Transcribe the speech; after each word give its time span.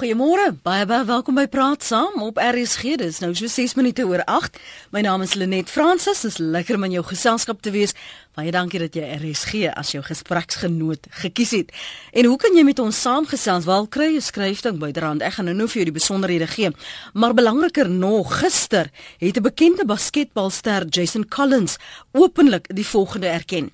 Goeiemôre. 0.00 0.54
Baie 0.64 0.86
baie 0.88 1.04
welkom 1.04 1.36
by 1.36 1.42
Praat 1.52 1.82
Saam 1.84 2.22
op 2.24 2.38
RSG. 2.40 2.94
Dis 3.02 3.18
nou 3.20 3.34
so 3.36 3.50
6 3.52 3.74
minute 3.76 4.00
oor 4.08 4.22
8. 4.24 4.56
My 4.96 5.02
naam 5.04 5.20
is 5.20 5.34
Lenet 5.36 5.68
Fransis. 5.68 6.22
Dis 6.24 6.38
lekker 6.40 6.78
om 6.78 6.86
in 6.88 6.94
jou 6.94 7.02
geselskap 7.04 7.60
te 7.60 7.68
wees. 7.74 7.92
Baie 8.38 8.52
dankie 8.54 8.78
dat 8.78 8.94
jy 8.94 9.02
RSG 9.18 9.72
as 9.74 9.88
jou 9.90 10.00
gespreksgenoot 10.06 11.08
gekies 11.18 11.50
het. 11.50 11.72
En 12.14 12.28
hoe 12.30 12.36
kan 12.38 12.54
jy 12.54 12.62
met 12.62 12.78
ons 12.78 13.00
saamgesels? 13.02 13.66
Wel 13.66 13.88
kry 13.90 14.06
jy 14.12 14.20
skryfding 14.22 14.78
byderhand. 14.78 15.24
Ek 15.26 15.34
gaan 15.34 15.48
nou 15.50 15.56
nou 15.58 15.66
vir 15.66 15.80
jou 15.80 15.86
die 15.88 15.96
besonderhede 15.96 16.46
gee. 16.46 16.70
Maar 17.18 17.34
belangriker 17.34 17.90
nog, 17.90 18.36
gister 18.38 18.92
het 19.18 19.36
'n 19.36 19.42
bekende 19.42 19.84
basketbalster, 19.84 20.86
Jason 20.86 21.26
Collins, 21.28 21.76
openlik 22.12 22.70
die 22.70 22.86
volgende 22.86 23.26
erken. 23.26 23.72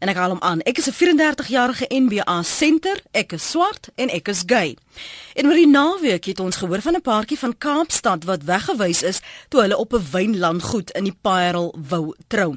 En 0.00 0.08
ek 0.08 0.16
haal 0.16 0.30
hom 0.30 0.42
aan. 0.42 0.60
Ek 0.60 0.78
is 0.78 0.88
'n 0.88 0.96
34-jarige 0.96 1.86
NBA 1.88 2.42
senter. 2.42 3.02
Ek 3.12 3.32
is 3.32 3.50
swart 3.50 3.88
en 3.96 4.08
ek 4.08 4.28
is 4.28 4.42
gay. 4.46 4.76
En 5.34 5.46
oor 5.46 5.54
die 5.54 5.68
naweek 5.68 6.24
het 6.24 6.40
ons 6.40 6.56
gehoor 6.56 6.80
van 6.80 6.94
'n 6.94 7.02
paartjie 7.02 7.38
van 7.38 7.58
Kaapstad 7.58 8.24
wat 8.24 8.44
weggewys 8.44 9.02
is 9.02 9.20
toe 9.48 9.60
hulle 9.60 9.76
op 9.76 9.92
'n 9.92 10.06
wynlandgoed 10.12 10.90
in 10.90 11.04
die 11.04 11.18
Parel 11.20 11.74
wou 11.88 12.14
trou. 12.28 12.56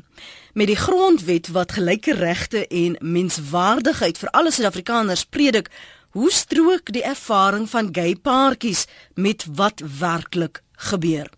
Met 0.54 0.68
die 0.68 0.76
grondwet 0.76 1.48
wat 1.48 1.72
gelyke 1.72 2.14
regte 2.14 2.68
en 2.68 2.98
menswaardigheid 3.00 4.18
vir 4.20 4.30
alle 4.36 4.52
Suid-Afrikaners 4.52 5.24
predik, 5.26 5.70
hoe 6.12 6.32
strook 6.32 6.92
die 6.92 7.04
ervaring 7.08 7.70
van 7.72 7.88
gay 7.96 8.16
paartjies 8.20 8.86
met 9.16 9.46
wat 9.56 9.80
werklik 10.00 10.60
gebeur? 10.76 11.32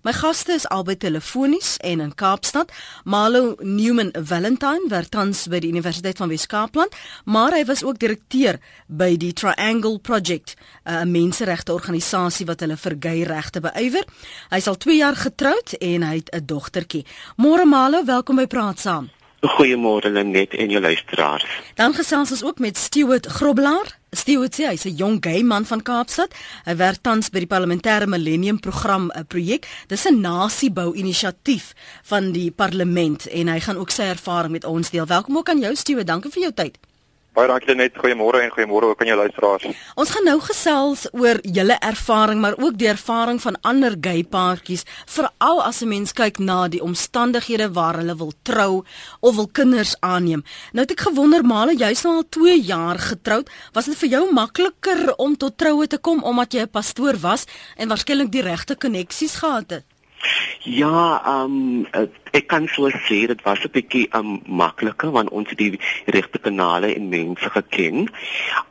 My 0.00 0.14
gaste 0.16 0.54
is 0.56 0.64
albei 0.72 0.94
telefonies 0.96 1.74
en 1.84 2.00
in 2.00 2.14
Kaapstad. 2.14 2.70
Malo 3.04 3.54
Newman 3.58 4.08
Valentine 4.16 4.88
werk 4.88 5.10
tans 5.12 5.42
by 5.52 5.60
die 5.60 5.68
Universiteit 5.68 6.16
van 6.16 6.32
Wes-Kaapland, 6.32 6.96
maar 7.28 7.52
hy 7.52 7.66
was 7.68 7.84
ook 7.84 8.00
direkteur 8.00 8.56
by 8.88 9.10
die 9.20 9.34
Triangle 9.36 9.98
Project, 9.98 10.56
'n 10.88 11.10
menseregte 11.10 11.76
organisasie 11.76 12.46
wat 12.46 12.60
hulle 12.60 12.76
vir 12.76 12.96
gay 13.00 13.22
regte 13.22 13.60
beywer. 13.60 14.04
Hy's 14.48 14.66
al 14.66 14.76
2 14.76 14.96
jaar 14.96 15.16
getroud 15.16 15.76
en 15.78 16.02
hy 16.02 16.14
het 16.14 16.32
'n 16.32 16.46
dogtertjie. 16.46 17.04
Môre 17.36 17.66
Malo, 17.66 18.04
welkom 18.04 18.36
by 18.36 18.46
Praat 18.46 18.80
Saam. 18.80 19.19
Goeiemôre 19.40 20.10
Lenet 20.10 20.54
en 20.54 20.68
jou 20.68 20.80
luisteraars. 20.80 21.46
Dan 21.74 21.94
gesels 21.94 22.30
ons 22.30 22.44
ook 22.44 22.58
met 22.58 22.76
Stewart 22.76 23.26
Groblaar. 23.26 23.98
Stewart 24.10 24.54
sê 24.54 24.66
hy's 24.68 24.84
'n 24.84 24.96
jong 24.96 25.16
gay 25.20 25.42
man 25.42 25.64
van 25.64 25.82
Kaapstad. 25.82 26.34
Hy 26.64 26.76
werk 26.76 26.98
tans 27.02 27.30
by 27.30 27.38
die 27.38 27.46
Parlementêre 27.46 28.06
Millennium 28.06 28.60
Program 28.60 29.10
'n 29.14 29.26
projek. 29.26 29.66
Dis 29.86 30.04
'n 30.04 30.20
nasiebou 30.20 30.94
inisiatief 30.94 31.72
van 32.02 32.32
die 32.32 32.50
parlement 32.50 33.26
en 33.26 33.48
hy 33.48 33.60
gaan 33.60 33.76
ook 33.76 33.90
sy 33.90 34.02
ervaring 34.02 34.52
met 34.52 34.64
ons 34.64 34.90
deel. 34.90 35.06
Welkom 35.06 35.36
ook 35.36 35.48
aan 35.48 35.60
jou 35.60 35.74
Stewart. 35.74 36.06
Dankie 36.06 36.30
vir 36.30 36.42
jou 36.42 36.52
tyd. 36.52 36.78
Baie 37.30 37.46
dankie 37.46 37.76
net. 37.78 37.94
Goeiemôre 37.94 38.40
en 38.42 38.50
goeiemôre 38.50 38.88
ook 38.90 39.02
aan 39.04 39.10
jou 39.12 39.16
luisteraars. 39.20 39.66
Ons 39.94 40.10
gaan 40.10 40.24
nou 40.26 40.40
gesels 40.42 41.04
oor 41.14 41.38
julle 41.46 41.76
ervaring, 41.78 42.40
maar 42.42 42.56
ook 42.58 42.74
die 42.78 42.88
ervaring 42.90 43.38
van 43.42 43.58
ander 43.62 43.94
gay 44.02 44.24
paartjies, 44.26 44.82
veral 45.06 45.62
as 45.62 45.80
'n 45.82 45.88
mens 45.88 46.12
kyk 46.12 46.38
na 46.38 46.68
die 46.68 46.82
omstandighede 46.82 47.70
waar 47.72 47.96
hulle 48.02 48.16
wil 48.16 48.32
trou 48.42 48.84
of 49.20 49.36
wil 49.36 49.46
kinders 49.46 49.94
aanneem. 50.00 50.42
Nou 50.72 50.82
het 50.82 50.90
ek 50.90 51.00
gewonder, 51.00 51.44
Male, 51.44 51.76
jy's 51.76 52.02
nou 52.02 52.16
al 52.16 52.28
2 52.28 52.60
jaar 52.62 52.98
getroud. 52.98 53.50
Was 53.72 53.84
dit 53.84 53.96
vir 53.96 54.08
jou 54.08 54.32
makliker 54.32 55.14
om 55.16 55.36
tot 55.36 55.58
troue 55.58 55.86
te 55.86 55.98
kom 55.98 56.22
omdat 56.22 56.52
jy 56.52 56.60
'n 56.60 56.70
pastoor 56.70 57.16
was 57.20 57.44
en 57.76 57.88
waarskynlik 57.88 58.32
die 58.32 58.42
regte 58.42 58.74
koneksies 58.74 59.34
gehad 59.34 59.70
het? 59.70 59.89
Ja, 60.62 61.22
ehm 61.24 61.86
um, 61.94 62.08
ek 62.30 62.46
kan 62.46 62.68
so 62.68 62.88
sê 63.06 63.26
dit 63.26 63.42
was 63.42 63.64
'n 63.64 63.72
bietjie 63.72 64.08
um 64.14 64.42
makliker 64.46 65.10
want 65.10 65.30
ons 65.30 65.48
het 65.48 65.58
die 65.58 65.80
regte 66.06 66.38
kanale 66.38 66.94
en 66.94 67.08
mense 67.08 67.50
geken. 67.50 68.08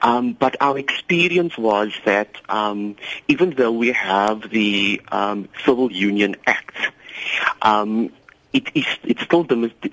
Um 0.05 0.36
but 0.38 0.58
our 0.61 0.77
experience 0.77 1.58
was 1.58 2.00
that 2.03 2.30
um 2.47 2.95
even 3.27 3.55
though 3.55 3.72
we 3.72 3.92
have 3.92 4.50
the 4.50 5.02
um 5.11 5.47
Civil 5.66 5.92
Union 5.92 6.36
Act 6.45 6.77
um 7.61 8.11
it 8.52 8.67
is 8.75 8.86
it 9.03 9.19
still 9.19 9.45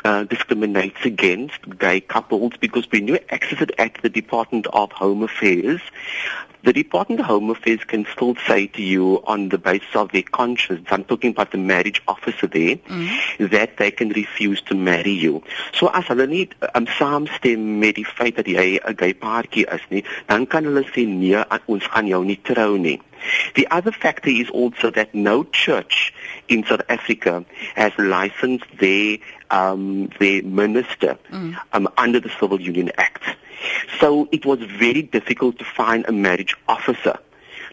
uh, 0.05 0.25
discriminates 0.25 1.05
against 1.05 1.79
gay 1.79 2.01
couples 2.01 2.53
because 2.61 2.91
when 2.91 3.07
you 3.07 3.19
access 3.29 3.61
it 3.61 3.73
at 3.79 3.95
the 4.03 4.09
Department 4.09 4.67
of 4.69 4.91
Home 4.93 5.23
Affairs, 5.23 5.81
the 6.63 6.73
Department 6.73 7.21
of 7.21 7.27
Home 7.27 7.51
Affairs 7.51 7.85
can 7.85 8.07
still 8.13 8.35
say 8.47 8.67
to 8.67 8.83
you 8.83 9.23
on 9.25 9.51
the 9.51 9.59
basis 9.59 9.95
of 9.95 10.11
their 10.11 10.23
conscience, 10.23 10.89
I'm 10.91 11.05
talking 11.05 11.31
about 11.31 11.53
the 11.53 11.59
marriage 11.59 12.03
officer 12.09 12.47
there, 12.47 12.77
mm-hmm. 12.77 13.47
that 13.49 13.77
they 13.77 13.91
can 13.91 14.09
refuse 14.09 14.63
to 14.63 14.75
marry 14.75 15.13
you. 15.13 15.43
So 15.73 15.89
as 15.89 16.05
hulle 16.11 16.27
nie 16.27 16.49
um, 16.75 16.89
saamstem 16.99 17.79
met 17.83 18.01
die 18.01 18.09
feit 18.09 18.41
dat 18.41 18.49
jy 18.51 18.81
'n 18.81 18.97
gay 18.97 19.13
paartjie 19.15 19.67
is 19.77 19.85
nie, 19.91 20.03
dan 20.27 20.47
kan 20.47 20.65
hulle 20.65 20.83
sê 20.91 21.07
nee, 21.07 21.45
ons 21.67 21.87
gaan 21.87 22.09
jou 22.09 22.25
nie 22.25 22.41
trou 22.43 22.79
nie. 22.79 22.99
The 23.55 23.69
other 23.71 23.93
factor 23.93 24.31
is 24.31 24.51
also 24.51 24.91
that 24.91 25.15
no 25.15 25.45
church 25.45 26.13
in 26.49 26.65
South 26.65 26.83
Africa 26.89 27.45
has 27.75 27.93
licensed 27.99 28.67
their 28.79 29.19
um, 29.51 30.11
their 30.19 30.43
minister 30.43 31.19
mm. 31.31 31.57
um, 31.73 31.89
under 31.97 32.21
the 32.21 32.31
Civil 32.41 32.61
Union 32.61 32.91
Act. 32.99 33.23
So 34.01 34.29
it 34.33 34.45
was 34.45 34.61
very 34.61 35.03
difficult 35.03 35.59
to 35.59 35.65
find 35.65 36.05
a 36.09 36.13
marriage 36.13 36.55
officer 36.69 37.19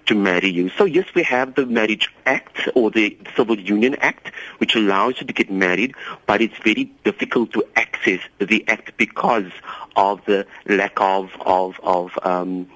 to 0.05 0.15
marry 0.15 0.49
you. 0.49 0.69
So 0.69 0.85
yes, 0.85 1.05
we 1.15 1.23
have 1.23 1.55
the 1.55 1.65
Marriage 1.65 2.09
Act 2.25 2.69
or 2.75 2.91
the 2.91 3.17
Civil 3.35 3.59
Union 3.59 3.95
Act, 3.95 4.31
which 4.57 4.75
allows 4.75 5.19
you 5.19 5.27
to 5.27 5.33
get 5.33 5.51
married, 5.51 5.95
but 6.25 6.41
it's 6.41 6.57
very 6.63 6.85
difficult 7.03 7.53
to 7.53 7.65
access 7.75 8.19
the 8.39 8.63
act 8.67 8.95
because 8.97 9.51
of 9.95 10.23
the 10.25 10.45
lack 10.67 10.99
of 10.99 11.31
of 11.45 11.79
of 11.83 12.11
um, 12.23 12.67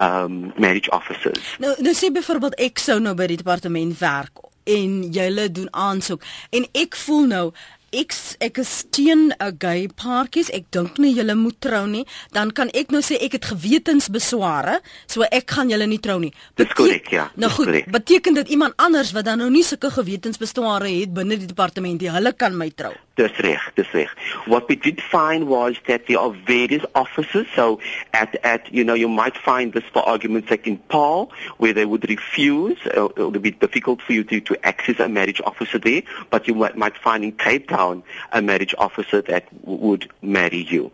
um 0.00 0.52
marriage 0.58 0.88
officers. 0.92 1.56
Nou, 1.62 1.74
nou 1.78 1.94
sê 1.94 2.10
byvoorbeeld 2.12 2.58
ek 2.58 2.82
sou 2.82 2.98
nou 3.00 3.14
by 3.16 3.30
die 3.30 3.38
departement 3.40 3.94
werk 4.00 4.43
en 4.64 5.10
julle 5.14 5.50
doen 5.50 5.72
aansoek. 5.74 6.22
En 6.50 6.68
ek 6.72 6.96
voel 6.96 7.26
nou 7.26 7.46
ek 7.94 8.14
ek 8.40 8.58
is 8.58 8.84
teen 8.90 9.32
'n 9.38 9.56
gay 9.58 9.88
paartjies. 9.88 10.50
Ek 10.50 10.64
dink 10.70 10.98
nie 10.98 11.14
julle 11.14 11.34
moet 11.34 11.60
trou 11.60 11.86
nie. 11.86 12.04
Dan 12.32 12.50
kan 12.52 12.68
ek 12.74 12.90
nou 12.90 13.00
sê 13.02 13.16
ek 13.22 13.32
het 13.32 13.44
gewetensbesware, 13.44 14.80
so 15.06 15.22
ek 15.22 15.50
gaan 15.50 15.70
julle 15.70 15.86
nie 15.86 15.98
trou 15.98 16.18
nie. 16.18 16.32
Dis 16.56 16.72
korrek, 16.74 17.08
ja. 17.10 17.30
Nou 17.36 17.50
goed, 17.50 17.66
correct. 17.66 17.90
beteken 17.90 18.34
dit 18.34 18.48
iemand 18.48 18.74
anders 18.76 19.12
wat 19.12 19.24
dan 19.24 19.38
nou 19.38 19.50
nie 19.50 19.62
sulke 19.62 19.90
gewetensbesware 19.90 20.88
het 21.00 21.14
binne 21.14 21.38
die 21.38 21.46
departement 21.46 22.00
nie, 22.00 22.10
hulle 22.10 22.32
kan 22.32 22.56
my 22.56 22.70
trou. 22.70 22.92
Dis 23.14 23.36
reg, 23.46 23.62
dis 23.76 23.90
reg. 23.92 24.10
What 24.46 24.68
we 24.68 24.76
did 24.76 25.00
find 25.00 25.46
was 25.46 25.78
that 25.86 26.06
there 26.06 26.18
are 26.18 26.34
various 26.46 26.82
offices. 26.94 27.46
So 27.54 27.78
at 28.10 28.34
at 28.42 28.66
you 28.72 28.82
know 28.82 28.94
you 28.94 29.08
might 29.08 29.36
find 29.36 29.72
this 29.72 29.84
for 29.92 30.02
argument's 30.02 30.48
sake 30.48 30.66
in 30.66 30.78
Paul, 30.88 31.30
where 31.58 31.72
they 31.72 31.84
would 31.84 32.08
refuse. 32.08 32.78
Uh, 32.86 33.08
it 33.16 33.18
would 33.18 33.42
be 33.42 33.52
difficult 33.52 34.02
for 34.02 34.12
you 34.12 34.24
to 34.24 34.40
to 34.40 34.54
access 34.66 34.98
a 34.98 35.08
marriage 35.08 35.40
officer 35.46 35.78
there, 35.78 36.02
but 36.30 36.48
you 36.48 36.54
might, 36.54 36.76
might 36.76 36.96
find 36.98 37.22
in 37.22 37.32
Cape 37.32 37.68
Town 37.68 37.83
a 38.32 38.40
marriage 38.50 38.74
officer 38.86 39.20
that 39.30 39.44
would 39.62 40.04
marry 40.22 40.62
you. 40.74 40.84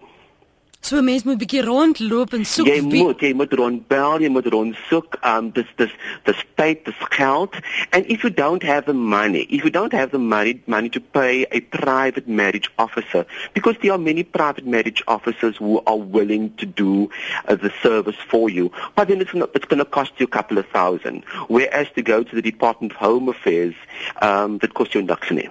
So 0.82 1.02
mense 1.02 1.24
moet 1.26 1.34
'n 1.36 1.42
bietjie 1.42 1.62
rondloop 1.62 2.32
en 2.32 2.44
soek. 2.44 2.66
Jy 2.66 2.80
moet, 2.80 3.20
jy 3.20 3.32
moet 3.36 3.52
rondbel, 3.52 4.20
jy 4.24 4.28
moet 4.28 4.46
rondsoek. 4.46 5.18
Um 5.22 5.50
dis 5.52 5.68
dis 5.76 5.92
dis 6.24 6.40
tyd, 6.56 6.84
dis 6.84 7.00
geld. 7.16 7.54
And 7.90 8.06
if 8.06 8.22
you 8.22 8.32
don't 8.32 8.62
have 8.62 8.84
the 8.86 8.94
money, 8.94 9.44
if 9.50 9.62
you 9.62 9.70
don't 9.70 9.92
have 9.92 10.10
the 10.10 10.18
money 10.18 10.62
money 10.66 10.88
to 10.88 11.00
pay 11.00 11.44
a 11.50 11.60
private 11.60 12.26
marriage 12.26 12.70
officer 12.78 13.26
because 13.52 13.76
there 13.82 13.92
are 13.92 13.98
many 13.98 14.24
private 14.24 14.66
marriage 14.66 15.02
officers 15.06 15.58
who 15.58 15.82
are 15.84 15.98
willing 15.98 16.50
to 16.56 16.66
do 16.66 17.10
uh, 17.46 17.56
the 17.56 17.70
service 17.82 18.16
for 18.32 18.48
you, 18.48 18.72
but 18.96 19.08
then 19.08 19.20
it's 19.20 19.34
not, 19.34 19.50
it's 19.54 19.66
going 19.66 19.84
to 19.84 19.90
cost 19.98 20.12
you 20.16 20.24
a 20.24 20.34
couple 20.38 20.56
of 20.56 20.66
thousand. 20.68 21.24
Whereas 21.48 21.88
to 21.94 22.02
go 22.02 22.22
to 22.22 22.34
the 22.34 22.42
Department 22.42 22.92
of 22.92 22.98
Home 22.98 23.28
Affairs, 23.28 23.74
um 24.22 24.58
that 24.58 24.72
costs 24.72 24.94
you 24.94 25.02
nothing. 25.02 25.50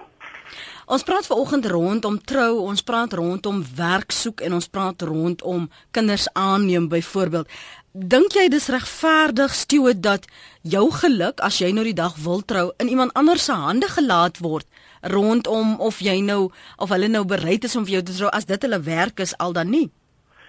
Ons 0.90 1.04
praat 1.06 1.28
vanoggend 1.30 1.68
rondom 1.70 2.16
trou, 2.26 2.64
ons 2.66 2.82
praat 2.82 3.12
rondom 3.14 3.60
werk 3.78 4.10
soek 4.10 4.42
en 4.42 4.56
ons 4.58 4.68
praat 4.74 5.04
rondom 5.06 5.68
kinders 5.94 6.26
aanneem 6.34 6.88
byvoorbeeld. 6.90 7.46
Dink 7.94 8.34
jy 8.34 8.48
dis 8.50 8.66
regverdig 8.74 9.54
stewe 9.54 9.94
dat 9.94 10.26
jou 10.66 10.88
geluk 10.98 11.44
as 11.46 11.60
jy 11.62 11.70
nou 11.78 11.86
die 11.86 11.94
dag 11.94 12.18
wil 12.26 12.42
trou 12.42 12.72
in 12.82 12.90
iemand 12.90 13.14
anders 13.14 13.46
se 13.46 13.54
hande 13.54 13.86
gelaat 13.86 14.42
word 14.42 14.66
rondom 15.14 15.78
of 15.78 16.02
jy 16.02 16.24
nou 16.26 16.50
of 16.82 16.90
hulle 16.90 17.14
nou 17.14 17.22
bereid 17.38 17.70
is 17.70 17.78
om 17.78 17.86
vir 17.86 18.00
jou 18.00 18.04
te 18.10 18.18
trou 18.18 18.34
as 18.34 18.50
dit 18.50 18.66
hulle 18.66 18.82
werk 18.90 19.22
is 19.22 19.38
al 19.38 19.54
dan 19.54 19.70
nie? 19.70 19.92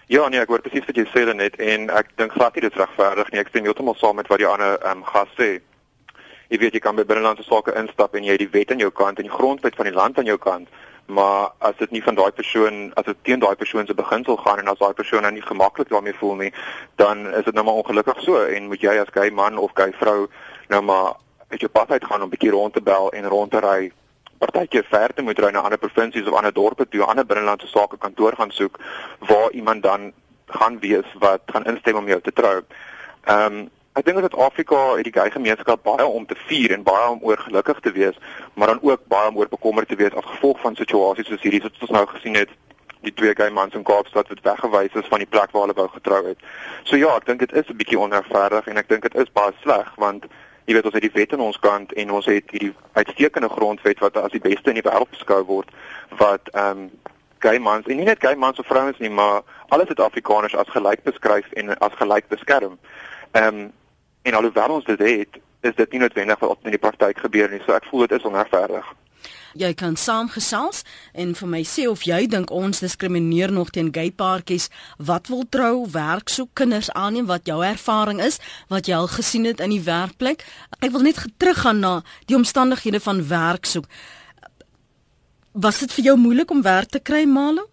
Ja 0.08 0.24
nee, 0.32 0.40
ek 0.40 0.48
hoor 0.48 0.64
presies 0.64 0.88
wat 0.88 0.96
jy 0.96 1.04
sê 1.12 1.28
net 1.36 1.60
en 1.60 1.90
ek 1.92 2.16
dink 2.16 2.32
glad 2.32 2.56
nie 2.56 2.64
dit 2.64 2.72
is 2.72 2.80
regverdig 2.80 3.28
nie. 3.28 3.44
Ek 3.44 3.52
stem 3.52 3.68
heeltemal 3.68 4.00
saam 4.00 4.16
met 4.16 4.32
wat 4.32 4.40
die 4.40 4.48
ander 4.48 4.80
ehm 4.80 5.04
um, 5.04 5.10
gas 5.12 5.28
sê 5.36 5.58
jy 6.50 6.58
weet 6.58 6.74
jy 6.74 6.82
kan 6.82 6.96
by 6.98 7.06
binnelandse 7.06 7.46
sake 7.46 7.74
instap 7.78 8.16
en 8.18 8.24
jy 8.26 8.34
het 8.34 8.42
die 8.42 8.52
wet 8.54 8.72
aan 8.74 8.82
jou 8.82 8.90
kant 8.90 9.18
en 9.18 9.28
die 9.28 9.34
grondwet 9.34 9.76
van 9.78 9.86
die 9.86 9.94
land 9.94 10.18
aan 10.18 10.26
jou 10.26 10.38
kant. 10.38 10.68
Maar 11.10 11.50
as 11.66 11.76
dit 11.78 11.90
nie 11.94 12.02
van 12.02 12.18
daai 12.18 12.30
persoon 12.34 12.90
as 12.98 13.06
dit 13.06 13.22
teen 13.26 13.42
daai 13.42 13.54
persoon 13.58 13.86
se 13.86 13.94
beginsel 13.94 14.36
gaan 14.42 14.62
en 14.62 14.70
as 14.70 14.78
daai 14.82 14.94
persoon 14.98 15.22
nou 15.26 15.32
nie 15.34 15.46
gemaklik 15.46 15.90
daarmee 15.90 16.14
voel 16.18 16.36
nie 16.42 16.52
dan 17.02 17.26
is 17.38 17.46
dit 17.46 17.54
nou 17.54 17.64
maar 17.64 17.80
ongelukkig 17.82 18.22
so. 18.26 18.42
En 18.42 18.66
moet 18.66 18.82
jy 18.82 18.96
as 18.98 19.14
gay 19.14 19.30
man 19.30 19.58
of 19.58 19.74
gay 19.78 19.92
vrou 20.02 20.26
nou 20.74 20.82
maar 20.82 21.16
uit 21.50 21.60
jou 21.60 21.70
pad 21.70 21.90
uit 21.90 22.04
gaan 22.04 22.22
om 22.22 22.26
'n 22.26 22.34
bietjie 22.34 22.50
rond 22.50 22.74
te 22.74 22.82
bel 22.82 23.12
en 23.12 23.28
rond 23.28 23.50
te 23.50 23.60
ry. 23.60 23.92
Partykeer 24.38 24.86
ver 24.90 25.14
te 25.14 25.22
moet 25.22 25.38
ry 25.38 25.50
na 25.50 25.60
ander 25.60 25.78
provinsies 25.78 26.26
of 26.26 26.34
ander 26.34 26.52
dorpe 26.52 26.88
toe 26.88 27.02
ander 27.02 27.26
binnelandse 27.26 27.66
sake 27.66 27.98
kantoor 27.98 28.34
gaan 28.36 28.50
soek 28.50 28.78
waar 29.18 29.50
iemand 29.50 29.82
dan 29.82 30.12
gaan 30.46 30.78
wees 30.78 31.06
wat 31.18 31.42
gaan 31.46 31.64
instem 31.64 31.96
om 31.96 32.06
jou 32.06 32.20
te 32.20 32.32
trou. 32.32 32.62
Ehm 33.24 33.54
um, 33.54 33.70
Ek 33.98 34.04
dink 34.06 34.20
dat 34.22 34.36
Afrika 34.38 34.94
het 34.94 35.04
die 35.04 35.12
gay 35.12 35.30
gemeenskap 35.34 35.82
baie 35.82 36.06
om 36.06 36.26
te 36.26 36.36
vier 36.46 36.70
en 36.72 36.82
baie 36.86 37.08
om 37.10 37.22
oor 37.26 37.38
gelukkig 37.38 37.80
te 37.80 37.92
wees, 37.92 38.18
maar 38.54 38.70
dan 38.70 38.82
ook 38.82 39.06
baie 39.10 39.28
om 39.28 39.36
oor 39.36 39.48
bekommerd 39.50 39.88
te 39.88 39.98
wees 39.98 40.14
as 40.14 40.28
gevolg 40.28 40.60
van 40.60 40.76
situasies 40.78 41.26
soos 41.26 41.42
hierdie 41.42 41.62
wat 41.64 41.80
ons 41.80 41.90
nou 41.96 42.04
gesien 42.06 42.38
het 42.38 42.52
die 43.02 43.14
twee 43.14 43.34
gay 43.34 43.50
mans 43.50 43.74
in 43.74 43.82
Kaapstad 43.82 44.28
wat 44.28 44.44
weggewys 44.44 44.94
is 44.94 45.08
van 45.10 45.24
die 45.24 45.26
plek 45.26 45.50
waar 45.50 45.66
hulle 45.66 45.74
wou 45.74 45.88
getrou 45.88 46.20
het. 46.28 46.38
So 46.84 47.00
ja, 47.00 47.16
ek 47.16 47.26
dink 47.26 47.42
dit 47.42 47.52
is 47.52 47.66
'n 47.68 47.76
bietjie 47.76 47.98
onregverdig 47.98 48.66
en 48.66 48.76
ek 48.76 48.88
dink 48.88 49.02
dit 49.02 49.14
is 49.14 49.32
baie 49.32 49.52
sleg 49.62 49.90
want 49.96 50.24
jy 50.66 50.74
weet 50.74 50.84
ons 50.84 50.94
het 50.94 51.02
die 51.02 51.18
wet 51.18 51.32
aan 51.32 51.40
ons 51.40 51.58
kant 51.58 51.92
en 51.92 52.10
ons 52.10 52.26
het 52.26 52.50
hierdie 52.50 52.74
uitstekende 52.92 53.48
grondwet 53.48 53.98
wat 53.98 54.16
as 54.16 54.30
die 54.30 54.46
beste 54.50 54.70
in 54.70 54.78
die 54.78 54.86
wêreld 54.86 55.10
beskou 55.10 55.42
word 55.44 55.68
wat 56.18 56.48
ehm 56.54 56.78
um, 56.78 56.90
gay 57.40 57.58
mans 57.58 57.86
en 57.86 57.96
nie 57.96 58.04
net 58.04 58.20
gay 58.20 58.34
mans 58.34 58.58
of 58.58 58.66
vrouens 58.66 58.98
nie, 58.98 59.10
maar 59.10 59.42
alle 59.68 59.86
Suid-Afrikaners 59.86 60.54
as 60.54 60.68
gelyk 60.68 61.02
beskryf 61.02 61.52
en 61.52 61.78
as 61.78 61.92
gelyk 61.96 62.28
beskerm. 62.28 62.78
Ehm 63.32 63.46
um, 63.46 63.72
en 64.22 64.34
alhoewel 64.34 64.78
ons 64.78 64.84
dit 64.84 64.98
het, 64.98 65.40
is 65.60 65.76
dit 65.76 65.92
nie 65.92 66.00
noodwendig 66.00 66.40
wat 66.40 66.64
in 66.64 66.74
die 66.76 66.82
praktyk 66.82 67.20
gebeur 67.20 67.50
nie. 67.52 67.60
So 67.66 67.76
ek 67.76 67.88
voel 67.90 68.06
dit 68.06 68.18
is 68.18 68.26
onregverdig. 68.28 68.86
Jy 69.58 69.72
kan 69.74 69.96
saamgesels 69.98 70.84
en 71.12 71.32
vir 71.34 71.48
my 71.50 71.60
sê 71.66 71.88
of 71.90 72.04
jy 72.06 72.20
dink 72.30 72.52
ons 72.54 72.82
diskrimineer 72.84 73.50
nog 73.50 73.72
teen 73.74 73.90
gay 73.92 74.12
paartjies 74.14 74.68
wat 74.96 75.26
wil 75.32 75.42
trou, 75.50 75.88
werk 75.90 76.30
soek, 76.30 76.52
kinders 76.54 76.92
aanneem, 76.94 77.26
wat 77.26 77.50
jou 77.50 77.58
ervaring 77.66 78.22
is, 78.22 78.38
wat 78.70 78.86
jy 78.86 78.94
al 78.94 79.10
gesien 79.10 79.48
het 79.50 79.60
in 79.60 79.74
die 79.74 79.82
werkplek. 79.82 80.46
Ek 80.78 80.94
wil 80.94 81.02
net 81.08 81.18
teruggaan 81.42 81.82
na 81.82 81.92
die 82.30 82.38
omstandighede 82.38 83.02
van 83.02 83.24
werk 83.26 83.66
soek. 83.66 83.90
Was 85.52 85.82
dit 85.82 85.92
vir 85.98 86.12
jou 86.12 86.16
moeilik 86.16 86.50
om 86.54 86.62
werk 86.62 86.94
te 86.94 87.02
kry, 87.02 87.26
Malo? 87.26 87.69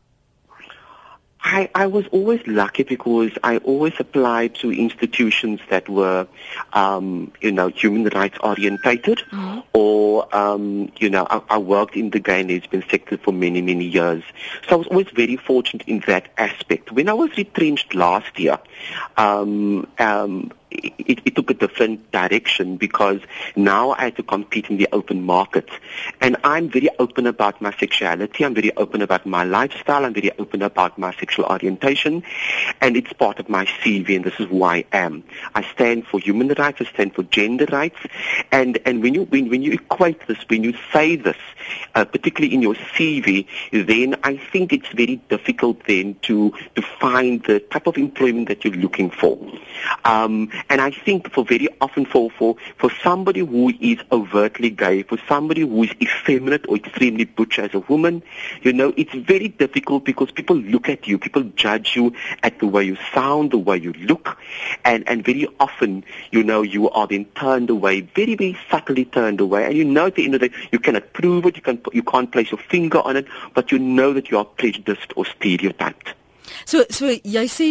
I, 1.49 1.69
I 1.73 1.87
was 1.87 2.05
always 2.07 2.45
lucky 2.45 2.83
because 2.83 3.31
I 3.41 3.57
always 3.59 3.93
applied 3.99 4.55
to 4.55 4.69
institutions 4.69 5.61
that 5.69 5.87
were, 5.87 6.27
um, 6.73 7.31
you 7.39 7.53
know, 7.53 7.69
human 7.69 8.03
rights 8.13 8.37
orientated, 8.43 9.19
mm-hmm. 9.31 9.61
or 9.71 10.35
um, 10.35 10.91
you 10.99 11.09
know, 11.09 11.25
I, 11.29 11.41
I, 11.51 11.57
worked 11.57 11.95
in 11.95 12.09
the 12.09 12.19
gay 12.19 12.41
and 12.41 12.51
lesbian 12.51 12.83
sector 12.89 13.17
for 13.17 13.31
many, 13.31 13.61
many 13.61 13.85
years. 13.85 14.23
So 14.67 14.75
I 14.75 14.75
was 14.75 14.87
always 14.87 15.09
very 15.11 15.37
fortunate 15.37 15.87
in 15.87 16.03
that 16.07 16.33
aspect. 16.37 16.91
When 16.91 17.07
I 17.07 17.13
was 17.13 17.35
retrenched 17.37 17.95
last 17.95 18.37
year, 18.37 18.59
um, 19.15 19.87
um 19.99 20.51
it, 20.77 21.21
it, 21.25 21.35
took 21.35 21.49
a 21.49 21.53
different 21.53 22.11
direction 22.11 22.77
because 22.77 23.19
now 23.55 23.91
I 23.91 24.05
had 24.05 24.15
to 24.17 24.23
compete 24.23 24.69
in 24.69 24.77
the 24.77 24.87
open 24.91 25.23
market. 25.23 25.69
And 26.21 26.37
I'm 26.43 26.69
very 26.69 26.89
open 26.99 27.27
about 27.27 27.61
my 27.61 27.75
sexuality. 27.77 28.45
I'm 28.45 28.53
very 28.53 28.75
open 28.77 29.01
about 29.01 29.25
my 29.25 29.43
lifestyle. 29.43 30.05
I'm 30.05 30.13
very 30.13 30.31
open 30.39 30.61
about 30.61 30.97
my 30.97 31.13
sexual 31.15 31.45
orientation. 31.45 32.23
And 32.81 32.97
it's 32.97 33.13
part 33.13 33.39
of 33.39 33.49
my 33.49 33.65
CV 33.65 34.15
and 34.15 34.25
this 34.25 34.39
is 34.39 34.47
who 34.47 34.63
I 34.63 34.85
am. 34.91 35.23
I 35.55 35.63
stand 35.73 36.07
for 36.07 36.19
human 36.19 36.49
rights. 36.49 36.81
I 36.81 36.85
stand 36.85 37.15
for 37.15 37.23
gender 37.23 37.65
rights. 37.71 37.99
And, 38.51 38.79
and 38.85 39.01
when 39.01 39.13
you, 39.13 39.23
when, 39.25 39.49
when 39.49 39.61
you 39.61 39.73
equate 39.73 40.27
this, 40.27 40.37
when 40.49 40.63
you 40.63 40.73
say 40.93 41.15
this, 41.15 41.37
uh, 41.95 42.05
particularly 42.05 42.53
in 42.53 42.61
your 42.61 42.75
CV, 42.75 43.47
then 43.71 44.15
I 44.23 44.37
think 44.37 44.73
it's 44.73 44.89
very 44.89 45.17
difficult 45.29 45.85
then 45.87 46.15
to, 46.23 46.53
to 46.75 46.81
find 46.81 47.43
the 47.43 47.59
type 47.59 47.87
of 47.87 47.97
employment 47.97 48.47
that 48.47 48.63
you're 48.63 48.73
looking 48.73 49.09
for. 49.09 49.37
Um, 50.05 50.49
and 50.69 50.81
I 50.81 50.91
think 50.91 51.31
for 51.31 51.45
very 51.45 51.67
often 51.79 52.05
for, 52.05 52.29
for, 52.31 52.55
for 52.77 52.91
somebody 53.03 53.39
who 53.39 53.73
is 53.79 53.99
overtly 54.11 54.69
gay, 54.69 55.03
for 55.03 55.17
somebody 55.27 55.61
who 55.61 55.83
is 55.83 55.91
effeminate 56.01 56.65
or 56.67 56.77
extremely 56.77 57.25
butch 57.25 57.59
as 57.59 57.73
a 57.73 57.79
woman, 57.79 58.21
you 58.61 58.73
know, 58.73 58.93
it's 58.97 59.13
very 59.13 59.47
difficult 59.47 60.03
because 60.03 60.31
people 60.31 60.57
look 60.57 60.89
at 60.89 61.07
you, 61.07 61.17
people 61.17 61.43
judge 61.55 61.95
you 61.95 62.13
at 62.43 62.59
the 62.59 62.67
way 62.67 62.83
you 62.83 62.97
sound, 63.13 63.51
the 63.51 63.57
way 63.57 63.77
you 63.77 63.93
look, 63.93 64.37
and, 64.83 65.07
and 65.07 65.23
very 65.23 65.47
often, 65.59 66.03
you 66.31 66.43
know, 66.43 66.61
you 66.61 66.89
are 66.89 67.07
then 67.07 67.25
turned 67.35 67.69
away, 67.69 68.01
very, 68.01 68.35
very 68.35 68.57
subtly 68.69 69.05
turned 69.05 69.39
away, 69.39 69.65
and 69.65 69.75
you 69.75 69.85
know 69.85 70.07
at 70.07 70.15
the 70.15 70.25
end 70.25 70.35
of 70.35 70.41
the 70.41 70.49
day, 70.49 70.55
you 70.71 70.79
cannot 70.79 71.13
prove 71.13 71.45
it, 71.45 71.55
you, 71.55 71.61
can, 71.61 71.81
you 71.93 72.03
can't 72.03 72.31
place 72.31 72.51
your 72.51 72.59
finger 72.59 72.99
on 72.99 73.15
it, 73.15 73.25
but 73.53 73.71
you 73.71 73.79
know 73.79 74.13
that 74.13 74.29
you 74.29 74.37
are 74.37 74.45
prejudiced 74.45 75.13
or 75.15 75.25
stereotyped. 75.25 76.13
So 76.65 76.85
so 76.89 77.07
jy 77.23 77.45
sê 77.47 77.67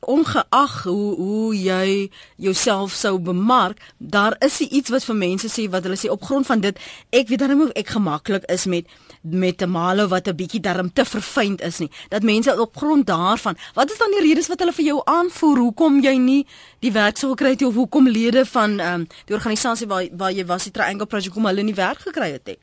ongeag 0.00 0.82
hoe 0.82 1.16
hoe 1.16 1.56
jy 1.56 2.10
jouself 2.36 2.92
sou 2.92 3.18
bemark, 3.18 3.80
daar 3.98 4.36
is 4.38 4.60
iets 4.60 4.90
wat 4.90 5.04
vir 5.04 5.16
mense 5.16 5.48
sê 5.48 5.68
wat 5.70 5.84
hulle 5.84 5.98
sê 5.98 6.10
op 6.10 6.22
grond 6.22 6.46
van 6.46 6.60
dit, 6.60 6.78
ek 7.10 7.28
weet 7.28 7.38
dan 7.38 7.56
hoe 7.58 7.70
ek 7.72 7.94
gemaklik 7.96 8.44
is 8.48 8.66
met 8.66 8.86
met 9.20 9.62
'n 9.62 9.70
malo 9.70 10.08
wat 10.08 10.28
'n 10.28 10.36
bietjie 10.36 10.60
darm 10.60 10.92
te 10.92 11.04
verfynd 11.04 11.60
is 11.60 11.78
nie. 11.78 11.90
Dat 12.08 12.22
mense 12.22 12.60
op 12.60 12.76
grond 12.76 13.06
daarvan, 13.06 13.56
wat 13.74 13.90
is 13.90 13.98
dan 13.98 14.10
die 14.10 14.28
redes 14.28 14.48
wat 14.48 14.58
hulle 14.58 14.72
vir 14.72 14.84
jou 14.84 15.00
aanvoer? 15.04 15.58
Hoekom 15.58 16.00
jy 16.00 16.16
nie 16.16 16.46
die 16.78 16.92
werk 16.92 17.16
sou 17.16 17.34
kry 17.34 17.50
het 17.50 17.62
of 17.62 17.74
hoekom 17.74 18.08
lede 18.08 18.46
van 18.46 18.78
ehm 18.80 18.94
um, 18.94 19.06
die 19.24 19.34
organisasie 19.34 19.86
waar 19.86 20.08
waar 20.16 20.32
jy 20.32 20.46
was, 20.46 20.64
die 20.64 20.72
Triangle 20.72 21.06
Project 21.06 21.34
kom 21.34 21.46
hulle 21.46 21.62
nie 21.62 21.74
werk 21.74 21.98
gekry 21.98 22.30
het 22.32 22.46
nie? 22.46 22.58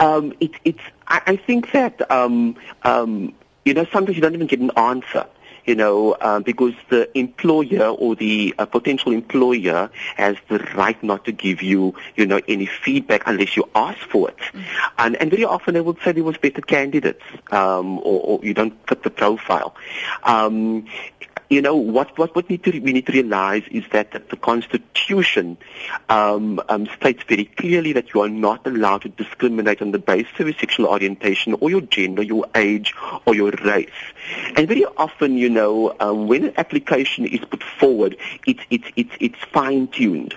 Um 0.00 0.32
it 0.38 0.52
it's 0.62 0.82
I, 1.08 1.32
I 1.32 1.36
think 1.46 1.70
that 1.70 2.10
um 2.10 2.56
um 2.84 3.34
you 3.64 3.74
know 3.74 3.84
sometimes 3.92 4.16
you 4.16 4.22
don't 4.22 4.34
even 4.34 4.46
get 4.46 4.60
an 4.60 4.70
answer 4.74 5.26
you 5.68 5.74
know, 5.74 6.16
um, 6.22 6.42
because 6.42 6.72
the 6.88 7.16
employer 7.16 7.88
or 7.88 8.16
the 8.16 8.54
uh, 8.58 8.64
potential 8.64 9.12
employer 9.12 9.90
has 10.16 10.36
the 10.48 10.58
right 10.74 11.00
not 11.02 11.26
to 11.26 11.32
give 11.32 11.62
you, 11.62 11.94
you 12.16 12.24
know, 12.24 12.40
any 12.48 12.64
feedback 12.64 13.22
unless 13.26 13.54
you 13.54 13.68
ask 13.74 13.98
for 14.08 14.30
it. 14.30 14.38
Mm. 14.38 14.64
And, 14.96 15.16
and 15.16 15.30
very 15.30 15.44
often 15.44 15.74
they 15.74 15.82
would 15.82 15.98
say 16.02 16.12
there 16.12 16.24
was 16.24 16.38
better 16.38 16.62
candidates, 16.62 17.22
um, 17.52 17.98
or, 17.98 18.20
or 18.20 18.40
you 18.42 18.54
don't 18.54 18.74
fit 18.88 19.02
the 19.02 19.10
profile. 19.10 19.76
Um, 20.22 20.86
you 21.48 21.62
know 21.62 21.74
what 21.74 22.16
what 22.18 22.34
what 22.34 22.48
need 22.50 22.62
to 22.64 22.78
we 22.80 22.92
need 22.92 23.06
to 23.06 23.12
realize 23.12 23.62
is 23.70 23.84
that, 23.92 24.12
the 24.28 24.36
constitution 24.36 25.56
um, 26.08 26.60
um, 26.68 26.86
states 26.96 27.22
very 27.28 27.46
clearly 27.46 27.92
that 27.92 28.12
you 28.12 28.20
are 28.20 28.28
not 28.28 28.66
allowed 28.66 29.02
to 29.02 29.08
discriminate 29.08 29.80
on 29.80 29.92
the 29.92 29.98
basis 29.98 30.32
of 30.38 30.46
your 30.46 30.56
sexual 30.58 30.86
orientation 30.86 31.54
or 31.60 31.70
your 31.70 31.80
gender, 31.80 32.22
your 32.22 32.46
age, 32.54 32.94
or 33.26 33.34
your 33.34 33.50
race. 33.64 33.88
And 34.56 34.68
very 34.68 34.84
often, 34.84 35.38
you 35.38 35.48
know, 35.48 35.94
um, 36.00 36.26
when 36.28 36.44
an 36.44 36.54
application 36.56 37.24
is 37.26 37.40
put 37.40 37.62
forward, 37.62 38.16
it's 38.46 38.62
it's 38.70 38.88
it's 38.96 39.12
it's 39.20 39.38
fine 39.52 39.88
tuned. 39.88 40.36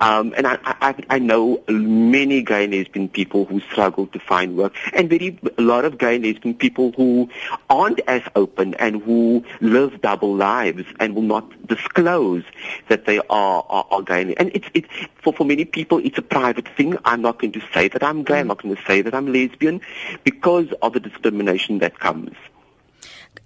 Um, 0.00 0.34
and 0.36 0.46
I, 0.46 0.58
I, 0.64 0.94
I 1.10 1.18
know 1.18 1.62
many 1.68 2.42
gay 2.42 2.64
and 2.64 2.72
lesbian 2.72 3.08
people 3.08 3.44
who 3.44 3.60
struggle 3.60 4.06
to 4.08 4.18
find 4.18 4.56
work, 4.56 4.74
and 4.92 5.08
very 5.08 5.38
a 5.58 5.62
lot 5.62 5.84
of 5.84 5.98
gay 5.98 6.16
and 6.16 6.24
lesbian 6.24 6.54
people 6.54 6.92
who 6.92 7.28
aren't 7.70 8.00
as 8.06 8.22
open 8.34 8.74
and 8.74 9.02
who 9.02 9.44
live 9.60 10.00
double 10.00 10.34
lives 10.34 10.84
and 11.00 11.14
will 11.14 11.22
not 11.22 11.66
disclose 11.66 12.44
that 12.88 13.06
they 13.06 13.18
are, 13.18 13.64
are, 13.68 13.86
are 13.90 14.02
gay. 14.02 14.34
And 14.34 14.50
it's, 14.54 14.68
it's 14.74 14.88
for 15.22 15.32
for 15.32 15.44
many 15.44 15.64
people, 15.64 15.98
it's 15.98 16.18
a 16.18 16.22
private 16.22 16.68
thing. 16.76 16.96
I'm 17.04 17.22
not 17.22 17.38
going 17.38 17.52
to 17.52 17.62
say 17.72 17.88
that 17.88 18.02
I'm 18.02 18.22
gay. 18.22 18.40
I'm 18.40 18.48
not 18.48 18.62
going 18.62 18.76
to 18.76 18.82
say 18.84 19.02
that 19.02 19.14
I'm 19.14 19.32
lesbian 19.32 19.80
because 20.24 20.72
of 20.82 20.92
the 20.92 21.00
discrimination 21.00 21.78
that 21.78 21.98
comes. 21.98 22.34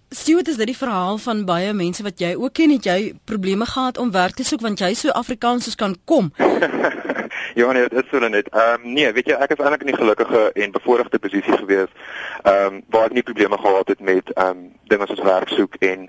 Stuart 0.09 0.49
is 0.49 0.57
dit 0.57 0.67
die 0.67 0.77
verhaal 0.77 1.19
van 1.19 1.45
baie 1.45 1.73
mense 1.75 2.03
wat 2.07 2.21
jy 2.23 2.37
ook 2.39 2.53
ken, 2.55 2.71
het 2.71 2.85
jy 2.87 3.15
probleme 3.27 3.67
gehad 3.67 3.99
om 3.99 4.13
werk 4.15 4.37
te 4.39 4.45
soek 4.47 4.63
want 4.63 4.79
jy 4.79 4.93
so 4.95 5.11
Afrikaans 5.11 5.67
soos 5.67 5.75
kan 5.75 5.97
kom. 6.05 6.31
ja 7.61 7.73
nee, 7.73 7.89
dit 7.89 8.05
is 8.05 8.11
so 8.11 8.29
net. 8.29 8.47
Ehm 8.55 8.87
um, 8.87 8.93
nee, 8.95 9.11
weet 9.13 9.33
jy, 9.33 9.35
ek 9.35 9.57
is 9.57 9.63
eintlik 9.65 9.83
in 9.83 9.91
'n 9.95 9.99
gelukkige 9.99 10.53
en 10.55 10.71
bevoordeelde 10.71 11.19
posisie 11.19 11.59
gewees. 11.59 11.91
Ehm 12.43 12.75
um, 12.75 12.83
waar 12.87 13.11
ek 13.11 13.19
nie 13.19 13.27
probleme 13.27 13.59
gehad 13.59 13.89
het 13.89 14.01
met 14.01 14.31
ehm 14.35 14.49
um, 14.49 14.73
dinge 14.87 15.07
soos 15.07 15.27
werk 15.27 15.49
soek 15.49 15.75
en 15.81 16.09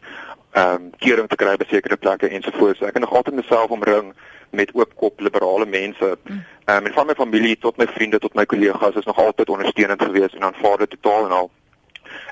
ehm 0.52 0.74
um, 0.74 0.90
kering 0.98 1.28
te 1.30 1.36
kry 1.36 1.58
by 1.58 1.66
sekere 1.70 1.98
plekke 1.98 2.30
ensovoorts. 2.30 2.82
Ek 2.82 2.94
het 2.94 3.02
nog 3.02 3.14
altyd 3.14 3.42
myself 3.42 3.70
omring 3.70 4.14
met 4.50 4.74
oopkop 4.74 5.20
liberale 5.20 5.66
mense. 5.66 6.18
Mm. 6.24 6.46
Ehm 6.66 6.78
um, 6.78 6.86
en 6.86 6.94
van 6.94 7.08
my 7.08 7.14
familie 7.14 7.58
tot 7.58 7.78
my 7.78 7.88
vriende 7.88 8.20
tot 8.20 8.34
my 8.34 8.46
kollegas 8.46 8.96
is 8.96 9.10
nog 9.10 9.18
altyd 9.18 9.50
ondersteunend 9.50 10.02
geweest 10.02 10.36
en 10.36 10.44
aanvaar 10.44 10.78
dit 10.78 10.90
totaal 10.90 11.26
en 11.26 11.32
al 11.32 11.52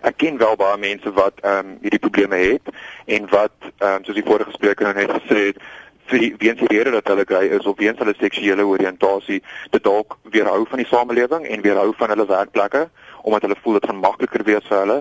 ek 0.06 0.18
ken 0.22 0.38
wel 0.38 0.56
baie 0.56 0.78
mense 0.78 1.12
wat 1.18 1.42
ehm 1.42 1.58
um, 1.66 1.78
hierdie 1.82 2.04
probleme 2.04 2.38
het 2.42 2.70
en 3.06 3.28
wat 3.34 3.56
ehm 3.66 3.96
um, 3.96 4.06
soos 4.06 4.20
die 4.20 4.28
vorige 4.28 4.54
spreker 4.54 4.88
nou 4.88 4.96
net 4.98 5.14
gesê 5.18 5.40
het 5.50 5.64
vir 6.12 6.22
die 6.22 6.32
weens 6.42 6.62
die 6.62 6.70
rede 6.70 6.94
dat 6.94 7.08
hulle 7.10 7.26
gay 7.28 7.50
is 7.58 7.66
of 7.66 7.78
weens 7.82 8.02
hulle 8.02 8.14
seksuele 8.20 8.66
oriëntasie 8.74 9.42
dit 9.74 9.84
dalk 9.84 10.18
weerhou 10.36 10.62
van 10.70 10.82
die 10.84 10.90
samelewing 10.92 11.48
en 11.48 11.66
weerhou 11.66 11.90
van 11.98 12.14
hulle 12.14 12.28
werkplekke 12.30 12.86
omdat 13.22 13.48
hulle 13.48 13.62
voel 13.64 13.80
dit 13.80 13.90
gaan 13.90 14.04
makliker 14.04 14.46
wees 14.46 14.70
vir 14.70 14.84
hulle 14.84 15.00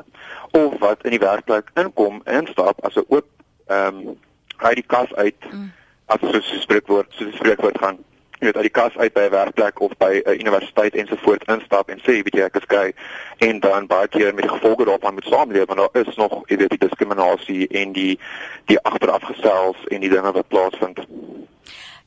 of 0.62 0.78
wat 0.86 1.04
in 1.04 1.16
die 1.16 1.24
werkplek 1.26 1.70
inkom 1.84 2.22
instap 2.40 2.80
as 2.88 2.96
'n 2.96 3.08
oop 3.08 3.28
ehm 3.68 4.00
um, 4.08 4.18
uit 4.56 4.76
die 4.80 4.88
kas 4.96 5.14
uit 5.14 5.50
mm. 5.52 5.70
as 6.06 6.20
so 6.20 6.36
'n 6.38 6.64
spreekwoord 6.66 7.12
soos 7.12 7.28
'n 7.28 7.40
spreekwoord 7.42 7.78
gaan 7.78 7.98
jy 8.44 8.52
weet 8.52 8.60
uit 8.60 8.68
die 8.68 8.76
kas 8.76 8.96
uit 9.00 9.14
by 9.16 9.24
'n 9.24 9.30
werkplek 9.32 9.80
of 9.80 9.92
by 9.98 10.20
'n 10.20 10.40
universiteit 10.40 10.94
ensovoorts 10.94 11.48
instap 11.48 11.88
en 11.88 11.98
sê 12.04 12.20
weet 12.20 12.36
jy 12.36 12.44
ek 12.44 12.56
is 12.60 12.68
gay 12.68 12.92
en 13.38 13.60
dan 13.60 13.86
baie 13.86 14.08
keer 14.08 14.34
met 14.34 14.44
die 14.44 14.56
gevolge 14.56 14.84
daarvan 14.84 15.14
moet 15.14 15.24
saamleef 15.24 15.66
want 15.66 15.80
daar 15.80 16.02
is 16.02 16.16
nog 16.16 16.42
jy 16.48 16.56
weet 16.56 16.70
die 16.76 16.84
diskriminasie 16.86 17.68
en 17.68 17.92
die 17.92 18.18
die 18.66 18.80
agterafgestels 18.80 19.76
en 19.88 20.00
die 20.00 20.10
dinge 20.10 20.32
wat 20.32 20.48
plaasvind. 20.48 20.98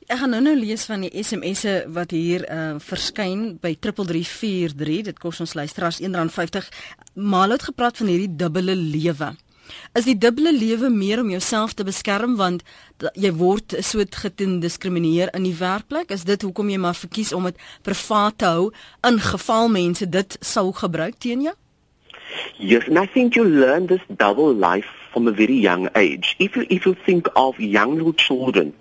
Ek 0.07 0.17
gaan 0.17 0.29
nou 0.29 0.41
nou 0.41 0.55
lees 0.55 0.85
van 0.85 1.01
die 1.01 1.23
SMS'e 1.23 1.83
wat 1.91 2.11
hier 2.11 2.45
uh, 2.47 2.75
verskyn 2.79 3.57
by 3.59 3.75
3343. 3.75 5.01
Dit 5.03 5.19
kos 5.19 5.39
ons 5.39 5.53
luisteraars 5.53 5.99
R1.50. 5.99 6.69
Mal 7.13 7.49
het 7.49 7.63
gepraat 7.63 7.97
van 7.97 8.07
hierdie 8.07 8.35
dubbele 8.35 8.75
lewe. 8.75 9.33
Is 9.93 10.07
die 10.07 10.17
dubbele 10.17 10.53
lewe 10.53 10.89
meer 10.89 11.21
om 11.21 11.29
jouself 11.29 11.73
te 11.73 11.85
beskerm 11.87 12.35
want 12.39 12.63
jy 13.13 13.31
word 13.37 13.75
so 13.85 14.03
gediskrimineer 14.23 15.33
in 15.37 15.47
die 15.47 15.55
werkplek? 15.57 16.11
Is 16.11 16.25
dit 16.27 16.41
hoekom 16.41 16.69
jy 16.69 16.81
maar 16.81 16.97
verkies 16.97 17.33
om 17.33 17.49
dit 17.49 17.57
privaat 17.83 18.37
te 18.37 18.45
hou 18.45 18.69
in 19.07 19.19
geval 19.19 19.69
mense 19.69 20.09
dit 20.09 20.37
sou 20.41 20.71
gebruik 20.73 21.19
teen 21.19 21.47
jou? 21.49 21.55
Yes, 22.57 22.87
and 22.87 22.99
I 22.99 23.05
think 23.05 23.35
you 23.35 23.45
learn 23.45 23.87
this 23.87 24.01
double 24.17 24.53
life 24.53 24.89
from 25.13 25.27
a 25.27 25.31
very 25.31 25.55
young 25.55 25.89
age. 25.95 26.35
If 26.39 26.55
you 26.55 26.65
if 26.69 26.85
you 26.85 26.95
think 27.05 27.27
of 27.35 27.59
young 27.59 27.95
little 27.95 28.13
children 28.13 28.73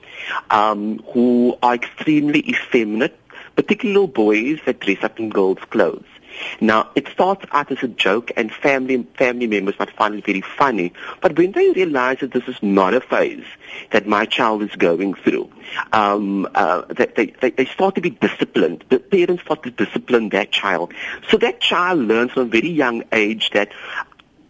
um, 0.50 0.99
who 1.12 1.57
are 1.62 1.75
extremely 1.75 2.40
effeminate, 2.49 3.16
particularly 3.55 4.07
boys 4.07 4.59
that 4.66 4.81
dress 4.81 5.02
up 5.02 5.19
in 5.19 5.31
girls' 5.31 5.64
clothes, 5.71 6.15
Now, 6.61 6.90
it 6.95 7.09
starts 7.09 7.45
out 7.52 7.71
as 7.71 7.83
a 7.83 7.88
joke 7.88 8.33
and 8.37 8.52
family 8.52 9.06
family 9.16 9.47
members 9.47 9.78
might 9.78 9.90
find 9.90 10.14
it 10.14 10.25
very 10.25 10.40
funny, 10.40 10.92
but 11.21 11.37
when 11.37 11.52
they 11.52 11.71
realize 11.71 12.18
that 12.21 12.33
this 12.33 12.47
is 12.49 12.62
not 12.62 12.95
a 12.95 13.00
phase 13.00 13.45
that 13.92 14.06
my 14.06 14.26
child 14.26 14.62
is 14.62 14.75
going 14.76 15.14
through, 15.14 15.50
um, 15.92 16.49
uh, 16.54 16.83
they, 16.88 17.33
they, 17.40 17.50
they 17.50 17.66
start 17.66 17.95
to 17.97 18.00
be 18.00 18.11
disciplined. 18.11 18.85
The 18.88 18.99
parents 18.99 19.42
start 19.45 19.62
to 19.64 19.71
discipline 19.71 20.30
that 20.30 20.52
child. 20.52 20.92
So 21.28 21.37
that 21.38 21.61
child 21.61 22.00
learns 22.00 22.33
from 22.33 22.42
a 22.42 22.50
very 22.50 22.71
young 22.71 23.04
age 23.12 23.50
that 23.50 23.73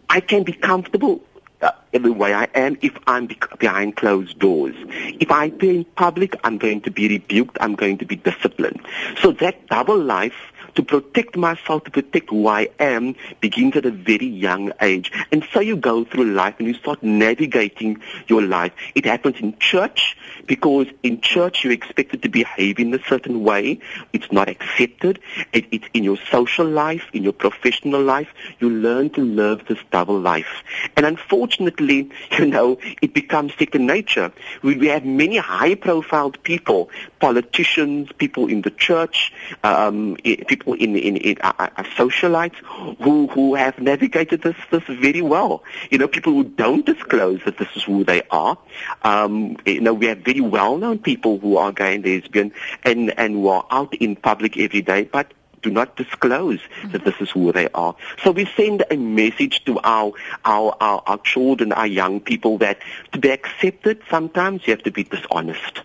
I 0.09 0.19
can 0.21 0.43
be 0.43 0.53
comfortable 0.53 1.21
uh, 1.61 1.71
the 1.91 2.13
way 2.13 2.33
I 2.33 2.47
am 2.53 2.77
if 2.81 2.97
I'm 3.07 3.27
be- 3.27 3.39
behind 3.59 3.95
closed 3.95 4.37
doors. 4.39 4.75
If 4.89 5.31
I 5.31 5.49
be 5.49 5.69
in 5.69 5.83
public, 5.85 6.35
I'm 6.43 6.57
going 6.57 6.81
to 6.81 6.91
be 6.91 7.07
rebuked. 7.07 7.57
I'm 7.59 7.75
going 7.75 7.97
to 7.99 8.05
be 8.05 8.15
disciplined. 8.15 8.81
So 9.21 9.31
that 9.33 9.67
double 9.67 9.97
life 9.97 10.35
to 10.77 10.83
protect 10.83 11.35
myself, 11.35 11.83
to 11.85 11.89
protect 11.89 12.29
who 12.29 12.47
I 12.47 12.69
am, 12.79 13.15
begins 13.41 13.75
at 13.75 13.87
a 13.87 13.89
very 13.89 14.27
young 14.27 14.71
age. 14.79 15.11
And 15.31 15.43
so 15.51 15.59
you 15.59 15.75
go 15.75 16.05
through 16.05 16.25
life 16.25 16.53
and 16.59 16.67
you 16.67 16.75
start 16.75 17.01
navigating 17.01 17.99
your 18.27 18.43
life. 18.43 18.73
It 18.93 19.03
happens 19.03 19.37
in 19.39 19.57
church 19.57 20.15
because 20.45 20.85
in 21.01 21.19
church 21.21 21.63
you're 21.63 21.73
expected 21.73 22.21
to 22.21 22.29
behave 22.29 22.77
in 22.77 22.93
a 22.93 23.03
certain 23.05 23.43
way. 23.43 23.79
It's 24.13 24.31
not 24.31 24.49
accepted. 24.49 25.19
It, 25.51 25.65
it's 25.71 25.87
in 25.95 26.03
your 26.03 26.17
social 26.29 26.67
life, 26.67 27.05
in 27.11 27.23
your 27.23 27.33
professional 27.33 28.03
life. 28.03 28.29
You 28.59 28.69
learn 28.69 29.09
to 29.11 29.21
live 29.21 29.65
this 29.67 29.79
double 29.89 30.19
life. 30.19 30.63
And 30.95 31.07
unfortunately, 31.07 32.11
you 32.37 32.45
know, 32.45 32.77
it 33.01 33.15
becomes 33.15 33.53
second 33.57 33.87
nature. 33.87 34.31
We, 34.61 34.77
we 34.77 34.87
have 34.89 35.05
many 35.05 35.37
high-profile 35.37 36.33
people, 36.43 36.91
politicians, 37.19 38.11
people 38.19 38.47
in 38.47 38.61
the 38.61 38.69
church, 38.69 39.33
um, 39.63 40.17
people 40.23 40.66
people 40.66 40.66
in 40.73 40.95
in, 40.95 41.17
in 41.17 41.37
uh, 41.41 41.67
socialites 41.97 42.55
who 43.01 43.27
who 43.27 43.55
have 43.55 43.79
navigated 43.79 44.41
this 44.41 44.55
this 44.71 44.83
very 44.83 45.21
well. 45.21 45.63
You 45.89 45.97
know, 45.97 46.07
people 46.07 46.33
who 46.33 46.43
don't 46.43 46.85
disclose 46.85 47.41
that 47.45 47.57
this 47.57 47.69
is 47.75 47.83
who 47.83 48.03
they 48.03 48.21
are. 48.31 48.57
Um, 49.03 49.57
you 49.65 49.81
know, 49.81 49.93
we 49.93 50.07
have 50.07 50.19
very 50.19 50.41
well-known 50.41 50.99
people 50.99 51.39
who 51.39 51.57
are 51.57 51.71
gay 51.71 51.95
and 51.95 52.05
lesbian 52.05 52.51
and 52.83 53.17
and 53.17 53.33
who 53.35 53.47
are 53.49 53.65
out 53.71 53.93
in 53.95 54.15
public 54.15 54.57
every 54.57 54.81
day, 54.81 55.03
but 55.03 55.33
do 55.61 55.71
not 55.71 55.95
disclose 55.97 56.59
mm-hmm. 56.59 56.91
that 56.91 57.03
this 57.03 57.15
is 57.19 57.29
who 57.31 57.51
they 57.51 57.67
are. 57.69 57.95
So 58.23 58.31
we 58.31 58.45
send 58.55 58.85
a 58.89 58.95
message 58.95 59.65
to 59.65 59.79
our, 59.79 60.13
our, 60.45 60.75
our, 60.79 61.03
our 61.05 61.17
children, 61.19 61.71
our 61.73 61.87
young 61.87 62.19
people 62.19 62.57
that 62.59 62.79
to 63.11 63.19
be 63.19 63.29
accepted, 63.29 64.01
sometimes 64.09 64.67
you 64.67 64.71
have 64.71 64.83
to 64.83 64.91
be 64.91 65.03
dishonest. 65.03 65.81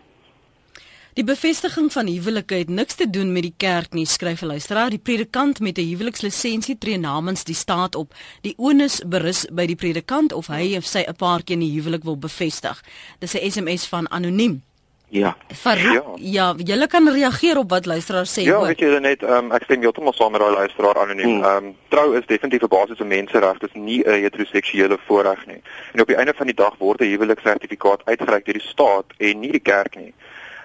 Die 1.13 1.25
bevestiging 1.29 1.91
van 1.93 2.07
huwelike 2.09 2.55
het 2.63 2.71
niks 2.73 2.95
te 2.97 3.05
doen 3.11 3.33
met 3.33 3.45
die 3.45 3.55
kerk 3.57 3.93
nie, 3.93 4.07
skryf 4.07 4.41
'n 4.43 4.47
luisteraar. 4.47 4.91
Die 4.91 4.99
predikant 4.99 5.61
met 5.61 5.79
'n 5.79 5.89
huwelikslisensie 5.91 6.79
tree 6.79 6.99
namens 6.99 7.45
die 7.45 7.55
staat 7.55 7.95
op. 7.95 8.15
Die 8.41 8.55
onus 8.57 9.03
berus 9.07 9.47
by 9.53 9.67
die 9.67 9.77
predikant 9.77 10.33
of 10.33 10.47
hy 10.47 10.77
of 10.77 10.85
sy 10.85 11.05
'n 11.07 11.17
paartjie 11.17 11.55
in 11.55 11.61
die 11.61 11.81
huwelik 11.81 12.03
wil 12.03 12.17
bevestig. 12.17 12.83
Dis 13.19 13.35
'n 13.35 13.51
SMS 13.51 13.87
van 13.87 14.11
anoniem. 14.11 14.63
Ja. 15.09 15.37
Farouk, 15.55 16.17
ja, 16.17 16.55
ja 16.57 16.77
jy 16.77 16.87
kan 16.87 17.09
reageer 17.09 17.59
op 17.59 17.71
wat 17.71 17.87
luisteraar 17.87 18.27
sê. 18.27 18.43
Ja, 18.43 18.61
weet 18.65 18.81
jy 18.81 18.99
net, 18.99 19.23
um, 19.23 19.51
ek 19.53 19.63
stem 19.63 19.81
heeltemal 19.81 20.13
saam 20.13 20.33
met 20.33 20.41
daai 20.41 20.53
luisteraar 20.53 20.99
anoniem. 20.99 21.29
Hmm. 21.29 21.45
Ehm 21.45 21.65
um, 21.65 21.77
trou 21.89 22.17
is 22.17 22.27
definitief 22.27 22.63
'n 22.63 22.69
basiese 22.69 23.05
mensereg, 23.05 23.59
dit 23.59 23.69
is 23.75 23.81
nie 23.81 24.01
'n 24.01 24.23
heteroseksuele 24.23 24.99
voorreg 25.07 25.47
nie. 25.47 25.61
En 25.93 26.01
op 26.01 26.07
die 26.07 26.17
einde 26.17 26.33
van 26.35 26.47
die 26.47 26.55
dag 26.55 26.75
word 26.79 27.01
'n 27.01 27.13
huweliksertifikaat 27.13 28.01
uitgereik 28.05 28.45
deur 28.45 28.55
die 28.55 28.69
staat 28.69 29.05
en 29.19 29.41
nie 29.41 29.53
die 29.53 29.61
kerk 29.61 29.97
nie. 29.97 30.15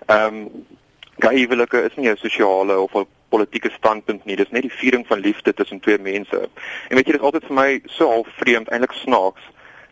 Ehm 0.07 0.35
um, 0.35 0.65
gay 1.19 1.39
huwelike 1.39 1.83
is 1.83 1.95
nie 1.95 2.09
'n 2.09 2.17
sosiale 2.17 2.79
of 2.79 2.93
'n 2.95 3.07
politieke 3.29 3.69
standpunt 3.69 4.25
nie. 4.25 4.35
Dis 4.35 4.49
net 4.49 4.61
die 4.61 4.71
viering 4.71 5.07
van 5.07 5.19
liefde 5.19 5.53
tussen 5.53 5.79
twee 5.79 5.97
mense. 5.99 6.49
En 6.87 6.95
weet 6.95 7.05
jy, 7.05 7.11
dit 7.11 7.21
is 7.21 7.27
altyd 7.27 7.45
vir 7.45 7.55
my 7.55 7.81
so 7.85 8.07
half 8.09 8.27
vreemd, 8.37 8.69
eintlik 8.69 8.91
snaaks 8.91 9.41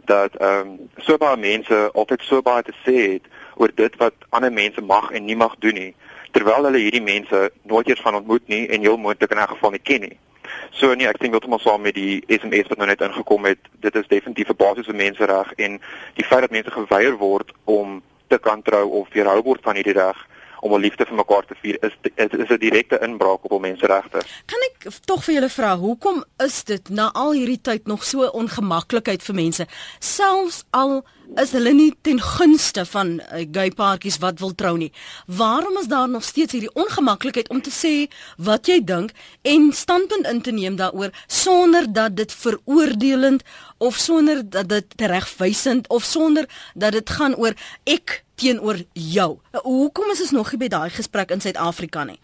dat 0.06 0.36
ehm 0.36 0.60
um, 0.60 0.90
so 0.98 1.18
baie 1.18 1.38
mense 1.38 1.90
altyd 1.94 2.22
so 2.22 2.42
baie 2.42 2.64
te 2.64 2.74
sê 2.86 2.96
het 3.14 3.26
oor 3.56 3.72
dit 3.76 3.96
wat 3.96 4.14
ander 4.30 4.54
mense 4.54 4.82
mag 4.82 5.12
en 5.12 5.26
nie 5.26 5.36
mag 5.36 5.56
doen 5.60 5.74
nie, 5.74 5.96
terwyl 6.32 6.64
hulle 6.64 6.78
hierdie 6.78 7.02
mense 7.02 7.52
nooit 7.64 7.90
eers 7.90 8.02
van 8.02 8.16
ontmoet 8.16 8.48
nie 8.48 8.68
en 8.68 8.82
heel 8.82 8.98
moontlik 8.98 9.32
in 9.32 9.38
'n 9.38 9.48
geval 9.48 9.72
nie 9.72 9.84
ken 9.84 10.02
nie. 10.02 10.18
So 10.72 10.94
nee, 10.94 11.08
ek 11.08 11.20
dink 11.20 11.34
heeltemal 11.34 11.60
saam 11.60 11.82
met 11.82 11.96
die 11.96 12.24
SMS 12.28 12.68
wat 12.68 12.78
nou 12.78 12.88
net 12.88 13.02
ingekom 13.02 13.46
het. 13.46 13.60
Dit 13.80 13.96
is 13.96 14.08
definitief 14.08 14.50
'n 14.50 14.56
basiese 14.56 14.94
mensereg 14.94 15.54
en 15.56 15.82
die 16.14 16.26
feit 16.26 16.42
dat 16.42 16.52
mense 16.52 16.72
geweier 16.72 17.18
word 17.18 17.52
om 17.64 18.02
te 18.28 18.40
kan 18.40 18.62
trou 18.62 18.90
of 19.02 19.14
weerhou 19.14 19.42
word 19.44 19.64
van 19.64 19.76
hierdie 19.76 19.98
reg 19.98 20.18
om 20.66 20.74
'n 20.74 20.82
liefde 20.82 21.06
vir 21.06 21.16
mekaar 21.16 21.46
te 21.46 21.56
vier 21.62 21.78
is 21.82 21.94
is 22.16 22.50
'n 22.50 22.58
direkte 22.58 23.00
inbraak 23.00 23.52
op 23.52 23.62
menseregte. 23.62 24.20
Kan 24.46 24.62
ek 24.70 24.92
tog 25.06 25.24
vir 25.24 25.34
julle 25.34 25.50
vra, 25.50 25.78
hoekom 25.78 26.24
is 26.38 26.64
dit 26.64 26.90
na 26.90 27.12
al 27.14 27.32
hierdie 27.34 27.62
tyd 27.62 27.88
nog 27.88 28.04
so 28.04 28.28
ongemaklikheid 28.28 29.24
vir 29.24 29.36
mense, 29.36 29.68
selfs 30.00 30.64
al 30.70 31.06
is 31.42 31.52
hulle 31.56 31.74
nie 31.74 31.92
ten 32.02 32.20
gunste 32.22 32.86
van 32.86 33.16
uh, 33.20 33.44
gay 33.52 33.72
paartjies 33.76 34.20
wat 34.24 34.40
wil 34.40 34.54
trou 34.56 34.76
nie. 34.78 34.92
Waarom 35.26 35.78
is 35.82 35.90
daar 35.92 36.10
nog 36.10 36.24
steeds 36.24 36.56
hierdie 36.56 36.74
ongemaklikheid 36.74 37.50
om 37.50 37.62
te 37.62 37.74
sê 37.74 37.94
wat 38.38 38.68
jy 38.68 38.80
dink 38.84 39.12
en 39.42 39.72
standpunt 39.74 40.28
in 40.28 40.42
te 40.42 40.52
neem 40.56 40.76
daaroor 40.80 41.14
sonder 41.28 41.88
dat 41.94 42.16
dit 42.16 42.34
veroordelend 42.34 43.44
of 43.78 43.98
sonder 43.98 44.44
dat 44.50 44.70
dit 44.70 44.94
regwysend 44.98 45.90
of 45.90 46.04
sonder 46.04 46.50
dat 46.74 46.92
dit 46.92 47.10
gaan 47.10 47.36
oor 47.36 47.54
ek 47.84 48.24
teenoor 48.36 48.82
jou. 48.94 49.38
Hoekom 49.64 50.12
is 50.12 50.22
ons 50.28 50.36
nog 50.36 50.52
nie 50.52 50.66
by 50.66 50.72
daai 50.72 50.90
gesprek 50.90 51.32
in 51.32 51.44
Suid-Afrika 51.44 52.04
nie? 52.04 52.20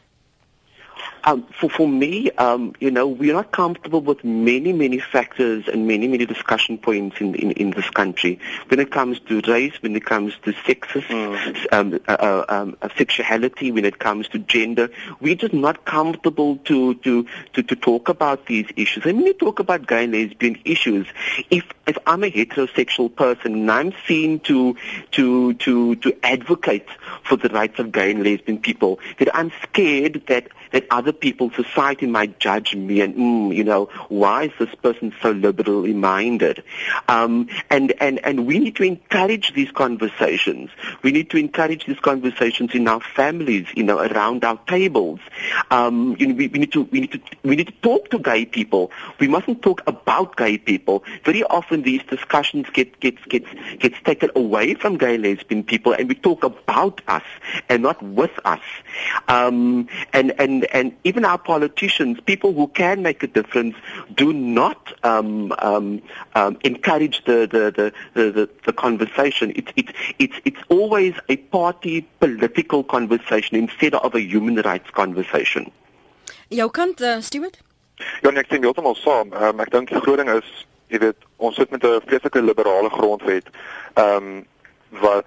Um, 1.23 1.45
for, 1.59 1.69
for 1.69 1.87
me, 1.87 2.31
um, 2.31 2.73
you 2.79 2.89
know, 2.89 3.07
we 3.07 3.29
are 3.29 3.33
not 3.33 3.51
comfortable 3.51 4.01
with 4.01 4.23
many, 4.23 4.73
many 4.73 4.99
factors 4.99 5.67
and 5.67 5.87
many, 5.87 6.07
many 6.07 6.25
discussion 6.25 6.77
points 6.77 7.21
in, 7.21 7.35
in, 7.35 7.51
in 7.51 7.71
this 7.71 7.89
country. 7.91 8.39
When 8.69 8.79
it 8.79 8.91
comes 8.91 9.19
to 9.21 9.41
race, 9.47 9.73
when 9.81 9.95
it 9.95 10.05
comes 10.05 10.33
to 10.43 10.53
sexist, 10.53 11.03
mm. 11.03 11.67
um, 11.71 11.99
uh, 12.07 12.11
uh 12.11 12.45
um, 12.49 12.77
uh, 12.81 12.89
sexuality, 12.97 13.71
when 13.71 13.85
it 13.85 13.99
comes 13.99 14.27
to 14.29 14.39
gender, 14.39 14.89
we're 15.19 15.35
just 15.35 15.53
not 15.53 15.85
comfortable 15.85 16.57
to, 16.65 16.95
to, 16.95 17.27
to, 17.53 17.63
to 17.63 17.75
talk 17.75 18.09
about 18.09 18.47
these 18.47 18.65
issues. 18.75 19.05
And 19.05 19.17
when 19.17 19.27
you 19.27 19.33
talk 19.33 19.59
about 19.59 19.87
gay 19.87 20.05
and 20.05 20.13
lesbian 20.13 20.59
issues, 20.65 21.07
if, 21.51 21.65
if 21.85 21.97
I'm 22.07 22.23
a 22.23 22.31
heterosexual 22.31 23.15
person 23.15 23.53
and 23.53 23.71
I'm 23.71 23.93
seen 24.07 24.39
to, 24.41 24.75
to, 25.11 25.53
to, 25.53 25.95
to 25.97 26.17
advocate 26.23 26.87
for 27.23 27.35
the 27.35 27.49
rights 27.49 27.79
of 27.79 27.91
gay 27.91 28.09
and 28.11 28.23
lesbian 28.23 28.57
people, 28.57 28.99
that 29.19 29.35
I'm 29.35 29.51
scared 29.63 30.23
that 30.27 30.47
that 30.71 30.85
other 30.89 31.11
people, 31.11 31.51
society 31.51 32.05
might 32.05 32.39
judge 32.39 32.75
me 32.75 33.01
and, 33.01 33.15
mm, 33.15 33.55
you 33.55 33.63
know, 33.63 33.89
why 34.09 34.43
is 34.43 34.51
this 34.59 34.73
person 34.75 35.13
so 35.21 35.31
liberally 35.31 35.93
minded? 35.93 36.63
Um, 37.07 37.49
and, 37.69 37.93
and, 37.99 38.19
and 38.25 38.45
we 38.45 38.59
need 38.59 38.75
to 38.77 38.83
encourage 38.83 39.53
these 39.53 39.71
conversations. 39.71 40.69
We 41.03 41.11
need 41.11 41.29
to 41.31 41.37
encourage 41.37 41.85
these 41.85 41.99
conversations 41.99 42.73
in 42.73 42.87
our 42.87 43.01
families, 43.01 43.67
you 43.75 43.83
know, 43.83 43.99
around 43.99 44.43
our 44.43 44.57
tables. 44.67 45.19
Um, 45.69 46.15
you 46.19 46.27
know, 46.27 46.35
we, 46.35 46.47
we, 46.47 46.59
need 46.59 46.71
to, 46.73 46.83
we, 46.83 47.01
need 47.01 47.11
to, 47.11 47.21
we 47.43 47.55
need 47.55 47.67
to 47.67 47.73
talk 47.81 48.09
to 48.11 48.19
gay 48.19 48.45
people. 48.45 48.91
We 49.19 49.27
mustn't 49.27 49.61
talk 49.61 49.81
about 49.87 50.37
gay 50.37 50.57
people. 50.57 51.03
Very 51.25 51.43
often 51.43 51.83
these 51.83 52.03
discussions 52.03 52.67
get, 52.73 52.99
get, 52.99 53.17
get, 53.29 53.43
gets 53.79 54.01
taken 54.03 54.29
away 54.35 54.73
from 54.75 54.97
gay 54.97 55.17
lesbian 55.17 55.63
people 55.63 55.93
and 55.93 56.07
we 56.07 56.15
talk 56.15 56.43
about 56.43 57.01
us 57.07 57.23
and 57.69 57.83
not 57.83 58.01
with 58.01 58.31
us. 58.45 58.61
Um, 59.27 59.87
and, 60.13 60.33
and 60.39 60.60
and 60.71 60.95
even 61.03 61.25
our 61.25 61.37
politicians, 61.37 62.19
people 62.25 62.53
who 62.53 62.67
can 62.67 63.01
make 63.01 63.23
a 63.23 63.27
difference, 63.27 63.75
do 64.15 64.33
not 64.33 64.93
um, 65.03 65.53
um, 65.59 66.01
um, 66.35 66.57
encourage 66.63 67.23
the 67.25 67.47
the, 67.51 67.93
the, 68.13 68.31
the, 68.31 68.49
the 68.65 68.73
conversation. 68.73 69.53
It's 69.55 69.71
it's 69.75 69.91
it's 70.19 70.35
it's 70.45 70.59
always 70.69 71.15
a 71.29 71.37
party 71.37 72.01
political 72.19 72.83
conversation 72.83 73.57
instead 73.57 73.95
of 73.95 74.15
a 74.15 74.21
human 74.21 74.55
rights 74.55 74.89
conversation. 74.91 75.71
Jou 76.49 76.69
kant 76.69 77.01
uh, 77.01 77.21
Stuart? 77.21 77.57
Ja, 78.21 78.31
nee, 78.31 78.41
ek 78.41 78.49
stem 78.49 78.65
heeltemal 78.65 78.95
saam. 78.97 79.33
Um, 79.37 79.59
ek 79.63 79.71
dink 79.73 79.91
die 79.91 80.01
groot 80.01 80.19
ding 80.21 80.31
is, 80.33 80.47
jy 80.91 80.99
weet, 81.03 81.27
ons 81.37 81.55
sit 81.55 81.71
met 81.71 81.83
'n 81.85 82.01
vreeslike 82.07 82.41
liberale 82.41 82.89
grondwet. 82.89 83.47
Ehm 83.95 84.17
um, 84.17 84.47
wat 84.99 85.25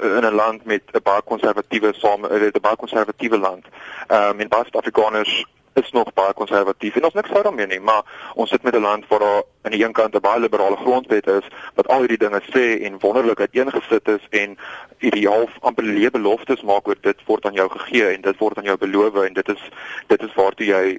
in 0.00 0.24
'n 0.24 0.34
land 0.34 0.64
met 0.64 0.82
'n 0.92 1.02
baie 1.02 1.22
konservatiewe 1.22 1.92
same 1.92 2.28
'n 2.28 2.60
baie 2.60 2.76
konservatiewe 2.76 3.38
land. 3.38 3.64
Ehm 4.06 4.30
um, 4.30 4.40
en 4.40 4.48
baie 4.48 4.62
Suid-Afrikaners 4.62 5.44
is 5.74 5.90
nog 5.90 6.12
baie 6.12 6.32
konservatief 6.32 6.96
en 6.96 7.04
ons 7.04 7.14
niks 7.14 7.30
fout 7.30 7.42
daarmee 7.42 7.66
nie, 7.66 7.80
maar 7.80 8.02
ons 8.34 8.50
sit 8.50 8.62
met 8.62 8.74
'n 8.74 8.80
land 8.80 9.06
waar 9.08 9.18
daar 9.18 9.42
aan 9.62 9.70
die 9.70 9.84
een 9.84 9.92
kant 9.92 10.14
'n 10.14 10.20
baie 10.20 10.40
liberale 10.40 10.76
grondwet 10.76 11.26
is 11.26 11.46
wat 11.74 11.88
al 11.88 11.98
hierdie 11.98 12.18
dinge 12.18 12.42
sê 12.54 12.82
en 12.84 12.98
wonderlik 12.98 13.40
uiteengesit 13.40 14.08
is 14.08 14.24
en 14.30 14.58
ideaal 14.98 15.48
amper 15.60 15.84
lewe 15.84 16.10
beloftes 16.10 16.62
maak 16.62 16.88
oor 16.88 16.96
dit 17.00 17.18
word 17.26 17.46
aan 17.46 17.52
jou 17.52 17.68
gegee 17.70 18.14
en 18.14 18.20
dit 18.20 18.38
word 18.38 18.58
aan 18.58 18.64
jou 18.64 18.76
beloof 18.76 19.14
en 19.14 19.32
dit 19.32 19.48
is 19.48 19.62
dit 20.06 20.22
is 20.22 20.34
waartoe 20.34 20.66
jy 20.66 20.98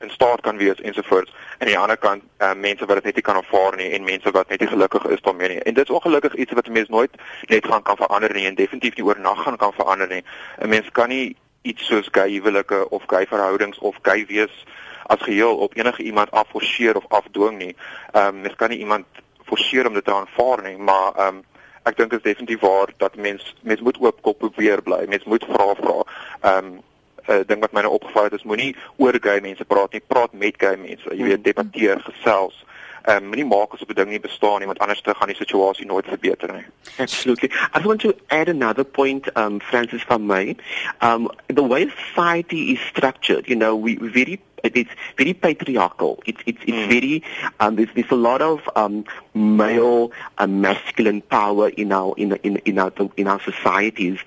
in 0.00 0.10
staat 0.10 0.40
kan 0.40 0.56
wees 0.56 0.80
ensovoorts. 0.80 1.30
En 1.30 1.66
aan 1.66 1.66
die 1.66 1.78
ander 1.78 1.96
kant, 1.96 2.22
uh, 2.38 2.54
mense 2.54 2.86
wat 2.86 2.94
dit 2.94 3.04
net 3.04 3.14
nie 3.14 3.22
kan 3.22 3.36
aanvaar 3.36 3.76
nie 3.76 3.90
en 3.90 4.04
mense 4.04 4.30
wat 4.30 4.48
net 4.48 4.60
nie 4.60 4.68
gelukkig 4.68 5.04
is 5.04 5.20
daarmee 5.20 5.48
nie. 5.48 5.62
En 5.62 5.74
dit 5.74 5.88
is 5.88 5.94
ongelukkig 5.94 6.34
iets 6.34 6.52
wat 6.52 6.66
'n 6.66 6.72
mens 6.72 6.88
nooit 6.88 7.10
net 7.46 7.66
gaan 7.66 7.82
kan 7.82 7.96
verander 7.96 8.34
nie 8.34 8.46
en 8.46 8.54
definitief 8.54 8.96
nie 8.96 9.04
oornag 9.04 9.42
gaan 9.42 9.56
kan 9.56 9.72
verander 9.72 10.08
nie. 10.08 10.24
'n 10.58 10.68
Mens 10.68 10.90
kan 10.90 11.08
nie 11.08 11.36
iets 11.62 11.86
soos 11.86 12.08
gay 12.12 12.30
huwelike 12.30 12.88
of 12.90 13.02
gay 13.06 13.26
verhoudings 13.26 13.78
of 13.78 13.96
gay 14.02 14.26
wees 14.26 14.64
as 15.06 15.22
geheel 15.22 15.56
op 15.56 15.76
enige 15.76 16.02
iemand 16.02 16.30
afforceer 16.30 16.96
of 16.96 17.04
afdwing 17.08 17.58
nie. 17.58 17.76
Ehm 18.12 18.26
um, 18.26 18.40
mens 18.40 18.54
kan 18.56 18.68
nie 18.68 18.78
iemand 18.78 19.06
forceer 19.44 19.86
om 19.86 19.94
dit 19.94 20.04
te 20.04 20.14
aanvaar 20.14 20.62
nie, 20.62 20.76
maar 20.76 21.12
ehm 21.14 21.36
um, 21.36 21.44
ek 21.82 21.96
dink 21.96 22.10
dit 22.10 22.18
is 22.18 22.30
definitief 22.32 22.60
waar 22.60 22.92
dat 22.96 23.16
mens 23.16 23.54
mens 23.62 23.80
moet 23.80 23.98
oop 24.00 24.22
kop 24.22 24.38
probeer 24.38 24.82
bly. 24.82 25.04
Mens 25.08 25.24
moet 25.24 25.44
vra 25.48 25.74
vra. 25.74 25.98
Ehm 26.40 26.64
um, 26.64 26.80
uh, 27.28 27.40
ding 27.46 27.60
wat 27.60 27.72
my 27.72 27.80
nou 27.80 27.92
opgeval 27.92 28.24
het 28.24 28.38
is 28.38 28.42
moenie 28.48 28.76
oor 28.96 29.18
gay 29.20 29.40
mense 29.40 29.64
praat 29.64 29.92
nie, 29.92 30.02
praat 30.06 30.32
met 30.32 30.54
gay 30.58 30.76
mense. 30.76 31.14
Jy 31.14 31.22
weet, 31.32 31.44
debatteer, 31.44 32.00
gesels. 32.00 32.64
Ehm 33.08 33.22
um, 33.22 33.28
moenie 33.30 33.46
maak 33.46 33.72
asof 33.72 33.88
'n 33.88 33.94
ding 33.94 34.10
nie 34.10 34.20
bestaan 34.20 34.58
nie, 34.58 34.66
want 34.66 34.78
anders 34.78 35.00
te 35.00 35.14
gaan 35.14 35.28
die 35.28 35.36
situasie 35.36 35.86
nooit 35.86 36.06
verbeter 36.06 36.52
nie. 36.52 36.64
Absolutely. 36.98 37.50
I 37.74 37.80
want 37.82 38.00
to 38.00 38.12
add 38.26 38.48
another 38.48 38.84
point 38.84 39.36
um 39.36 39.60
Francis 39.60 40.02
from 40.02 40.26
me. 40.26 40.56
Um 41.00 41.30
the 41.46 41.62
way 41.62 41.88
society 41.88 42.72
is 42.72 42.80
structured, 42.80 43.46
you 43.48 43.56
know, 43.56 43.76
we 43.76 43.96
very 44.00 44.40
it's 44.64 44.90
very 45.16 45.34
patriarchal. 45.34 46.22
It's 46.26 46.40
it's 46.46 46.60
it's 46.62 46.76
mm. 46.76 46.88
very 46.88 47.22
um, 47.60 47.76
there's 47.76 47.88
there's 47.94 48.10
a 48.10 48.16
lot 48.16 48.42
of 48.42 48.68
um, 48.76 49.04
male 49.34 50.12
uh, 50.38 50.46
masculine 50.46 51.22
power 51.22 51.68
in 51.70 51.92
our 51.92 52.14
in 52.16 52.32
in 52.42 52.56
in 52.58 52.78
our 52.78 52.92
in 53.16 53.26
our 53.26 53.40
societies, 53.40 54.18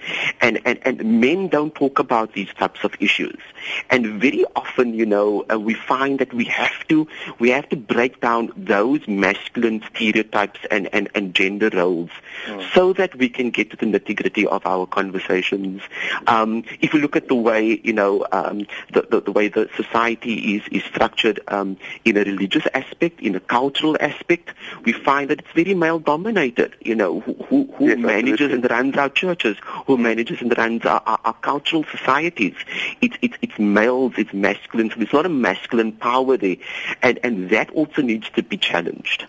and 0.42 0.60
and 0.66 0.80
and 0.84 1.22
men 1.22 1.48
don't 1.48 1.74
talk 1.76 2.00
about 2.00 2.34
these 2.34 2.54
types 2.54 2.84
of 2.84 2.94
issues. 3.00 3.40
And 3.90 4.20
very 4.20 4.46
often, 4.56 4.94
you 4.94 5.06
know, 5.06 5.46
uh, 5.52 5.60
we 5.60 5.74
find 5.74 6.20
that 6.20 6.34
we 6.34 6.46
have 6.46 6.88
to 6.88 7.08
we 7.40 7.50
have 7.50 7.70
to 7.70 7.76
break 7.76 8.20
down 8.22 8.52
those 8.56 9.08
masculine 9.08 9.84
stereotypes 9.94 10.60
and 10.70 10.90
and 10.94 11.10
and 11.16 11.34
gender 11.34 11.70
roles, 11.74 12.10
mm. 12.46 12.74
so 12.74 12.94
that 12.94 13.16
we 13.16 13.30
can 13.30 13.50
get 13.52 13.70
to 13.72 13.78
the 13.78 13.86
nitty 13.86 14.16
gritty 14.16 14.48
of 14.48 14.66
our 14.66 14.86
conversations. 14.86 15.82
Um, 16.28 16.64
if 16.80 16.94
we 16.94 17.02
look 17.02 17.16
at 17.16 17.28
the 17.28 17.36
way 17.36 17.80
you 17.84 17.94
know 17.94 18.26
um, 18.32 18.66
the, 18.94 19.08
the 19.10 19.22
the 19.22 19.32
way 19.32 19.48
the 19.48 19.70
society 19.76 20.21
society 20.22 20.56
is, 20.56 20.64
is 20.72 20.84
structured 20.84 21.40
um, 21.48 21.78
in 22.06 22.18
a 22.18 22.24
religious 22.24 22.66
aspect, 22.74 23.22
in 23.22 23.36
a 23.36 23.40
cultural 23.40 23.98
aspect, 24.00 24.50
we 24.86 24.94
find 24.94 25.30
that 25.30 25.40
it's 25.40 25.52
very 25.54 25.74
male 25.74 26.00
dominated. 26.00 26.76
You 26.82 26.96
know, 26.96 27.20
who, 27.22 27.34
who, 27.46 27.74
who 27.78 27.88
yes, 27.88 27.98
manages 27.98 28.52
and 28.52 28.70
runs 28.70 28.98
our 28.98 29.10
churches, 29.10 29.58
who 29.88 29.98
manages 29.98 30.42
and 30.42 30.56
runs 30.58 30.86
our, 30.86 31.02
our, 31.06 31.20
our 31.26 31.34
cultural 31.34 31.84
societies. 31.86 32.56
It's, 33.02 33.18
it's, 33.22 33.38
it's 33.42 33.60
males, 33.60 34.14
it's 34.18 34.34
masculine. 34.34 34.90
So 34.90 34.96
there's 34.98 35.14
not 35.14 35.26
a 35.26 35.30
masculine 35.30 35.94
power 35.94 36.38
there. 36.38 36.58
And, 37.02 37.20
and 37.24 37.50
that 37.50 37.70
also 37.72 38.02
needs 38.02 38.30
to 38.32 38.44
be 38.44 38.58
challenged. 38.58 39.28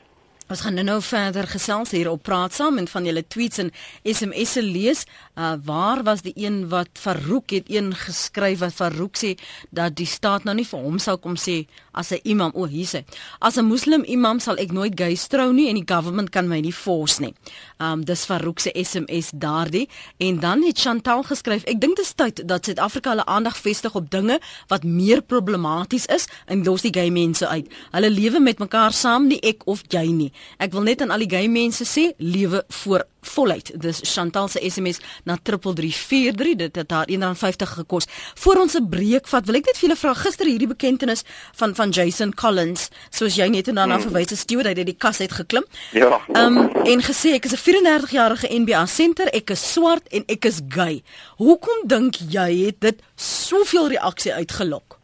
Ons 0.51 0.61
gaan 0.61 0.75
nou 0.75 0.99
verder 1.03 1.47
gesels 1.47 1.93
hier 1.95 2.09
op 2.11 2.23
praat 2.27 2.55
saam 2.55 2.79
en 2.81 2.89
van 2.91 3.05
julle 3.07 3.23
tweets 3.31 3.61
en 3.63 3.71
SMS'e 4.03 4.63
lees. 4.63 5.05
Uh 5.39 5.55
waar 5.65 6.03
was 6.03 6.23
die 6.27 6.33
een 6.37 6.69
wat 6.69 6.89
Farouk 6.99 7.51
het 7.55 7.71
een 7.71 7.93
geskryf 7.95 8.59
wat 8.59 8.75
Farouk 8.75 9.17
sê 9.17 9.31
dat 9.71 9.95
die 9.97 10.07
staat 10.07 10.45
nou 10.45 10.55
nie 10.57 10.67
vir 10.67 10.83
hom 10.83 10.99
sou 10.99 11.17
kom 11.17 11.37
sê 11.39 11.67
as 11.93 12.11
'n 12.13 12.21
imam 12.23 12.51
o 12.55 12.67
hierse. 12.67 13.05
As 13.39 13.57
'n 13.57 13.65
moslim 13.65 14.05
imam 14.05 14.41
sal 14.41 14.57
ek 14.57 14.73
nooit 14.73 14.99
gays 15.01 15.27
trou 15.27 15.53
nie 15.53 15.69
en 15.69 15.75
die 15.75 15.95
government 15.95 16.31
kan 16.31 16.49
my 16.49 16.61
nie 16.61 16.73
force 16.73 17.21
nie. 17.21 17.35
Um 17.79 18.05
dis 18.05 18.25
Farouk 18.25 18.59
se 18.59 18.71
SMS 18.75 19.31
daardie 19.35 19.89
en 20.19 20.41
dan 20.41 20.63
het 20.63 20.79
Chantal 20.79 21.23
geskryf 21.23 21.65
ek 21.65 21.81
dink 21.81 21.97
dit 21.97 22.05
is 22.05 22.13
tyd 22.13 22.49
dat 22.49 22.65
Suid-Afrika 22.65 23.11
hulle 23.11 23.27
aandag 23.27 23.57
vestig 23.57 23.95
op 23.95 24.11
dinge 24.11 24.41
wat 24.69 24.85
meer 24.85 25.23
problematies 25.23 26.07
is 26.07 26.27
en 26.47 26.65
los 26.65 26.83
die 26.83 26.93
gay 26.93 27.11
mense 27.11 27.49
uit. 27.49 27.73
Hulle 27.91 28.11
lewe 28.11 28.41
met 28.41 28.59
mekaar 28.59 28.93
saam 28.93 29.27
nie 29.27 29.41
ek 29.41 29.63
of 29.67 29.83
jy 29.89 30.07
nie. 30.13 30.33
Ek 30.59 30.73
wil 30.73 30.83
net 30.83 31.03
aan 31.03 31.11
al 31.11 31.25
die 31.25 31.31
gay 31.31 31.49
mense 31.49 31.85
sê, 31.85 32.13
lewe 32.19 32.65
voor 32.83 33.07
voluit. 33.23 33.71
Dis 33.81 34.01
Chantal 34.03 34.49
se 34.49 34.61
SMS 34.71 34.99
na 35.25 35.37
3343. 35.43 36.57
Dit 36.57 36.77
het 36.77 36.91
haar 36.91 37.09
R1.50 37.11 37.75
gekos. 37.79 38.07
Voor 38.35 38.57
ons 38.57 38.75
'n 38.75 38.89
breek 38.89 39.29
vat, 39.29 39.47
wil 39.47 39.55
ek 39.55 39.67
net 39.67 39.79
vir 39.79 39.89
julle 39.89 39.99
vra 39.99 40.15
gister 40.15 40.47
hierdie 40.47 40.69
bekentenis 40.69 41.23
van 41.55 41.75
van 41.75 41.91
Jason 41.91 42.35
Collins, 42.35 42.89
soos 43.11 43.35
jy 43.35 43.49
net 43.49 43.69
en 43.69 43.75
dan 43.75 43.91
hmm. 43.91 44.01
verwys 44.01 44.33
as 44.33 44.41
steward 44.41 44.67
uit 44.67 44.87
die 44.87 44.97
kas 44.99 45.21
uit 45.21 45.33
geklim. 45.33 45.65
Ja. 45.93 46.21
Ehm 46.33 46.59
um, 46.59 46.71
en 46.85 47.03
gesê 47.03 47.35
ek 47.35 47.45
is 47.45 47.53
'n 47.53 47.63
34-jarige 47.63 48.49
NBA 48.51 48.87
senter, 48.87 49.29
ek 49.33 49.51
is 49.51 49.73
swart 49.73 50.09
en 50.09 50.25
ek 50.27 50.45
is 50.45 50.61
gay. 50.69 51.03
Hoekom 51.37 51.87
dink 51.87 52.17
jy 52.29 52.67
het 52.67 52.81
dit 52.81 53.03
soveel 53.17 53.89
reaksie 53.89 54.35
uitgelok? 54.35 55.02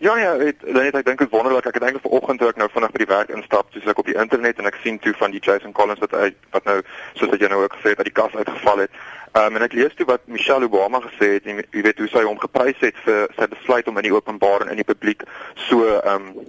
Ja 0.00 0.16
ja, 0.16 0.36
weet, 0.36 0.62
net 0.62 0.94
ek 0.94 1.04
dink 1.04 1.18
dit 1.18 1.26
is 1.26 1.32
wonderlik. 1.34 1.66
Ek 1.66 1.74
het 1.74 1.82
eintlik 1.82 2.04
vanoggend 2.04 2.38
toe 2.38 2.48
ek 2.52 2.58
nou 2.60 2.68
vinnig 2.70 2.92
by 2.94 3.00
die 3.02 3.08
werk 3.10 3.30
instap, 3.34 3.72
soos 3.74 3.88
ek 3.90 3.98
op 3.98 4.06
die 4.06 4.14
internet 4.14 4.60
en 4.62 4.70
ek 4.70 4.78
sien 4.84 5.00
toe 5.02 5.10
van 5.18 5.34
die 5.34 5.40
Jason 5.42 5.74
Collins 5.74 5.98
wat 6.04 6.14
uit 6.14 6.36
wat 6.54 6.68
nou 6.70 6.76
soos 7.18 7.32
wat 7.32 7.42
jy 7.42 7.50
nou 7.50 7.64
ook 7.64 7.74
gesê 7.74 7.94
het 7.96 8.02
uit 8.04 8.10
die 8.12 8.14
kas 8.14 8.36
uitgeval 8.38 8.84
het. 8.84 8.94
Ehm 9.32 9.48
um, 9.50 9.58
en 9.58 9.66
ek 9.66 9.74
lees 9.74 9.96
toe 9.98 10.06
wat 10.06 10.22
Michelle 10.30 10.70
Obama 10.70 11.02
gesê 11.02 11.32
het 11.34 11.50
en 11.50 11.58
jy 11.64 11.82
weet 11.82 11.98
hoe 11.98 12.10
sy 12.12 12.22
hom 12.22 12.38
geprys 12.38 12.78
het 12.84 13.02
vir 13.08 13.26
sy 13.40 13.50
besluit 13.56 13.90
om 13.90 13.98
in 13.98 14.06
die 14.06 14.14
openbaar 14.14 14.64
en 14.64 14.70
in 14.76 14.78
die 14.78 14.86
publiek 14.86 15.26
so 15.66 15.82
ehm 15.82 16.30
um, 16.30 16.46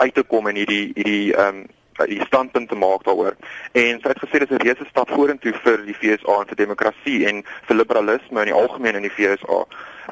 uit 0.00 0.14
te 0.16 0.24
kom 0.24 0.48
in 0.48 0.62
hierdie 0.64 0.86
hierdie 0.96 1.34
ehm 1.34 1.60
um, 1.60 1.66
die 2.04 2.24
standpunt 2.26 2.68
te 2.68 2.76
maak 2.76 3.04
daaroor. 3.04 3.36
En 3.72 4.00
sy 4.00 4.08
het 4.08 4.18
gesê 4.18 4.38
dit 4.38 4.50
is 4.50 4.58
'n 4.58 4.62
reuse 4.62 4.84
stap 4.88 5.10
vorentoe 5.10 5.52
vir 5.52 5.84
die 5.84 5.94
FSA 5.94 6.40
en 6.40 6.46
vir 6.46 6.56
demokrasie 6.56 7.26
en 7.26 7.44
vir 7.66 7.76
liberalisme 7.76 8.40
in 8.40 8.52
die 8.52 8.60
algemeen 8.62 8.94
in 8.94 9.02
die 9.02 9.10
FSA. 9.10 9.64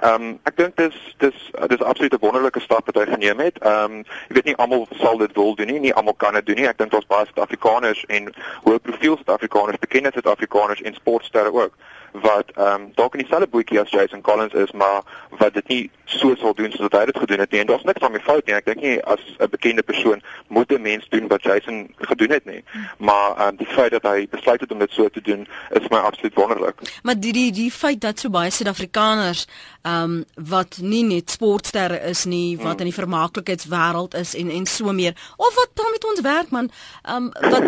Ehm 0.02 0.22
um, 0.22 0.38
ek 0.44 0.56
dink 0.56 0.76
dis 0.76 0.96
dis 1.18 1.50
dis 1.68 1.82
absoluut 1.82 2.12
'n 2.12 2.24
wonderlike 2.26 2.60
stap 2.60 2.86
wat 2.86 2.94
hy 2.94 3.12
geneem 3.12 3.38
het. 3.38 3.58
Ehm 3.58 3.92
um, 3.92 4.04
jy 4.28 4.34
weet 4.34 4.44
nie 4.44 4.56
almal 4.56 4.88
sal 4.98 5.18
dit 5.18 5.32
wil 5.34 5.54
doen 5.54 5.66
nie, 5.66 5.80
nie 5.80 5.94
almal 5.94 6.14
kan 6.14 6.34
dit 6.34 6.46
doen 6.46 6.56
nie. 6.56 6.68
Ek 6.68 6.78
dink 6.78 6.90
daar's 6.90 7.06
baie 7.06 7.26
Suid-Afrikaners 7.26 8.04
en 8.06 8.34
hoë 8.64 8.78
profiel 8.82 9.16
Suid-Afrikaners, 9.16 9.78
bekende 9.78 10.10
Suid-Afrikaners 10.12 10.82
en 10.82 10.94
sportsterre 10.94 11.52
ook 11.52 11.72
wat 12.22 12.50
ehm 12.54 12.82
um, 12.82 12.90
dalk 12.94 13.14
in 13.14 13.20
dieselfde 13.20 13.48
bootjie 13.50 13.80
as 13.80 13.90
Jason 13.90 14.20
Collins 14.20 14.52
is, 14.52 14.70
maar 14.72 15.02
wat 15.38 15.54
dit 15.54 15.68
nie 15.68 15.90
so 16.04 16.34
sou 16.38 16.52
doen 16.54 16.70
soos 16.70 16.86
wat 16.86 17.00
hy 17.00 17.04
dit 17.10 17.18
gedoen 17.18 17.42
het 17.42 17.50
nie. 17.50 17.60
En 17.60 17.66
daar's 17.66 17.82
niks 17.82 18.02
van 18.04 18.12
my 18.12 18.20
fout 18.22 18.46
nie. 18.46 18.54
Ek 18.54 18.68
dink 18.68 18.80
nie 18.80 19.02
as 19.02 19.20
'n 19.38 19.50
bekende 19.50 19.82
persoon 19.82 20.22
moet 20.48 20.70
'n 20.72 20.82
mens 20.82 21.08
doen 21.08 21.26
wat 21.28 21.42
Jason 21.42 21.94
gedoen 21.98 22.30
het 22.30 22.44
nie. 22.44 22.64
Maar 22.98 23.36
ehm 23.36 23.48
um, 23.48 23.56
die 23.56 23.66
feit 23.66 23.90
dat 23.90 24.02
hy 24.02 24.28
besluit 24.30 24.60
het 24.60 24.72
om 24.72 24.78
dit 24.78 24.92
so 24.92 25.08
te 25.08 25.20
doen, 25.20 25.48
is 25.70 25.88
my 25.88 25.98
absoluut 25.98 26.34
wonderlik. 26.34 26.76
Maar 27.02 27.20
die 27.20 27.32
die 27.32 27.52
die 27.52 27.70
feit 27.70 28.00
dat 28.00 28.18
so 28.18 28.30
baie 28.30 28.50
Suid-Afrikaners 28.50 29.46
ehm 29.82 30.02
um, 30.02 30.24
wat 30.34 30.78
nie 30.80 31.04
net 31.04 31.30
sportsterre 31.30 32.00
is 32.00 32.24
nie, 32.24 32.58
wat 32.58 32.78
in 32.78 32.86
die 32.86 33.00
vermaaklikheidswêreld 33.00 34.14
is 34.14 34.34
en 34.34 34.50
en 34.50 34.66
so 34.66 34.92
meer, 34.92 35.14
of 35.36 35.54
wat 35.54 35.70
dan 35.74 35.90
met 35.90 36.04
ons 36.04 36.20
werk 36.20 36.50
man, 36.50 36.70
ehm 37.02 37.16
um, 37.16 37.50
wat 37.50 37.62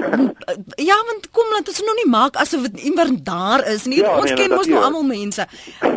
ja, 0.76 0.96
want 1.06 1.30
kom 1.30 1.50
laat 1.52 1.68
ons 1.68 1.82
nou 1.82 1.94
nie 1.94 2.10
maak 2.10 2.36
asof 2.36 2.62
dit 2.62 2.80
iemand 2.80 3.24
daar 3.24 3.66
is 3.66 3.84
nie. 3.84 3.98
Ja, 3.98 4.16
ons 4.16 4.30
nee, 4.30 4.35
ken 4.36 4.54
mos 4.54 4.70
nou 4.70 4.82
almal 4.84 5.06
mense. 5.08 5.46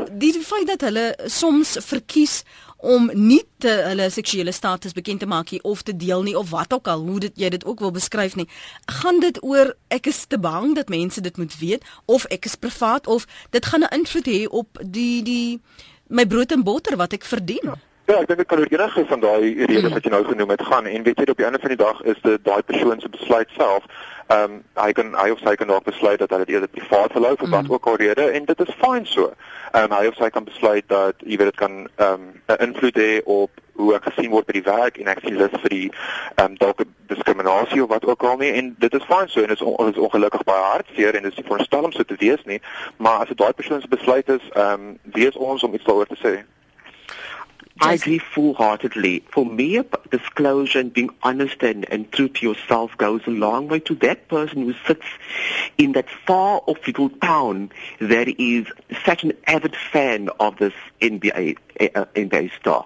Die, 0.10 0.32
die 0.34 0.44
feit 0.46 0.68
dat 0.68 0.88
hulle 0.88 1.14
soms 1.28 1.78
verkies 1.86 2.42
om 2.80 3.10
nie 3.14 3.42
te 3.60 3.72
hulle 3.90 4.08
seksuele 4.10 4.52
status 4.56 4.96
bekend 4.96 5.20
te 5.20 5.28
maak 5.28 5.52
nie 5.52 5.60
of 5.68 5.82
te 5.84 5.96
deel 5.96 6.24
nie 6.24 6.36
of 6.40 6.50
wat 6.50 6.74
ook 6.74 6.88
al 6.88 7.04
hoe 7.04 7.20
dit 7.20 7.42
jy 7.44 7.50
dit 7.52 7.66
ook 7.68 7.84
wil 7.84 7.92
beskryf 7.92 8.38
nie 8.40 8.48
gaan 9.02 9.20
dit 9.20 9.42
oor 9.44 9.74
ek 9.92 10.08
is 10.08 10.24
te 10.32 10.40
bang 10.40 10.76
dat 10.78 10.90
mense 10.90 11.22
dit 11.22 11.38
moet 11.38 11.58
weet 11.60 11.84
of 12.06 12.24
ek 12.32 12.48
is 12.48 12.56
privaat 12.56 13.08
of 13.08 13.28
dit 13.52 13.66
gaan 13.66 13.84
'n 13.84 13.94
invloed 14.00 14.32
hê 14.32 14.48
op 14.48 14.80
die 14.80 15.24
die 15.24 15.60
my 16.08 16.26
brood 16.26 16.52
en 16.52 16.64
botter 16.64 16.96
wat 16.96 17.14
ek 17.14 17.28
verdien 17.28 17.68
ja. 17.68 17.76
Ja, 18.10 18.16
ek 18.24 18.28
dink 18.28 18.40
dit 18.42 18.48
kan 18.50 18.58
oor 18.58 18.72
enige 18.74 19.04
van 19.06 19.20
daai 19.22 19.66
redes 19.70 19.92
wat 19.94 20.06
jy 20.08 20.10
nou 20.10 20.24
genoem 20.26 20.50
het 20.50 20.62
gaan 20.66 20.88
en 20.90 21.04
weet 21.06 21.20
jy 21.22 21.26
op 21.30 21.38
die 21.38 21.46
einde 21.46 21.60
van 21.62 21.70
die 21.70 21.78
dag 21.78 22.00
is 22.10 22.18
dit 22.24 22.42
daai 22.48 22.64
persoon 22.66 23.04
se 23.04 23.10
besluit 23.14 23.52
self. 23.58 23.86
Ehm 24.34 24.56
um, 24.56 24.56
hy 24.82 24.88
kan 24.98 25.12
hy 25.14 25.28
of 25.30 25.44
sy 25.46 25.54
kan 25.60 25.70
dalk 25.70 25.86
besluit 25.86 26.18
dat 26.24 26.34
hy 26.34 26.40
dit 26.42 26.56
eerder 26.56 26.72
privaat 26.74 27.14
verloop 27.14 27.44
of 27.46 27.54
wat 27.54 27.68
mm. 27.68 27.76
ook 27.78 27.92
al 27.92 28.00
rede 28.02 28.26
en 28.40 28.50
dit 28.50 28.66
is 28.66 28.74
fyn 28.82 29.06
so. 29.06 29.30
Ehm 29.30 29.92
um, 29.92 29.96
hy 30.00 30.10
of 30.10 30.18
sy 30.18 30.32
kan 30.34 30.50
besluit 30.50 30.90
dat 30.90 31.22
jy 31.22 31.38
weet 31.38 31.52
dit 31.52 31.62
kan 31.62 31.78
ehm 31.86 32.26
um, 32.26 32.28
'n 32.50 32.60
invloed 32.68 32.98
hê 32.98 33.22
op 33.38 33.64
hoe 33.78 33.94
ek 34.02 34.10
gesien 34.10 34.34
word 34.34 34.50
by 34.50 34.58
die 34.58 34.66
werk 34.72 34.98
en 34.98 35.14
ek 35.14 35.22
sien 35.22 35.38
lus 35.38 35.62
vir 35.62 35.78
die 35.78 35.88
ehm 35.94 36.46
um, 36.50 36.60
dalk 36.66 36.86
diskriminasie 37.14 37.86
of 37.86 37.94
wat 37.94 38.10
ook 38.10 38.24
al 38.24 38.38
nie 38.42 38.54
en 38.58 38.76
dit 38.80 38.94
is 38.94 39.10
fyn 39.14 39.30
so 39.30 39.46
en 39.46 39.54
dit 39.54 39.62
is, 39.62 39.66
on, 39.66 39.94
is 39.94 40.06
ongelukkig 40.10 40.50
baie 40.50 40.70
hartseer 40.74 41.14
en 41.14 41.30
dit 41.30 41.32
is 41.32 41.38
nie 41.38 41.46
veronderstel 41.46 41.92
om 41.92 41.94
so 41.94 42.04
te 42.04 42.18
wees 42.26 42.42
nie, 42.50 42.62
maar 42.98 43.22
as 43.22 43.30
dit 43.30 43.38
daai 43.38 43.54
persoon 43.54 43.82
se 43.82 43.98
besluit 43.98 44.30
is, 44.30 44.54
ehm 44.54 44.74
um, 44.74 44.96
wie 45.14 45.30
is 45.30 45.38
ons 45.38 45.64
om 45.64 45.74
iets 45.78 45.86
daaroor 45.86 46.10
te 46.10 46.26
sê? 46.26 46.40
I 47.82 47.94
agree 47.94 48.20
full-heartedly. 48.20 49.24
For 49.32 49.46
me, 49.46 49.82
disclosure 50.12 50.80
and 50.80 50.92
being 50.92 51.10
honest 51.24 51.62
and, 51.64 51.90
and 51.92 52.12
true 52.12 52.28
to 52.30 52.46
yourself 52.46 52.98
goes 52.98 53.22
a 53.26 53.32
long 53.32 53.68
way 53.68 53.80
to 53.82 53.96
that 53.96 54.28
person 54.28 54.64
who 54.66 54.74
sits 54.86 55.06
in 55.78 55.94
that 55.94 56.10
far-off 56.10 56.86
little 56.86 57.10
town 57.10 57.72
that 58.00 58.28
is 58.40 58.68
such 59.06 59.24
an 59.24 59.34
avid 59.48 59.76
fan 59.76 60.30
of 60.40 60.58
this 60.58 60.74
NBA, 61.02 61.58
uh, 61.96 62.06
NBA 62.16 62.52
star. 62.60 62.86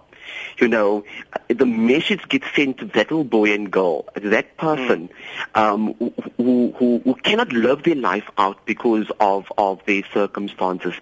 You 0.57 0.67
know, 0.67 1.03
the 1.47 1.65
message 1.65 2.27
gets 2.29 2.45
sent 2.55 2.77
to 2.79 2.85
that 2.85 3.11
little 3.11 3.23
boy 3.23 3.53
and 3.53 3.71
girl, 3.71 4.05
that 4.15 4.57
person 4.57 5.09
mm. 5.09 5.59
um, 5.59 5.93
who, 6.37 6.73
who, 6.77 6.99
who 7.03 7.15
cannot 7.15 7.51
live 7.51 7.83
their 7.83 7.95
life 7.95 8.29
out 8.37 8.65
because 8.65 9.11
of, 9.19 9.51
of 9.57 9.83
their 9.85 10.03
circumstances. 10.13 10.93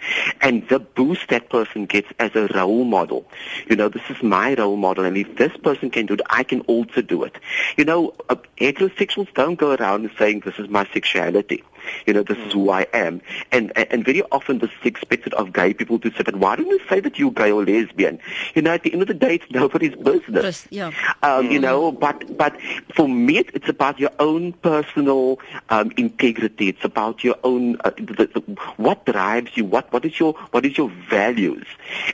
And 0.42 0.68
the 0.70 0.80
boost 0.80 1.30
that 1.30 1.50
person 1.50 1.86
gets 1.86 2.08
as 2.20 2.36
a 2.36 2.48
role 2.48 2.86
model, 2.86 3.26
you 3.68 3.76
know, 3.76 3.90
this 3.90 4.04
is 4.10 4.22
my 4.24 4.54
role 4.56 4.78
model, 4.78 5.06
and 5.06 5.18
if 5.18 5.36
this 5.38 5.56
person 5.58 5.90
can 5.90 6.06
do 6.06 6.14
it, 6.16 6.22
I 6.30 6.44
can 6.44 6.62
also 6.62 7.02
do 7.02 7.24
it. 7.24 7.36
You 7.78 7.86
know, 7.86 8.14
uh, 8.30 8.36
heterosexuals 8.58 9.34
don't 9.34 9.56
go 9.56 9.76
around 9.76 10.10
saying 10.18 10.42
this 10.46 10.60
is 10.60 10.70
my 10.70 10.88
sexuality. 10.94 11.64
You 12.06 12.14
know, 12.14 12.24
this 12.24 12.38
is 12.38 12.54
who 12.54 12.70
I 12.70 12.88
am. 12.94 13.22
And, 13.52 13.76
and 13.78 14.04
very 14.06 14.22
often 14.24 14.60
this 14.60 14.70
is 14.70 14.86
expected 14.86 15.34
of 15.36 15.54
gay 15.54 15.74
people 15.74 16.00
to 16.00 16.12
say, 16.12 16.24
but 16.24 16.36
why 16.36 16.56
don't 16.56 16.68
you 16.68 16.80
say 16.90 17.00
that 17.00 17.18
you're 17.20 17.32
gay 17.32 17.52
or 17.52 17.66
lesbian? 17.66 18.20
You 18.56 18.62
know, 18.62 18.72
at 18.72 18.84
the 18.84 18.94
end 18.94 19.02
of 19.02 19.08
the 19.08 19.14
day, 19.14 19.36
it's 19.36 19.52
nobody's 19.52 19.96
business. 19.96 20.68
Yeah. 20.70 20.92
Um, 21.24 21.52
you 21.52 21.60
know, 21.60 21.92
but, 21.92 22.38
but 22.38 22.56
for 22.96 23.08
me, 23.08 23.40
it's 23.40 23.70
about 23.70 24.00
your 24.00 24.12
own 24.20 24.54
personal 24.54 25.40
um, 25.70 25.92
integrity. 25.98 26.70
It's 26.70 26.84
about 26.84 27.24
your 27.24 27.36
own, 27.44 27.78
uh, 27.84 27.92
the, 27.92 28.30
the, 28.34 28.40
what 28.78 29.06
drives 29.06 29.56
you, 29.56 29.66
what, 29.66 29.92
what 29.92 30.06
is 30.06 30.20
your, 30.20 30.34
what 30.52 30.66
is 30.66 30.78
your 30.78 30.90
values? 31.10 31.66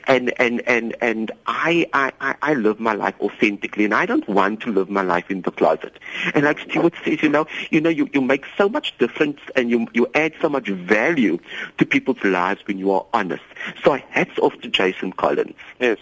And, 0.06 0.32
and, 0.40 0.60
and, 0.66 0.94
and 1.00 1.30
I, 1.46 1.88
I, 1.92 2.34
I 2.42 2.54
live 2.54 2.80
my 2.80 2.94
life 2.94 3.14
authentically 3.20 3.84
and 3.84 3.94
I 3.94 4.06
don't 4.06 4.28
want 4.28 4.60
to 4.62 4.72
live 4.72 4.88
my 4.88 5.02
life 5.02 5.30
in 5.30 5.42
the 5.42 5.50
closet. 5.50 5.98
And 6.34 6.44
like 6.44 6.58
Stuart 6.60 6.94
says, 7.04 7.22
you 7.22 7.28
know, 7.28 7.46
you 7.70 7.80
know, 7.80 7.90
you, 7.90 8.08
you 8.12 8.20
make 8.20 8.44
so 8.56 8.68
much 8.68 8.96
difference 8.98 9.40
and 9.58 9.70
you 9.70 9.86
you 9.92 10.06
add 10.14 10.32
so 10.40 10.48
much 10.48 10.68
value 10.68 11.38
to 11.76 11.84
people's 11.84 12.22
lives 12.22 12.62
when 12.66 12.78
you 12.78 12.92
are 12.92 13.04
honest. 13.12 13.44
So 13.84 13.98
hats 14.10 14.38
off 14.38 14.54
to 14.62 14.68
Jason 14.68 15.12
Collins. 15.12 15.58
Yes. 15.80 15.98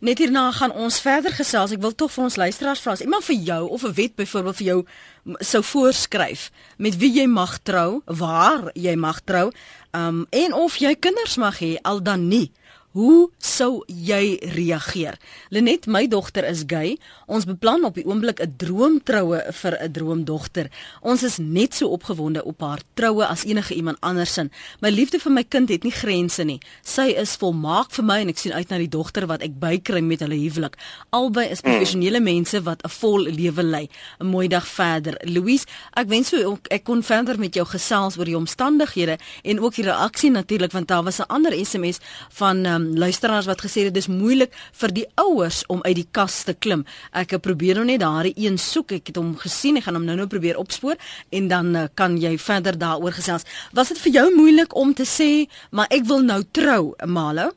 Net 0.00 0.20
hierna 0.20 0.50
gaan 0.52 0.74
ons 0.74 1.00
verder 1.00 1.32
gesels. 1.32 1.72
Ek 1.72 1.82
wil 1.82 1.94
tog 1.94 2.12
vir 2.12 2.26
ons 2.28 2.38
luisteraars 2.42 2.82
vra 2.84 2.96
as 2.96 3.04
iemand 3.06 3.24
vir 3.28 3.38
jou 3.52 3.62
of 3.68 3.84
'n 3.84 3.94
wet 3.94 4.16
byvoorbeeld 4.16 4.60
vir 4.60 4.66
jou 4.66 4.80
sou 5.38 5.62
voorskryf 5.62 6.50
met 6.76 6.96
wie 6.98 7.12
jy 7.20 7.26
mag 7.26 7.58
trou, 7.62 8.02
waar 8.06 8.70
jy 8.74 8.96
mag 8.96 9.20
trou, 9.24 9.52
um 9.94 10.26
en 10.30 10.52
of 10.52 10.76
jy 10.76 10.94
kinders 10.94 11.36
mag 11.36 11.58
hê 11.60 11.76
al 11.82 12.02
dan 12.02 12.28
nie. 12.28 12.50
Hoe 12.92 13.30
sou 13.40 13.80
jy 13.88 14.36
reageer? 14.52 15.16
Lenet, 15.48 15.86
my 15.88 16.02
dogter 16.12 16.44
is 16.44 16.66
gay. 16.68 16.98
Ons 17.24 17.46
beplan 17.48 17.86
op 17.88 17.96
die 17.96 18.04
oomblik 18.04 18.40
'n 18.40 18.52
droomtroue 18.60 19.40
vir 19.52 19.74
'n 19.80 19.92
droomdogter. 19.92 20.68
Ons 21.00 21.22
is 21.22 21.38
net 21.38 21.74
so 21.74 21.88
opgewonde 21.88 22.44
op 22.44 22.60
haar 22.60 22.82
troue 22.94 23.24
as 23.24 23.44
enige 23.44 23.74
iemand 23.74 23.96
andersin. 24.00 24.50
My 24.80 24.90
liefde 24.90 25.18
vir 25.18 25.32
my 25.32 25.42
kind 25.42 25.68
het 25.68 25.82
nie 25.84 25.92
grense 25.92 26.44
nie. 26.44 26.60
Sy 26.82 27.14
is 27.16 27.36
volmaak 27.36 27.90
vir 27.92 28.04
my 28.04 28.20
en 28.20 28.28
ek 28.28 28.38
sien 28.38 28.52
uit 28.52 28.68
na 28.68 28.78
die 28.78 28.88
dogter 28.88 29.26
wat 29.26 29.42
ek 29.42 29.58
bykry 29.58 30.02
met 30.02 30.20
hulle 30.20 30.36
huwelik. 30.36 30.76
Albei 31.10 31.50
is 31.50 31.60
professionele 31.60 32.20
mense 32.20 32.62
wat 32.62 32.82
'n 32.84 32.88
vol 32.88 33.22
lewe 33.22 33.62
lei. 33.62 33.88
'n 34.20 34.26
Mooi 34.26 34.48
dag 34.48 34.66
verder. 34.66 35.16
Louise, 35.24 35.64
ek 35.96 36.08
wens 36.08 36.28
so 36.28 36.58
ek 36.70 36.84
kon 36.84 37.02
verder 37.02 37.38
met 37.38 37.54
jou 37.54 37.64
gesels 37.66 38.18
oor 38.18 38.24
die 38.24 38.36
omstandighede 38.36 39.18
en 39.42 39.60
ook 39.60 39.74
die 39.74 39.84
reaksie 39.84 40.30
natuurlik 40.30 40.72
want 40.72 40.88
daar 40.88 41.04
was 41.04 41.20
'n 41.20 41.28
ander 41.28 41.52
SMS 41.66 41.98
van 42.28 42.66
um, 42.66 42.81
luisteraars 42.98 43.48
wat 43.50 43.62
gesê 43.64 43.86
het 43.86 43.94
dis 43.94 44.10
moeilik 44.10 44.52
vir 44.80 44.94
die 44.94 45.06
ouers 45.20 45.62
om 45.72 45.82
uit 45.86 45.96
die 46.00 46.08
kas 46.10 46.42
te 46.48 46.54
klim. 46.54 46.84
Ek 47.12 47.36
probeer 47.44 47.80
nou 47.80 47.86
net 47.88 48.02
daardie 48.02 48.34
een 48.36 48.58
soek. 48.58 48.96
Ek 48.98 49.12
het 49.12 49.20
hom 49.20 49.34
gesien. 49.40 49.78
Ek 49.78 49.88
gaan 49.88 49.98
hom 50.00 50.06
nou-nou 50.08 50.28
probeer 50.30 50.60
opspoor 50.60 50.98
en 51.30 51.48
dan 51.48 51.74
uh, 51.76 51.86
kan 51.94 52.18
jy 52.20 52.36
verder 52.38 52.78
daaroor 52.78 53.16
gesels. 53.16 53.46
Was 53.72 53.94
dit 53.94 54.02
vir 54.06 54.18
jou 54.18 54.28
moeilik 54.36 54.76
om 54.76 54.94
te 54.94 55.06
sê, 55.08 55.48
maar 55.70 55.90
ek 55.94 56.06
wil 56.10 56.24
nou 56.26 56.42
trou, 56.52 56.94
Malo? 57.06 57.52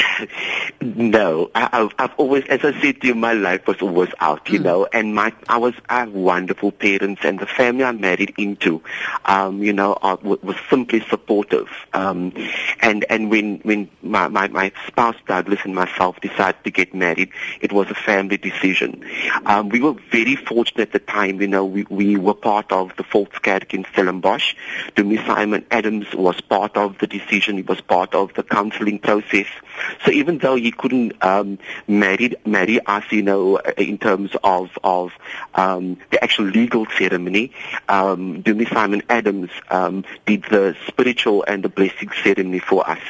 no, 0.80 1.50
I, 1.54 1.68
have 1.72 1.94
I've 1.98 2.14
always, 2.16 2.44
as 2.46 2.64
I 2.64 2.78
said 2.80 3.00
to 3.00 3.06
you, 3.08 3.14
my 3.14 3.32
life 3.32 3.66
was 3.66 3.80
always 3.80 4.10
out, 4.20 4.48
you 4.48 4.58
mm. 4.58 4.64
know, 4.64 4.88
and 4.92 5.14
my, 5.14 5.32
I 5.48 5.58
was, 5.58 5.74
I 5.88 6.00
have 6.00 6.12
wonderful 6.12 6.72
parents 6.72 7.22
and 7.24 7.38
the 7.38 7.46
family 7.46 7.84
I 7.84 7.92
married 7.92 8.34
into, 8.38 8.82
um, 9.24 9.62
you 9.62 9.72
know, 9.72 9.94
are, 10.02 10.18
was 10.22 10.56
simply 10.68 11.00
supportive. 11.08 11.68
Um, 11.92 12.32
and, 12.80 13.04
and 13.08 13.30
when, 13.30 13.58
when 13.60 13.90
my, 14.02 14.28
my, 14.28 14.48
my 14.48 14.72
spouse 14.86 15.16
Douglas 15.26 15.60
and 15.64 15.74
myself 15.74 16.20
decided 16.20 16.62
to 16.64 16.70
get 16.70 16.94
married, 16.94 17.30
it 17.60 17.72
was 17.72 17.90
a 17.90 17.94
family 17.94 18.36
decision. 18.36 19.04
Um, 19.46 19.68
we 19.68 19.80
were 19.80 19.94
very 20.10 20.36
fortunate 20.36 20.82
at 20.82 20.92
the 20.92 20.98
time, 20.98 21.40
you 21.40 21.48
know, 21.48 21.64
we, 21.64 21.84
we 21.88 22.16
were 22.16 22.34
part 22.34 22.70
of 22.72 22.94
the 22.96 23.04
Volkskerk 23.04 23.74
in 23.74 23.84
Stellenbosch. 23.92 24.54
Dumi 24.96 25.24
Simon 25.26 25.64
Adams 25.70 26.12
was 26.14 26.40
part 26.40 26.76
of 26.76 26.98
the 26.98 27.06
decision. 27.06 27.56
He 27.56 27.62
was 27.62 27.80
part 27.80 28.14
of 28.14 28.34
the 28.34 28.42
counseling 28.42 28.98
process. 28.98 29.46
So 30.04 30.10
even 30.10 30.38
though 30.38 30.56
he 30.56 30.70
couldn't 30.70 31.22
um, 31.24 31.58
marry 31.86 32.34
marry 32.44 32.80
us, 32.80 33.04
you 33.10 33.22
know, 33.22 33.58
in 33.76 33.98
terms 33.98 34.30
of 34.42 34.70
of 34.82 35.12
um, 35.54 35.98
the 36.10 36.22
actual 36.22 36.46
legal 36.46 36.86
ceremony, 36.98 37.52
um, 37.88 38.42
Dumi 38.42 38.72
Simon 38.72 39.02
Adams 39.08 39.50
um, 39.70 40.04
did 40.26 40.44
the 40.44 40.76
spiritual 40.86 41.44
and 41.46 41.62
the 41.62 41.68
blessing 41.68 42.10
ceremony 42.22 42.58
for 42.58 42.88
us. 42.88 43.00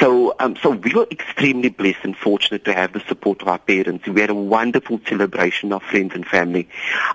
So 0.00 0.34
um, 0.38 0.56
so 0.56 0.70
we 0.70 0.92
were 0.94 1.06
extremely 1.10 1.68
blessed 1.68 2.04
and 2.04 2.16
fortunate 2.16 2.64
to 2.64 2.74
have 2.74 2.92
the 2.92 3.00
support 3.00 3.42
of 3.42 3.48
our 3.48 3.58
parents. 3.58 4.06
We 4.06 4.20
had 4.20 4.30
a 4.30 4.34
wonderful 4.34 5.00
celebration 5.06 5.72
of 5.72 5.82
friends 5.82 6.14
and 6.14 6.26
family. 6.26 6.68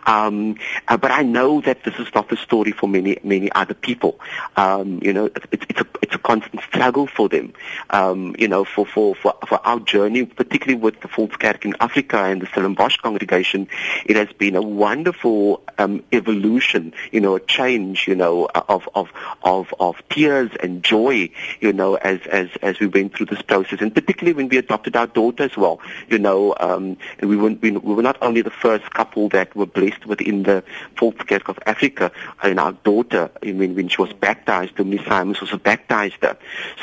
Um, 0.06 0.56
uh, 0.88 0.98
but 0.98 1.12
I 1.12 1.24
know 1.24 1.62
that 1.62 1.84
this 1.84 1.96
is 1.96 2.08
not 2.14 2.30
the 2.30 2.38
story 2.38 2.72
for 2.72 2.88
many 2.88 3.18
many 3.24 3.52
other 3.52 3.74
people. 3.74 4.20
Um, 4.56 5.00
you 5.02 5.14
know, 5.14 5.26
it's, 5.26 5.66
it's 5.70 5.82
a 5.82 5.88
it's 6.02 6.16
a 6.16 6.20
constant 6.20 6.62
struggle 6.64 7.08
for 7.08 7.30
them. 7.30 7.54
Um, 7.90 8.36
you 8.38 8.48
know, 8.48 8.66
for 8.86 9.00
for, 9.00 9.16
for, 9.16 9.48
for 9.48 9.66
our 9.66 9.80
journey, 9.80 10.26
particularly 10.26 10.80
with 10.80 11.00
the 11.02 11.08
Volkskerk 11.08 11.64
in 11.64 11.74
Africa 11.80 12.18
and 12.18 12.42
the 12.42 12.48
Stellenbosch 12.48 12.98
congregation, 12.98 13.68
it 14.06 14.16
has 14.18 14.28
been 14.34 14.56
a 14.56 14.62
wonderful 14.62 15.64
um, 15.78 16.04
evolution, 16.12 16.94
you 17.12 17.22
know, 17.22 17.36
a 17.36 17.40
change, 17.40 18.08
you 18.08 18.16
know, 18.16 18.50
of, 18.54 18.90
of, 18.94 19.10
of, 19.44 19.74
of 19.80 19.96
tears 20.10 20.52
and 20.62 20.84
joy, 20.84 21.30
you 21.62 21.72
know, 21.72 21.96
as, 21.96 22.20
as, 22.28 22.50
as 22.62 22.80
we 22.80 22.88
went 22.88 23.16
through 23.16 23.28
this 23.28 23.42
process. 23.42 23.80
And 23.80 23.94
particularly 23.94 24.34
when 24.34 24.50
we 24.50 24.58
adopted 24.58 24.96
our 24.98 25.08
daughter 25.08 25.44
as 25.44 25.56
well, 25.56 25.80
you 26.10 26.20
know, 26.20 26.54
um, 26.60 26.98
and 27.20 27.30
we 27.30 27.38
were, 27.38 27.52
we, 27.52 27.72
we 27.72 27.94
were 27.94 28.04
not 28.04 28.18
only 28.22 28.42
the 28.42 28.52
first 28.52 28.92
couple 28.92 29.30
that 29.30 29.56
were 29.56 29.66
blessed 29.66 30.06
within 30.06 30.44
the 30.44 30.64
Volkskerk 30.98 31.48
of 31.48 31.58
Africa, 31.66 32.12
and 32.44 32.60
our 32.60 32.74
daughter, 32.74 33.32
I 33.42 33.54
mean, 33.54 33.76
when 33.76 33.88
she 33.88 34.02
was 34.02 34.12
baptized, 34.14 34.76
Dominic 34.76 35.06
Simons 35.08 35.40
was 35.40 35.52
baptized. 35.62 36.26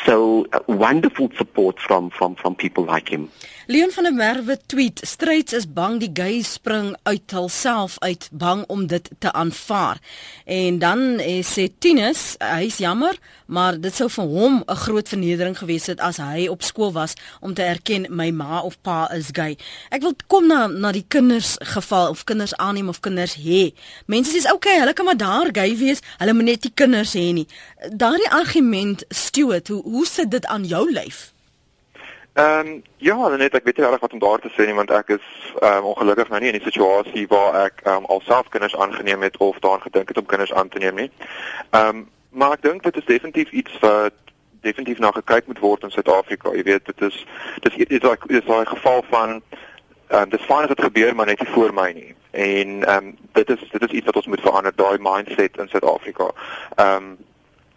So 0.05 0.47
uh, 0.53 0.61
wonderful 0.67 1.31
support 1.37 1.79
from 1.87 2.11
from 2.11 2.37
from 2.37 2.55
people 2.55 2.85
like 2.85 3.09
him. 3.15 3.31
Leon 3.67 3.91
van 3.91 4.05
der 4.05 4.13
Merwe 4.13 4.59
tweet: 4.67 5.01
"Stryds 5.03 5.53
is 5.53 5.73
bang 5.73 6.01
die 6.01 6.11
gay 6.13 6.43
spring 6.43 6.97
uit 7.03 7.31
hulself 7.31 7.99
uit, 7.99 8.29
bang 8.33 8.65
om 8.67 8.87
dit 8.87 9.11
te 9.19 9.33
aanvaar." 9.33 9.99
En 10.45 10.79
dan 10.79 11.19
eh, 11.19 11.45
sê 11.45 11.69
Tinus, 11.79 12.35
hy's 12.39 12.77
jammer, 12.77 13.19
maar 13.47 13.81
dit 13.81 13.95
sou 13.95 14.11
vir 14.11 14.25
hom 14.25 14.63
'n 14.67 14.77
groot 14.77 15.09
vernedering 15.09 15.59
gewees 15.59 15.87
het 15.87 16.01
as 16.01 16.17
hy 16.17 16.47
op 16.49 16.63
skool 16.63 16.93
was 16.93 17.15
om 17.41 17.55
te 17.55 17.63
erken 17.63 18.07
my 18.11 18.31
ma 18.31 18.61
of 18.61 18.81
pa 18.83 19.11
is 19.13 19.29
gay. 19.33 19.59
Ek 19.91 20.03
wil 20.03 20.15
kom 20.27 20.47
na 20.47 20.67
na 20.67 20.93
die 20.93 21.07
kinders 21.09 21.57
geval 21.61 22.09
of 22.11 22.25
kinders 22.25 22.57
aanneem 22.57 22.89
of 22.89 23.01
kinders 23.01 23.37
hê. 23.37 23.75
Mense 24.07 24.31
sê, 24.31 24.47
"Oké, 24.47 24.55
okay, 24.55 24.79
hulle 24.79 24.93
kan 24.93 25.05
maar 25.05 25.17
daar 25.17 25.49
gay 25.53 25.77
wees, 25.77 26.01
hulle 26.19 26.33
moet 26.33 26.45
net 26.45 26.63
nie 26.63 26.73
kinders 26.75 27.15
hê 27.15 27.33
nie." 27.33 27.47
Daardie 27.91 28.31
argument, 28.31 29.05
Stuart, 29.09 29.69
hoe 29.69 29.83
hoe 29.83 30.07
sit 30.07 30.31
dit 30.31 30.47
aan 30.47 30.65
jou 30.65 30.93
lyf? 30.93 31.36
Ehm 32.37 32.67
um, 32.67 32.83
ja, 32.97 33.29
net 33.29 33.55
ek 33.55 33.65
weet 33.65 33.79
nie 33.79 33.85
regtig 33.85 34.01
wat 34.01 34.13
om 34.13 34.19
daar 34.19 34.39
te 34.39 34.51
sê 34.53 34.67
nie 34.69 34.75
want 34.77 34.91
ek 34.93 35.15
is 35.15 35.29
ehm 35.61 35.79
um, 35.79 35.87
ongelukkig 35.93 36.29
nou 36.29 36.41
nie 36.41 36.51
in 36.53 36.59
'n 36.59 36.69
situasie 36.69 37.27
waar 37.29 37.55
ek 37.65 37.81
ehm 37.85 37.97
um, 37.97 38.05
alself 38.05 38.49
kinders 38.49 38.77
aangeneem 38.77 39.23
het 39.23 39.37
of 39.37 39.59
daar 39.59 39.81
gedink 39.81 40.09
het 40.09 40.19
om 40.19 40.27
kinders 40.27 40.53
aan 40.53 40.69
te 40.69 40.79
neem 40.79 40.95
nie. 40.95 41.11
Ehm 41.71 41.89
um, 41.89 42.11
maar 42.31 42.53
ek 42.53 42.63
dink 42.63 42.83
dit 42.83 42.97
is 42.97 43.05
definitief 43.05 43.51
iets 43.51 43.79
wat 43.81 44.13
definitief 44.61 44.99
na 44.99 45.11
gekyk 45.11 45.47
moet 45.47 45.59
word 45.59 45.83
in 45.83 45.91
Suid-Afrika. 45.91 46.53
Jy 46.53 46.63
weet 46.63 46.85
dit 46.85 47.01
is 47.09 47.27
dis 47.61 47.77
is 47.77 48.03
like 48.03 48.29
is 48.29 48.45
daai 48.45 48.67
geval 48.67 49.05
van 49.09 49.43
ehm 50.09 50.23
um, 50.23 50.29
dis 50.29 50.45
fyn 50.51 50.69
dat 50.69 50.77
dit 50.77 50.85
gebeur 50.85 51.15
maar 51.15 51.27
net 51.27 51.41
nie 51.41 51.55
voor 51.57 51.75
my 51.75 51.91
nie. 51.93 52.15
En 52.31 52.85
ehm 52.85 53.07
um, 53.07 53.17
dit 53.33 53.51
is 53.51 53.69
dit 53.71 53.83
is 53.83 53.97
iets 53.97 54.07
wat 54.07 54.17
ons 54.17 54.27
moet 54.27 54.45
verander 54.45 54.77
daai 54.77 54.99
mindset 54.99 55.57
in 55.57 55.69
Suid-Afrika. 55.69 56.31
Ehm 56.75 56.97
um, 56.97 57.17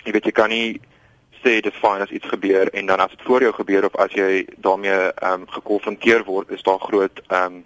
jy 0.04 0.12
weet 0.12 0.26
jy 0.26 0.32
kan 0.32 0.50
nie 0.50 0.82
sê 1.44 1.60
dis 1.62 1.82
fyn 1.82 2.02
as 2.02 2.12
iets 2.12 2.28
gebeur 2.28 2.70
en 2.74 2.86
dan 2.86 3.00
as 3.00 3.12
dit 3.16 3.26
voor 3.28 3.42
jou 3.42 3.54
gebeur 3.54 3.86
of 3.86 3.96
as 3.96 4.14
jy 4.14 4.46
daarmee 4.58 5.12
ehm 5.12 5.42
um, 5.42 5.50
gekonfronteer 5.50 6.24
word, 6.24 6.52
is 6.52 6.64
daar 6.64 6.80
groot 6.80 7.22
ehm 7.28 7.60
um, 7.60 7.66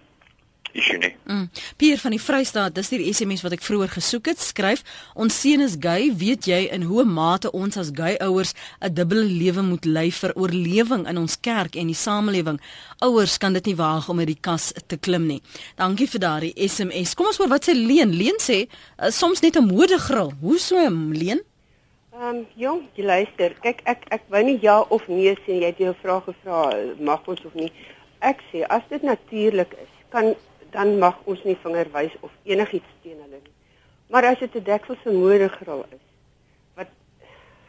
issue 0.74 0.98
nie. 0.98 1.14
Mm. 1.30 1.50
Pier 1.78 2.00
van 2.02 2.16
die 2.16 2.22
Vrystaat, 2.22 2.76
dis 2.76 2.90
die 2.94 3.06
SMS 3.14 3.44
wat 3.46 3.56
ek 3.58 3.66
vroeër 3.66 3.92
gesoek 3.94 4.32
het, 4.32 4.42
skryf: 4.42 4.84
"Ons 5.14 5.40
seun 5.42 5.62
is 5.62 5.78
gay, 5.80 6.10
weet 6.18 6.48
jy 6.50 6.62
in 6.74 6.88
hoe 6.90 7.06
mate 7.06 7.52
ons 7.52 7.78
as 7.78 7.92
gay 7.94 8.18
ouers 8.22 8.54
'n 8.82 8.94
dubbele 8.94 9.26
lewe 9.26 9.62
moet 9.62 9.86
lei 9.86 10.12
vir 10.12 10.34
oorlewing 10.36 11.08
in 11.08 11.18
ons 11.18 11.40
kerk 11.40 11.76
en 11.76 11.88
die 11.88 11.96
samelewing. 11.96 12.60
Ouers 13.00 13.38
kan 13.38 13.54
dit 13.54 13.66
nie 13.66 13.76
waag 13.76 14.10
om 14.10 14.20
uit 14.20 14.28
die 14.28 14.42
kas 14.42 14.74
te 14.88 14.98
klim 14.98 15.28
nie." 15.28 15.42
Dankie 15.76 16.10
vir 16.10 16.20
daardie 16.20 16.54
SMS. 16.56 17.14
Kom 17.14 17.28
ons 17.28 17.38
hoor 17.38 17.50
wat 17.50 17.70
sê 17.70 17.74
Leen. 17.74 18.16
Leen 18.16 18.40
sê: 18.40 18.68
uh, 19.00 19.10
"Soms 19.10 19.42
net 19.42 19.58
'n 19.58 19.68
modegril. 19.68 20.34
Hoe 20.42 20.60
so, 20.60 20.76
Leen?" 21.12 21.42
Ehm 22.13 22.36
um, 22.36 22.47
jong, 22.54 22.82
jy 22.93 23.04
luister. 23.10 23.56
Kyk, 23.63 23.80
ek 23.89 24.04
ek 24.13 24.26
wou 24.30 24.39
nie 24.45 24.60
ja 24.62 24.76
of 24.93 25.08
nee 25.10 25.32
sê 25.47 25.56
jy 25.58 25.71
het 25.71 25.80
jou 25.82 25.93
vrae 25.97 26.21
gevra, 26.21 26.60
mag 27.02 27.26
ons 27.32 27.41
of 27.49 27.56
nie. 27.58 27.71
ek 28.21 28.43
sê 28.52 28.62
as 28.76 28.84
dit 28.91 29.02
natuurlik 29.02 29.73
is, 29.82 29.89
kan 30.13 30.30
dan 30.76 30.93
mag 31.02 31.17
ons 31.26 31.41
nie 31.43 31.56
vinger 31.63 31.89
wys 31.95 32.13
of 32.21 32.30
enigiets 32.45 32.93
teen 33.02 33.17
hulle 33.17 33.39
nie. 33.39 33.56
Maar 34.13 34.30
as 34.30 34.39
dit 34.43 34.56
'n 34.56 34.63
dekselse 34.69 35.10
modegril 35.10 35.84
is, 35.89 36.06
wat 36.78 36.93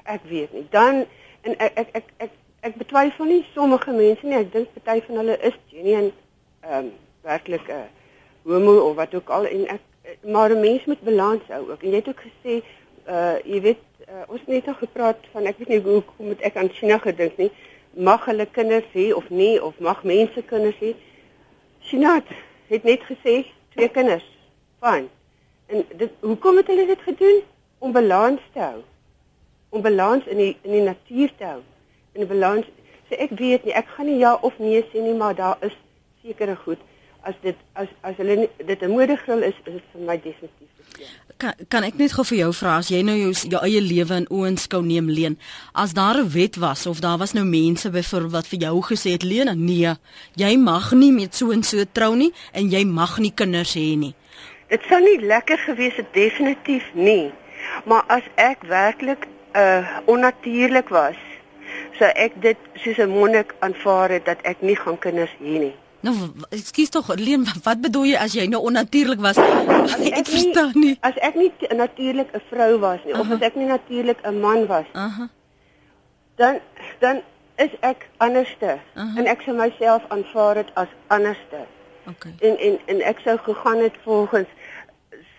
ek 0.04 0.28
weet 0.28 0.52
nie, 0.52 0.66
dan 0.70 1.06
en 1.48 1.56
ek 1.58 1.72
ek 1.80 1.88
ek 2.02 2.12
ek, 2.28 2.36
ek 2.60 2.76
betwyfel 2.76 3.24
nie 3.24 3.46
sommige 3.54 3.96
mense 3.96 4.26
nie. 4.26 4.36
Ek 4.44 4.52
dink 4.52 4.68
party 4.76 5.00
van 5.08 5.16
hulle 5.24 5.40
is 5.40 5.56
genuen 5.72 6.12
ehm 6.60 6.84
um, 6.84 6.92
werklik 7.22 7.68
'n 7.68 7.88
homo 8.44 8.76
of 8.90 8.96
wat 8.96 9.14
ook 9.14 9.28
al 9.30 9.46
en 9.46 9.66
ek 9.68 9.80
maar 10.20 10.50
'n 10.50 10.60
mens 10.60 10.84
moet 10.84 11.00
balans 11.00 11.42
hou 11.48 11.70
ook. 11.70 11.82
En 11.82 11.90
jy 11.90 11.96
het 11.96 12.08
ook 12.08 12.20
gesê 12.28 12.62
uh 13.08 13.36
jy 13.44 13.60
weet 13.60 13.82
uh, 14.08 14.24
ons 14.28 14.40
het 14.40 14.48
net 14.48 14.68
al 14.68 14.78
gepraat 14.80 15.26
van 15.32 15.48
ek 15.50 15.58
weet 15.60 15.72
nie 15.74 15.80
hoe 15.84 16.02
kom 16.08 16.30
dit 16.32 16.44
ek 16.48 16.56
aan 16.60 16.70
China 16.72 16.98
gedink 17.02 17.36
nie. 17.40 17.50
Mag 17.94 18.24
hulle 18.28 18.46
kinders 18.46 18.88
hê 18.92 19.10
of 19.14 19.28
nie 19.30 19.58
of 19.62 19.78
mag 19.78 20.02
mense 20.04 20.42
kinders 20.50 20.78
hê? 20.80 20.94
China 21.84 22.16
het 22.70 22.88
net 22.88 23.04
gesê 23.08 23.44
twee 23.74 23.88
kinders. 23.88 24.26
Fyn. 24.80 25.10
En 25.66 25.84
dit 25.90 26.10
hoekom 26.20 26.56
het 26.60 26.72
hulle 26.72 26.86
dit 26.86 27.04
gedoen? 27.08 27.42
Om 27.78 27.92
balans 27.92 28.40
te 28.52 28.60
hou. 28.60 28.80
Om 29.68 29.84
balans 29.84 30.26
in 30.26 30.40
die 30.40 30.56
in 30.62 30.78
die 30.78 30.86
natuur 30.88 31.36
te 31.38 31.44
hou. 31.44 31.60
In 32.12 32.26
balans. 32.26 32.66
So 33.08 33.20
ek 33.20 33.36
weet 33.36 33.68
nie, 33.68 33.76
ek 33.76 33.88
gaan 33.96 34.08
nie 34.08 34.20
ja 34.22 34.34
of 34.40 34.58
nee 34.58 34.80
sê 34.90 35.04
nie, 35.04 35.14
maar 35.14 35.36
daar 35.36 35.60
is 35.60 35.76
sekere 36.24 36.56
goed 36.56 36.80
as 37.24 37.34
dit 37.40 37.56
as 37.72 37.88
as 38.00 38.16
hulle 38.20 38.36
nie, 38.36 38.50
dit 38.56 38.82
'n 38.82 38.90
modegril 38.90 39.42
is, 39.42 39.56
is 39.64 39.72
dit 39.72 39.86
vir 39.92 40.00
my 40.00 40.16
definitief 40.20 40.70
verkeerd. 40.76 41.33
Kan 41.36 41.54
kan 41.68 41.82
ek 41.82 41.96
net 41.98 42.12
gou 42.14 42.24
vir 42.24 42.38
jou 42.38 42.52
vra 42.54 42.76
as 42.78 42.88
jy 42.92 43.00
nou 43.02 43.14
jou 43.18 43.32
jou 43.50 43.60
eie 43.66 43.80
lewe 43.82 44.18
in 44.20 44.26
oënskou 44.30 44.82
neem 44.86 45.08
leen, 45.10 45.38
as 45.74 45.94
daar 45.94 46.16
'n 46.18 46.30
wet 46.30 46.56
was 46.56 46.86
of 46.86 47.00
daar 47.00 47.18
was 47.18 47.32
nou 47.32 47.44
mense 47.44 47.90
byvoorbeeld 47.90 48.32
wat 48.32 48.46
vir 48.46 48.58
jou 48.58 48.82
gesê 48.82 49.10
het 49.10 49.22
leen, 49.22 49.64
nee, 49.64 49.94
jy 50.36 50.56
mag 50.56 50.92
nie 50.92 51.12
met 51.12 51.34
so 51.34 51.50
en 51.50 51.62
so 51.62 51.84
trou 51.92 52.14
nie 52.16 52.32
en 52.52 52.70
jy 52.70 52.84
mag 52.84 53.18
nie 53.18 53.32
kinders 53.34 53.74
hê 53.74 53.96
nie. 53.96 54.14
Dit 54.68 54.82
sou 54.88 55.00
nie 55.00 55.20
lekker 55.20 55.58
gewees 55.58 55.96
het 55.96 56.12
definitief 56.12 56.84
nie. 56.94 57.32
Maar 57.84 58.04
as 58.06 58.22
ek 58.36 58.62
werklik 58.62 59.26
uh 59.54 59.86
onnatuurlik 60.04 60.88
was, 60.88 61.16
sou 61.98 62.10
ek 62.14 62.32
dit 62.42 62.58
soos 62.74 62.98
'n 62.98 63.08
monnik 63.08 63.54
aanvaar 63.58 64.10
het 64.10 64.24
dat 64.24 64.38
ek 64.42 64.62
nie 64.62 64.76
gaan 64.76 64.98
kinders 64.98 65.34
hê 65.40 65.58
nie. 65.58 65.74
Nou, 66.04 66.14
ekskuus 66.52 66.90
tog, 66.92 67.06
Leen, 67.16 67.46
wat 67.66 67.80
bedoel 67.80 68.10
jy 68.12 68.16
as 68.20 68.34
jy 68.36 68.44
nou 68.52 68.60
onnatuurlik 68.68 69.22
was? 69.24 69.38
Ek, 69.94 70.02
ek 70.20 70.28
verstaan 70.28 70.74
nie. 70.76 70.96
As 71.04 71.16
ek 71.24 71.36
nie 71.40 71.50
natuurlik 71.76 72.32
'n 72.34 72.42
vrou 72.50 72.72
was 72.82 73.00
nie, 73.04 73.14
uh 73.14 73.20
-huh. 73.20 73.32
of 73.32 73.36
as 73.36 73.46
ek 73.48 73.56
nie 73.56 73.68
natuurlik 73.68 74.20
'n 74.24 74.40
man 74.40 74.66
was. 74.66 74.88
Aha. 74.92 75.06
Uh 75.06 75.16
-huh. 75.18 75.28
Dan 76.36 76.60
dan 77.00 77.22
is 77.56 77.72
ek 77.80 78.08
anderste 78.16 78.78
uh 78.96 79.02
-huh. 79.02 79.18
en 79.18 79.26
ek 79.26 79.40
sou 79.42 79.56
myself 79.56 80.02
aanvaar 80.08 80.56
het 80.56 80.70
as 80.74 80.90
anderste. 81.06 81.60
Okay. 82.08 82.34
En 82.40 82.58
en 82.58 82.78
en 82.86 83.00
ek 83.00 83.18
sou 83.24 83.38
gegaan 83.38 83.78
het 83.78 83.96
volgens 84.04 84.48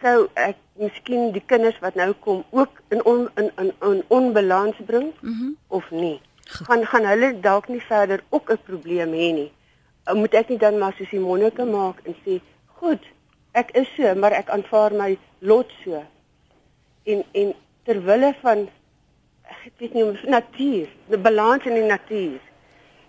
sou 0.02 0.28
ek 0.34 0.56
miskien 0.74 1.32
die 1.32 1.44
kinders 1.46 1.80
wat 1.80 1.96
nou 1.96 2.14
kom 2.14 2.44
ook 2.50 2.82
in 2.90 3.06
on, 3.06 3.30
in 3.36 3.52
in 3.58 3.74
in 3.82 4.04
onbalans 4.08 4.76
bring 4.86 5.14
Mhm. 5.22 5.32
Uh 5.32 5.40
-huh. 5.40 5.54
of 5.68 5.92
nie. 5.92 6.22
Gaan 6.46 6.86
gaan 6.86 7.06
hulle 7.06 7.40
dalk 7.40 7.68
nie 7.68 7.82
verder 7.82 8.24
ook 8.30 8.50
'n 8.52 8.60
probleem 8.66 9.12
hê 9.12 9.30
nie 9.34 9.52
moet 10.14 10.34
ek 10.34 10.50
nie 10.50 10.58
dan 10.62 10.78
maar 10.78 10.94
soos 10.98 11.10
die 11.10 11.20
monnike 11.20 11.66
maak 11.66 12.02
en 12.06 12.16
sê, 12.26 12.42
"Goed, 12.80 13.02
ek 13.54 13.72
is 13.72 13.88
so, 13.96 14.16
maar 14.16 14.32
ek 14.32 14.50
aanvaar 14.50 14.94
my 14.94 15.18
lot 15.40 15.72
so." 15.84 16.04
En 17.06 17.24
en 17.32 17.54
ter 17.84 18.04
wille 18.04 18.36
van 18.42 18.68
ek 19.66 19.74
weet 19.78 19.94
nie 19.94 20.04
om 20.04 20.18
natuur, 20.28 20.88
die 21.10 21.18
balans 21.18 21.66
in 21.66 21.74
die 21.74 21.88
natuur, 21.90 22.40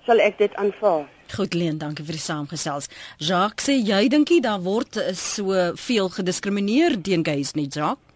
sal 0.07 0.19
ek 0.21 0.39
dit 0.39 0.55
aanvaar. 0.55 1.07
Goed 1.35 1.55
Leen, 1.55 1.79
dankie 1.79 2.05
vir 2.05 2.13
die 2.13 2.23
saamgesels. 2.23 2.89
Jacques 3.19 3.67
sê 3.67 3.75
jy 3.75 4.09
dink 4.09 4.31
jy 4.31 4.41
daar 4.41 4.61
word 4.63 4.99
so 5.15 5.53
veel 5.75 6.09
gediskrimineer 6.09 7.03
teen 7.03 7.25
gays 7.25 7.55
nie, 7.55 7.69
Jacques? 7.69 8.07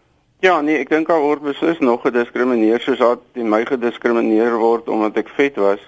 Ja, 0.41 0.61
nee, 0.65 0.79
ek 0.81 0.89
dink 0.89 1.11
daar 1.11 1.21
word 1.21 1.43
beslis 1.45 1.83
nog 1.85 2.01
gediskrimineer 2.07 2.81
soos 2.81 3.01
wat 3.05 3.25
die 3.37 3.45
my 3.45 3.61
gediskrimineer 3.69 4.55
word 4.57 4.87
omdat 4.89 5.19
ek 5.21 5.33
vet 5.37 5.59
was. 5.61 5.83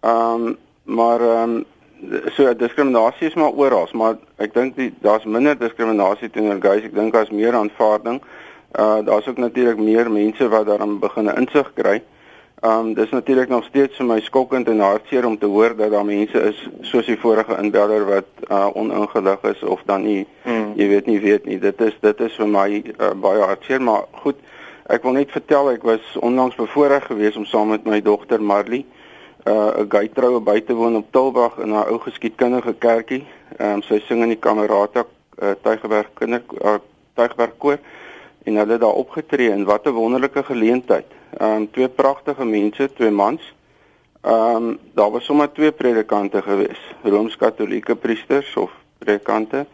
Ehm 0.00 0.52
um, 0.52 0.54
maar 0.84 1.20
ehm 1.20 1.56
um, 1.56 1.64
so 2.36 2.54
diskriminasie 2.54 3.26
is 3.26 3.34
maar 3.34 3.52
oral, 3.52 3.88
maar 3.92 4.16
ek 4.42 4.54
dink 4.54 4.78
daar's 5.02 5.24
minder 5.24 5.58
diskriminasie 5.58 6.30
teenoor 6.30 6.60
gays. 6.62 6.86
Ek 6.88 6.94
dink 6.94 7.12
daar's 7.14 7.30
meer 7.30 7.56
aanvaarding. 7.58 8.20
Uh 8.74 9.04
daar's 9.06 9.28
ook 9.28 9.38
natuurlik 9.38 9.78
meer 9.78 10.10
mense 10.10 10.48
wat 10.48 10.66
daarin 10.66 10.98
begin 10.98 11.30
insig 11.34 11.70
kry. 11.74 12.02
Um 12.64 12.94
dis 12.94 13.10
natuurlik 13.10 13.48
nog 13.48 13.64
steeds 13.64 13.96
vir 13.96 14.06
my 14.06 14.20
skokkend 14.20 14.68
en 14.68 14.80
hartseer 14.80 15.26
om 15.26 15.38
te 15.38 15.46
hoor 15.46 15.76
dat 15.76 15.90
daar 15.90 16.04
mense 16.04 16.40
is 16.40 16.68
soos 16.80 17.06
die 17.06 17.18
vorige 17.20 17.56
inbeller 17.62 18.06
wat 18.08 18.48
uh 18.50 18.66
oningelig 18.74 19.42
is 19.52 19.62
of 19.62 19.82
dan 19.86 20.02
nie 20.02 20.26
hmm. 20.42 20.72
jy 20.74 20.88
weet 20.88 21.06
nie 21.06 21.20
weet 21.20 21.46
nie. 21.46 21.58
Dit 21.58 21.80
is 21.80 21.94
dit 22.00 22.20
is 22.20 22.34
vir 22.40 22.48
my 22.48 22.68
uh, 22.98 23.12
baie 23.14 23.42
hartseer, 23.42 23.82
maar 23.82 24.08
goed. 24.24 24.40
Ek 24.86 25.02
wil 25.02 25.16
net 25.16 25.30
vertel 25.32 25.70
ek 25.70 25.82
was 25.82 26.16
onlangs 26.20 26.56
bevoorreg 26.56 27.06
geweest 27.06 27.36
om 27.36 27.44
saam 27.44 27.68
met 27.68 27.84
my 27.84 28.02
dogter 28.02 28.42
Marley 28.42 28.84
uh 29.44 29.80
'n 29.80 29.88
gay 29.88 30.08
troue 30.08 30.40
by 30.40 30.60
te 30.60 30.74
woon 30.74 30.96
op 30.96 31.12
Tilbag 31.12 31.58
in 31.58 31.70
haar 31.70 31.90
ou 31.90 31.98
geskiedkundige 31.98 32.74
kerkie. 32.78 33.26
Ehm 33.58 33.70
um, 33.70 33.82
sy 33.82 34.00
sing 34.06 34.22
in 34.22 34.28
die 34.32 34.40
Kamerata 34.40 35.04
uh, 35.42 35.50
Tuigerberg 35.62 36.08
kinder 36.14 36.42
uh, 36.64 36.78
Tuigerberg 37.14 37.56
koor 37.58 37.78
en 38.44 38.56
hulle 38.56 38.78
daar 38.78 38.96
opgetree 39.02 39.50
en 39.50 39.64
wat 39.64 39.86
'n 39.86 39.92
wonderlike 39.92 40.42
geleentheid. 40.42 41.06
Ehm 41.38 41.50
um, 41.50 41.70
twee 41.70 41.88
pragtige 41.88 42.44
mense, 42.44 42.92
twee 42.92 43.10
mans. 43.10 43.54
Ehm 44.22 44.56
um, 44.56 44.78
daar 44.94 45.10
was 45.10 45.24
sommer 45.24 45.52
twee 45.52 45.72
predikante 45.72 46.42
gewees, 46.42 46.80
Rooms-Katolieke 47.02 47.96
priesters 47.96 48.56
of 48.56 48.70
predikante. 48.98 49.66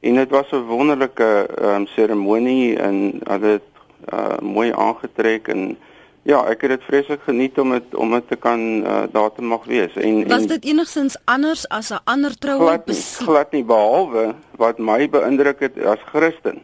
En 0.00 0.14
dit 0.14 0.30
was 0.30 0.50
'n 0.52 0.66
wonderlike 0.66 1.48
ehm 1.58 1.74
um, 1.74 1.86
seremonie 1.86 2.78
en 2.78 3.20
hulle 3.24 3.46
het 3.46 3.70
uh, 4.12 4.38
mooi 4.38 4.72
aangetrek 4.72 5.48
en 5.48 5.78
Ja, 6.26 6.40
ek 6.50 6.64
het 6.66 6.72
dit 6.74 6.86
vreeslik 6.88 7.20
geniet 7.22 7.58
om 7.62 7.70
dit 7.70 7.94
om 7.94 8.10
dit 8.16 8.24
te 8.28 8.36
kan 8.36 8.60
uh, 8.82 9.02
daar 9.12 9.32
te 9.32 9.42
mag 9.42 9.64
wees. 9.70 9.94
En 9.94 10.24
Was 10.28 10.48
dit 10.50 10.64
enigstens 10.64 11.14
anders 11.24 11.68
as 11.68 11.90
'n 11.94 12.02
ander 12.04 12.34
troue 12.38 12.66
glad 12.66 12.86
nie, 12.86 13.02
glad 13.28 13.52
nie 13.52 13.64
behalwe 13.64 14.34
wat 14.58 14.78
my 14.78 15.06
beïndruk 15.10 15.60
het 15.60 15.78
as 15.84 16.02
Christen 16.10 16.62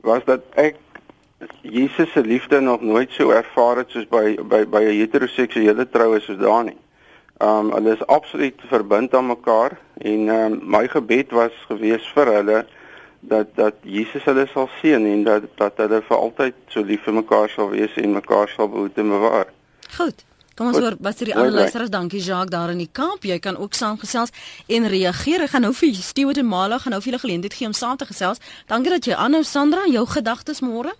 was 0.00 0.24
dat 0.24 0.40
ek 0.54 0.76
Jesus 1.62 2.12
se 2.12 2.20
liefde 2.20 2.60
nog 2.60 2.80
nooit 2.80 3.10
so 3.10 3.30
ervaar 3.30 3.76
het 3.76 3.90
soos 3.90 4.08
by 4.08 4.34
by 4.42 4.64
by 4.66 4.82
'n 4.82 4.98
heteroseksuele 4.98 5.88
troue 5.90 6.20
soos 6.20 6.38
daar 6.38 6.64
nie. 6.64 6.78
Um 7.38 7.70
hulle 7.72 7.92
is 7.94 8.06
absoluut 8.06 8.60
verbind 8.68 9.14
aan 9.14 9.26
mekaar 9.26 9.78
en 9.98 10.28
um, 10.28 10.60
my 10.62 10.88
gebed 10.88 11.30
was 11.30 11.52
gewees 11.68 12.12
vir 12.14 12.26
hulle 12.26 12.66
dat 13.28 13.54
dat 13.54 13.74
Jesus 13.82 14.24
hulle 14.28 14.46
sal 14.52 14.68
seën 14.80 15.06
en 15.06 15.24
dat 15.24 15.48
dat 15.60 15.80
hulle 15.82 16.02
vir 16.08 16.16
altyd 16.16 16.54
so 16.68 16.84
lief 16.84 17.02
vir 17.06 17.16
mekaar 17.20 17.48
sal 17.52 17.70
wees 17.72 17.96
en 18.00 18.16
mekaar 18.18 18.48
sal 18.52 18.68
behoed 18.68 18.98
en 19.00 19.12
bewaar. 19.16 19.50
Goed. 19.96 20.24
Kom 20.54 20.68
ons 20.70 20.78
hoor 20.78 20.94
wat 21.02 21.18
sê 21.18 21.26
die 21.26 21.34
ander 21.34 21.50
luisteraars. 21.50 21.90
Dankie 21.90 22.20
Jacques 22.22 22.52
daar 22.54 22.70
in 22.70 22.78
die 22.78 22.90
kamp. 22.92 23.24
Jy 23.26 23.40
kan 23.42 23.56
ook 23.58 23.74
saamgesels 23.74 24.30
en 24.70 24.86
reageer. 24.86 25.42
Ek 25.42 25.50
gaan 25.50 25.66
nou 25.66 25.72
vir 25.74 25.96
Stewart 25.98 26.38
en 26.38 26.46
Mala 26.46 26.78
gaan 26.78 26.94
nou 26.94 27.00
vir 27.02 27.10
julle 27.10 27.22
geleentheid 27.24 27.56
gee 27.58 27.66
om 27.66 27.74
saam 27.74 27.98
te 27.98 28.06
gesels. 28.06 28.38
Dankie 28.70 28.92
dat 28.94 29.08
jy 29.08 29.18
aanhou 29.18 29.42
Sandra, 29.42 29.82
jou 29.90 30.04
gedagtes 30.06 30.62
môre. 30.62 30.94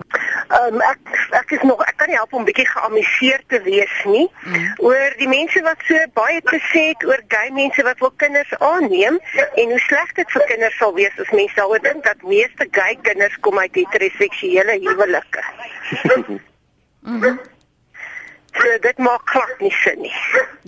Um, 0.54 0.82
ek 0.82 1.14
ek 1.38 1.54
is 1.56 1.62
nog 1.66 1.80
ek 1.86 1.96
kan 2.02 2.10
nie 2.10 2.18
help 2.18 2.34
om 2.34 2.44
bietjie 2.46 2.66
geamuseerd 2.68 3.46
te 3.48 3.62
wees 3.64 3.94
nie 4.06 4.26
mm. 4.44 4.66
oor 4.84 5.16
die 5.18 5.30
mense 5.30 5.62
wat 5.64 5.80
so 5.88 6.02
baie 6.18 6.42
te 6.50 6.60
sê 6.68 6.82
het 6.90 7.06
oor 7.08 7.22
gay 7.32 7.48
mense 7.56 7.82
wat 7.86 8.02
wil 8.04 8.12
kinders 8.22 8.52
aanneem 8.58 9.16
en 9.40 9.72
hoe 9.72 9.80
sleg 9.86 10.12
dit 10.18 10.36
vir 10.36 10.46
kinders 10.52 10.76
sal 10.82 10.94
wees 10.98 11.16
as 11.24 11.32
mense 11.32 11.58
daaroor 11.58 11.82
dink 11.86 12.04
dat 12.06 12.28
meeste 12.28 12.68
gay 12.76 12.92
kinders 13.08 13.40
kom 13.46 13.58
uit 13.62 13.80
heteroseksuele 13.80 14.78
huwelike. 14.84 15.48
Mhm. 16.04 16.38
Mm 17.04 17.34
So 18.54 18.78
dit 18.80 18.98
maak 18.98 19.30
glad 19.30 19.60
nie 19.60 19.72
sin 19.82 20.00
nie. 20.00 20.14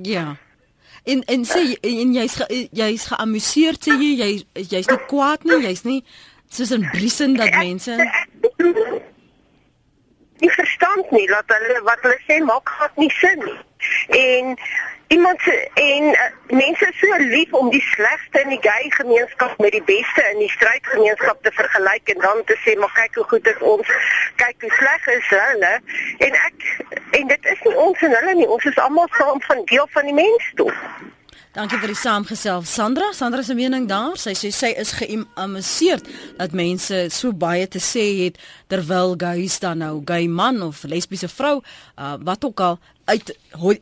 Ja. 0.02 0.36
En 1.04 1.22
en 1.24 1.44
sê 1.46 1.62
en 1.80 2.14
jy's 2.14 2.38
jy's 2.72 3.06
geamuseerd 3.06 3.82
sê 3.84 3.94
jy 3.98 4.16
jy 4.18 4.30
jy's 4.54 4.88
nie 4.90 5.02
kwaad 5.06 5.44
nie, 5.46 5.60
jy's 5.62 5.84
nie 5.86 6.02
soos 6.50 6.70
'n 6.70 6.88
briesen 6.92 7.36
dat 7.36 7.50
mense 7.50 7.94
nie 10.42 10.50
verstand 10.50 11.10
nie 11.10 11.26
dat 11.30 11.44
hulle 11.54 11.80
wat 11.88 12.04
hulle 12.04 12.18
sê 12.26 12.40
maak 12.44 12.68
glad 12.76 12.96
nie 12.96 13.12
sin 13.20 13.42
nie. 13.44 13.58
En 14.16 14.56
iemand 15.08 15.40
se 15.40 15.70
en 15.74 16.04
uh, 16.04 16.20
mense 16.46 16.86
is 16.90 16.98
so 16.98 17.16
lief 17.18 17.52
om 17.52 17.70
die 17.70 17.84
slegste 17.94 18.40
in 18.40 18.48
die 18.48 18.60
gay 18.60 18.90
gemeenskap 18.98 19.58
met 19.58 19.72
die 19.72 19.82
beste 19.82 20.22
in 20.32 20.38
die 20.38 20.50
stryd 20.50 20.86
gemeenskap 20.86 21.42
te 21.42 21.52
vergelyk 21.54 22.14
en 22.14 22.20
dan 22.20 22.42
te 22.44 22.56
sê 22.64 22.74
maar 22.78 22.92
kyk 22.98 23.20
hoe 23.20 23.26
goed 23.32 23.46
is 23.46 23.60
ons 23.72 23.92
kyk 24.42 24.66
hoe 24.66 24.72
sleg 24.78 25.10
is 25.14 25.28
hulle 25.34 25.74
en 26.28 26.40
ek 26.44 26.70
en 27.20 27.34
dit 27.34 27.52
is 27.54 27.66
nie 27.68 27.76
ons 27.88 28.06
en 28.08 28.16
hulle 28.18 28.38
nie 28.40 28.48
ons 28.56 28.70
is 28.72 28.80
almal 28.86 29.12
saam 29.18 29.42
van 29.46 29.62
deel 29.70 29.86
van 29.94 30.10
die 30.10 30.18
mensdom 30.24 30.74
Dankie 31.56 31.78
vir 31.80 31.88
die 31.88 31.96
saamgesel. 31.96 32.66
Sandra, 32.68 33.06
Sandra 33.16 33.40
se 33.40 33.54
mening 33.56 33.86
daar. 33.88 34.18
Sy 34.20 34.34
sê 34.36 34.50
sy 34.52 34.68
is 34.76 34.90
geamuseerd 34.98 36.04
dat 36.36 36.52
mense 36.52 37.06
so 37.08 37.32
baie 37.32 37.64
te 37.72 37.80
sê 37.80 38.04
het 38.18 38.36
terwyl 38.66 39.14
gays 39.18 39.58
dan 39.62 39.78
nou 39.78 40.02
gay 40.04 40.26
man 40.26 40.62
of 40.62 40.82
lesbiese 40.82 41.28
vrou 41.28 41.60
uh, 41.60 42.14
wat 42.22 42.44
ook 42.44 42.60
al 42.60 42.78
uit 43.06 43.30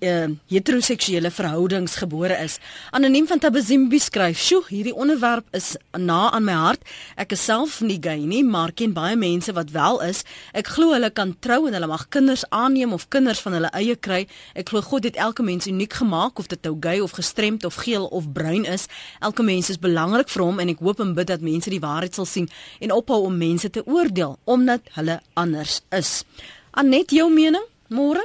uh, 0.00 0.26
heteroseksuele 0.52 1.30
verhoudings 1.32 1.96
gebore 1.96 2.36
is. 2.44 2.58
Anoniem 2.90 3.26
van 3.26 3.38
Tabazimbi 3.38 3.98
skryf: 3.98 4.38
"Sjoe, 4.38 4.62
hierdie 4.68 4.94
onderwerp 4.94 5.46
is 5.50 5.76
na 5.96 6.30
aan 6.30 6.44
my 6.44 6.52
hart. 6.52 6.82
Ek 7.16 7.32
is 7.32 7.44
self 7.44 7.80
nie 7.80 7.98
gay 8.00 8.20
nie, 8.20 8.44
maar 8.44 8.72
ken 8.72 8.92
baie 8.92 9.16
mense 9.16 9.52
wat 9.52 9.70
wel 9.70 10.02
is. 10.02 10.24
Ek 10.52 10.66
glo 10.66 10.92
hulle 10.92 11.10
kan 11.10 11.36
trou 11.40 11.66
en 11.66 11.72
hulle 11.72 11.86
mag 11.86 12.08
kinders 12.08 12.44
aanneem 12.48 12.92
of 12.92 13.08
kinders 13.08 13.40
van 13.40 13.52
hulle 13.52 13.70
eie 13.72 13.96
kry. 13.96 14.26
Ek 14.54 14.68
glo 14.68 14.80
God 14.82 15.04
het 15.04 15.16
elke 15.16 15.42
mens 15.42 15.66
uniek 15.66 15.92
gemaak 15.92 16.38
of 16.38 16.46
dit 16.46 16.62
nou 16.62 16.76
gay 16.80 17.00
of 17.00 17.16
gestremd 17.16 17.64
of 17.64 17.74
geel 17.74 18.04
of 18.04 18.32
bruin 18.32 18.64
is. 18.64 18.86
Elke 19.20 19.42
mens 19.42 19.70
is 19.70 19.78
belangrik 19.80 20.28
vir 20.28 20.44
hom 20.44 20.60
en 20.60 20.68
ek 20.68 20.84
hoop 20.84 21.00
en 21.00 21.14
bid 21.14 21.32
dat 21.32 21.40
mense 21.40 21.70
die 21.70 21.80
waarheid 21.80 22.14
sal 22.14 22.28
sien 22.28 22.48
en 22.80 22.92
ophou 22.92 23.24
om 23.24 23.36
mense 23.38 23.70
te 23.70 23.86
oordeel 23.86 24.38
omdat 24.44 24.73
hulle 24.92 25.20
anders 25.34 25.82
is." 25.90 26.24
Anet, 26.70 27.10
jou 27.10 27.30
mening? 27.30 27.64
Môre? 27.88 28.24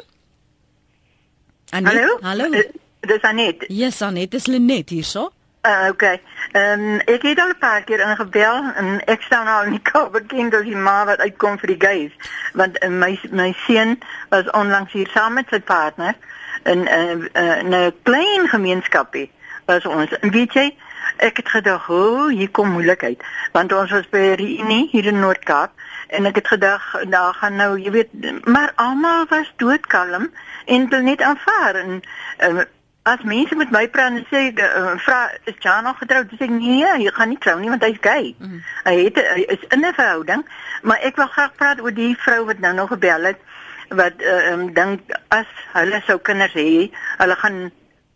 Anet, 1.72 1.94
hallo? 1.94 2.20
Hallo. 2.22 2.46
Uh, 2.46 2.64
dis 3.00 3.22
Anet. 3.22 3.66
Yes, 3.70 4.02
Anet, 4.02 4.32
dis 4.32 4.48
Lenet 4.48 4.90
hierso. 4.90 5.32
Uh, 5.62 5.90
okay. 5.90 6.22
Ehm 6.52 6.80
um, 6.80 7.00
ek 7.00 7.22
het 7.22 7.40
al 7.40 7.50
'n 7.50 7.58
paar 7.60 7.84
keer 7.84 8.00
ingebel 8.00 8.72
en 8.76 9.06
ek 9.06 9.22
staan 9.22 9.46
nou 9.46 9.66
in 9.66 9.72
die 9.72 9.82
Kaap 9.92 10.12
bekend 10.12 10.54
as 10.54 10.64
die 10.64 10.76
ma 10.76 11.06
wat 11.06 11.20
uitkom 11.20 11.60
vir 11.60 11.68
die 11.68 11.88
gays. 11.88 12.12
Want 12.54 12.84
uh, 12.84 12.90
my 12.90 13.20
my 13.32 13.54
seun 13.66 14.00
was 14.30 14.50
onlangs 14.52 14.92
hier 14.92 15.10
saam 15.14 15.34
met 15.34 15.46
sy 15.50 15.60
partner 15.60 16.16
in 16.64 16.80
'n 16.80 16.88
uh, 16.88 17.28
uh, 17.44 17.88
'n 17.90 17.94
klein 18.04 18.48
gemeenskapie 18.48 19.32
was 19.66 19.86
ons. 19.86 20.20
En 20.20 20.32
weet 20.32 20.54
jy, 20.54 20.76
ek 21.18 21.38
het 21.38 21.50
gedag, 21.50 21.90
"O, 21.90 21.96
oh, 21.96 22.30
hier 22.30 22.50
kom 22.50 22.70
moeilikheid." 22.70 23.24
Want 23.52 23.74
ons 23.74 23.92
was 23.92 24.10
by 24.10 24.34
reunie 24.36 24.88
hier 24.92 25.06
in 25.06 25.20
Noord-Kaap 25.20 25.72
en 26.10 26.26
ek 26.26 26.36
het 26.36 26.48
gedag, 26.48 26.84
"Daar 27.10 27.34
gaan 27.34 27.56
nou, 27.56 27.80
jy 27.82 27.92
weet, 27.92 28.46
maar 28.46 28.72
almal 28.76 29.26
was 29.30 29.54
doodkalm 29.56 30.30
en 30.66 30.90
hulle 30.90 31.02
net 31.02 31.22
aanvaar 31.22 31.76
en 31.76 32.02
uh, 32.40 32.62
as 33.02 33.22
mense 33.24 33.56
met 33.56 33.72
my 33.72 33.88
praat 33.90 34.18
en 34.18 34.26
sê 34.30 34.42
uh, 34.54 34.94
vra 35.06 35.20
is 35.50 35.58
Jan 35.64 35.84
nog 35.84 35.98
getroud 35.98 36.30
dis 36.30 36.42
ek 36.46 36.52
nee 36.54 36.86
hy 36.86 37.12
gaan 37.16 37.32
nie 37.34 37.40
trou 37.42 37.58
nie 37.60 37.72
want 37.72 37.86
hy's 37.86 38.02
gay. 38.06 38.34
Mm. 38.38 38.62
hy 38.86 38.96
het 39.08 39.20
hy 39.24 39.46
is 39.56 39.66
in 39.76 39.86
'n 39.86 39.94
verhouding 39.98 40.46
maar 40.82 41.00
ek 41.10 41.16
wil 41.22 41.28
graag 41.28 41.56
praat 41.56 41.82
oor 41.82 41.96
die 41.96 42.16
vrou 42.26 42.46
wat 42.46 42.60
nou 42.60 42.74
nog 42.74 42.92
gebel 42.94 43.32
het 43.32 43.42
wat 43.90 44.22
uh, 44.22 44.52
um, 44.52 44.74
dink 44.74 45.02
as 45.34 45.50
hulle 45.74 46.02
sou 46.06 46.20
kinders 46.20 46.54
hê 46.54 46.90
hulle 47.18 47.36
gaan 47.36 47.72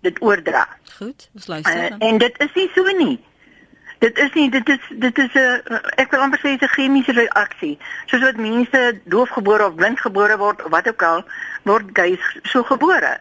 dit 0.06 0.22
oordra. 0.22 0.68
Goed 0.98 1.30
ons 1.34 1.48
luister 1.48 1.92
uh, 1.92 2.08
en 2.10 2.18
dit 2.18 2.42
is 2.48 2.54
nie 2.60 2.70
so 2.76 2.98
nie 2.98 3.18
dit 4.04 4.18
is 4.20 4.34
nie 4.36 4.50
dit 4.52 4.70
is 4.70 4.88
dit 5.06 5.18
is 5.24 5.34
'n 5.34 5.74
uh, 5.74 5.80
ek 6.02 6.12
wil 6.12 6.24
amper 6.26 6.40
sê 6.40 6.56
'n 6.56 6.74
chemiese 6.76 7.14
reaksie 7.16 7.78
soos 8.06 8.24
wat 8.28 8.42
mense 8.48 8.80
doofgebore 9.04 9.66
of 9.68 9.76
blindgebore 9.76 10.38
word 10.38 10.64
of 10.64 10.72
wat 10.72 10.88
ook 10.88 11.04
al 11.04 11.24
word 11.64 11.88
gays 11.94 12.24
so 12.44 12.64
gebore. 12.64 13.14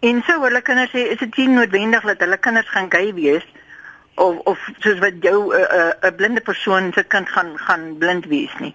En 0.00 0.22
sou 0.26 0.38
hulle 0.42 0.62
kinders 0.62 0.90
sê 0.90 1.06
is 1.14 1.18
dit 1.18 1.36
nie 1.36 1.48
noodwendig 1.48 2.04
dat 2.10 2.20
hulle 2.24 2.36
kinders 2.36 2.68
gaan 2.68 2.90
gay 2.90 3.14
wees 3.14 3.46
of 4.14 4.38
of 4.52 4.58
soos 4.78 4.98
wat 4.98 5.22
jou 5.22 5.38
'n 5.54 5.60
uh, 5.60 5.92
'n 6.02 6.06
uh, 6.06 6.16
blinde 6.16 6.40
persoon 6.40 6.92
se 6.92 7.02
kind 7.02 7.28
gaan 7.28 7.58
gaan 7.58 7.98
blind 7.98 8.26
wees 8.26 8.54
nie. 8.58 8.74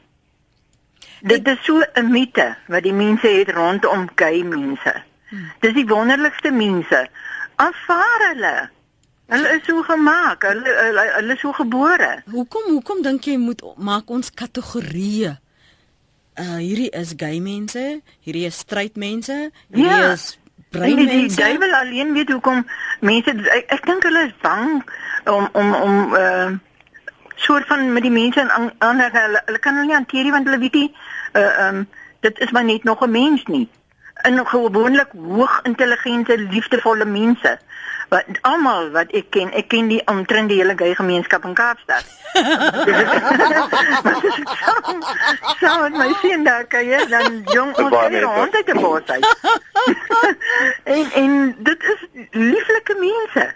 Dit 1.21 1.47
is 1.47 1.63
so 1.63 1.81
'n 1.93 2.11
mite 2.11 2.55
wat 2.67 2.83
die 2.83 2.93
mense 2.93 3.27
het 3.27 3.51
rondom 3.51 4.07
gay 4.15 4.43
mense. 4.43 4.93
Hmm. 5.29 5.51
Dis 5.59 5.73
die 5.73 5.87
wonderlikste 5.87 6.51
mense. 6.51 7.07
Aanvaar 7.55 8.21
hulle. 8.31 8.69
Hulle 9.27 9.55
is 9.57 9.63
so 9.65 9.81
gemaak. 9.83 10.43
Hulle 10.43 10.69
hulle, 10.85 11.03
hulle 11.17 11.33
is 11.33 11.39
so 11.41 11.51
gebore. 11.51 12.23
Hoekom 12.31 12.63
hoekom 12.73 13.01
dink 13.01 13.25
jy 13.25 13.37
moet 13.37 13.61
maak 13.77 14.09
ons 14.09 14.29
kategorieë? 14.31 15.37
uh 16.35 16.57
hierdie 16.59 16.89
is 16.91 17.13
gay 17.17 17.39
mense, 17.39 18.01
hierdie 18.25 18.45
is 18.45 18.57
straight 18.59 18.97
mense, 18.99 19.31
hierdie 19.71 19.85
Ja. 19.87 20.11
is 20.11 20.37
bruin 20.69 20.95
Die, 20.97 21.05
die 21.07 21.21
mense. 21.21 21.37
duiwel 21.39 21.73
alleen 21.73 22.11
weet 22.13 22.29
hoekom 22.29 22.65
mense 22.99 23.29
ek, 23.55 23.65
ek 23.71 23.85
dink 23.85 24.03
hulle 24.03 24.25
is 24.27 24.33
bang 24.43 24.83
om 25.31 25.47
om 25.53 25.73
om 25.73 26.13
uh 26.13 26.49
soort 27.37 27.65
van 27.67 27.87
met 27.93 28.03
die 28.03 28.11
mense 28.11 28.43
aan 28.51 28.71
aan 28.79 28.99
hulle, 28.99 29.41
hulle 29.45 29.59
kan 29.59 29.73
hulle 29.75 29.85
nie 29.87 29.95
hanteer 29.95 30.23
nie 30.27 30.31
want 30.35 30.45
hulle 30.45 30.59
weet 30.59 30.73
nie 30.73 30.91
uh 31.39 31.67
um 31.69 31.87
dit 32.19 32.39
is 32.39 32.51
maar 32.51 32.63
net 32.67 32.83
nog 32.83 33.01
'n 33.01 33.11
mens 33.11 33.43
nie. 33.47 33.69
In 34.27 34.45
gewoonlik 34.45 35.11
hoog 35.15 35.59
intelligente, 35.63 36.37
liefdevolle 36.37 37.05
mense. 37.05 37.59
Wat 38.09 38.25
almal 38.41 38.91
wat 38.91 39.11
ek 39.11 39.29
ken, 39.29 39.51
ek 39.53 39.67
ken 39.73 39.87
die 39.87 40.01
omtrent 40.11 40.49
die 40.49 40.57
hele 40.61 40.77
gay 40.77 40.93
gemeenskap 40.95 41.45
in 41.45 41.53
Kaapstad. 41.53 42.05
Saam 45.59 45.75
saam 45.75 45.81
met 45.81 45.97
my 45.97 46.13
sien 46.21 46.43
daar 46.43 46.65
kan 46.67 46.85
jy 46.85 47.05
dan 47.09 47.43
jong 47.53 47.77
ons 47.77 47.89
mense. 47.89 48.25
hond 48.25 48.55
uit 48.55 48.65
die 48.65 48.79
bos 48.79 49.01
uit. 49.05 49.37
en 50.83 51.11
en 51.11 51.55
dit 51.57 51.83
is 51.93 52.01
lieflike 52.31 52.95
mense. 52.99 53.53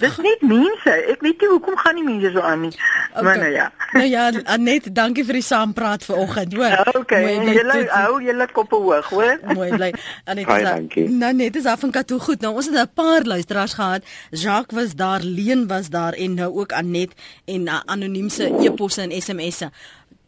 Dis 0.00 0.16
net 0.24 0.40
mense. 0.48 0.92
Ek 1.12 1.20
weet 1.24 1.42
nie 1.42 1.50
hoekom 1.50 1.76
gaan 1.76 1.98
die 1.98 2.04
mense 2.06 2.30
so 2.32 2.44
aan 2.46 2.64
nie. 2.64 2.72
Okay. 3.10 3.24
Maar 3.26 3.40
nou 3.42 3.50
ja. 3.52 3.66
nou 3.98 4.06
ja, 4.08 4.24
Anet, 4.54 4.88
dankie 4.96 5.24
vir 5.28 5.40
die 5.40 5.44
saampraat 5.44 6.06
vanoggend, 6.08 6.56
hoor. 6.56 6.76
Okay, 7.02 7.36
Mooi 7.36 7.56
julle 7.58 7.78
hou 7.92 8.20
julle 8.24 8.46
koppe 8.56 8.80
hoog, 8.80 9.12
hoor. 9.12 9.36
Mooi 9.58 9.70
bly. 9.74 9.90
Anet 10.24 10.48
dankie. 10.66 11.06
Nou 11.10 11.32
net 11.36 11.60
is 11.60 11.68
af 11.68 11.84
en 11.84 11.92
toe 11.92 12.20
goed. 12.20 12.40
Nou 12.40 12.54
ons 12.56 12.70
het 12.70 12.80
'n 12.80 12.94
paar 12.94 13.28
luisteraars 13.28 13.76
gehad. 13.76 14.02
Jacques 14.30 14.78
was 14.80 14.94
daar, 14.94 15.20
Leen 15.20 15.66
was 15.66 15.90
daar 15.90 16.12
en 16.12 16.34
nou 16.34 16.50
ook 16.60 16.72
Anet 16.72 17.12
en 17.44 17.66
uh, 17.66 17.80
anoniem 17.84 18.28
se 18.28 18.48
e-posse 18.48 19.02
en 19.02 19.12
SMS'e. 19.22 19.70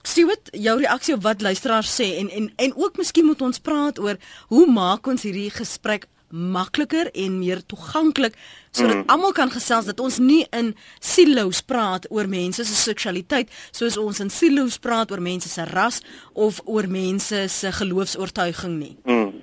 Stuart, 0.02 0.48
jou 0.50 0.78
reaksie 0.78 1.14
op 1.14 1.22
wat 1.22 1.40
luisteraars 1.40 2.00
sê 2.00 2.18
en 2.18 2.30
en 2.30 2.52
en 2.56 2.72
ook 2.76 2.96
miskien 2.96 3.24
moet 3.24 3.42
ons 3.42 3.58
praat 3.58 3.98
oor 3.98 4.16
hoe 4.50 4.66
maak 4.66 5.06
ons 5.06 5.22
hierdie 5.22 5.50
gesprek 5.50 6.08
makliker 6.32 7.10
en 7.12 7.38
meer 7.38 7.60
toeganklik 7.66 8.36
sodat 8.72 8.96
mm. 8.96 9.04
almal 9.12 9.34
kan 9.36 9.52
gesels 9.52 9.86
dat 9.90 10.00
ons 10.00 10.18
nie 10.18 10.46
in 10.56 10.72
silo's 11.00 11.60
praat 11.62 12.08
oor 12.10 12.28
mense 12.28 12.64
se 12.64 12.74
seksualiteit 12.74 13.52
soos 13.70 13.98
ons 14.00 14.20
in 14.24 14.32
silo's 14.32 14.78
praat 14.80 15.12
oor 15.12 15.20
mense 15.20 15.48
se 15.48 15.64
ras 15.68 16.00
of 16.32 16.60
oor 16.64 16.88
mense 16.88 17.46
se 17.48 17.72
geloofs-oortuiging 17.72 18.78
nie. 18.78 18.96
Hmm. 19.04 19.42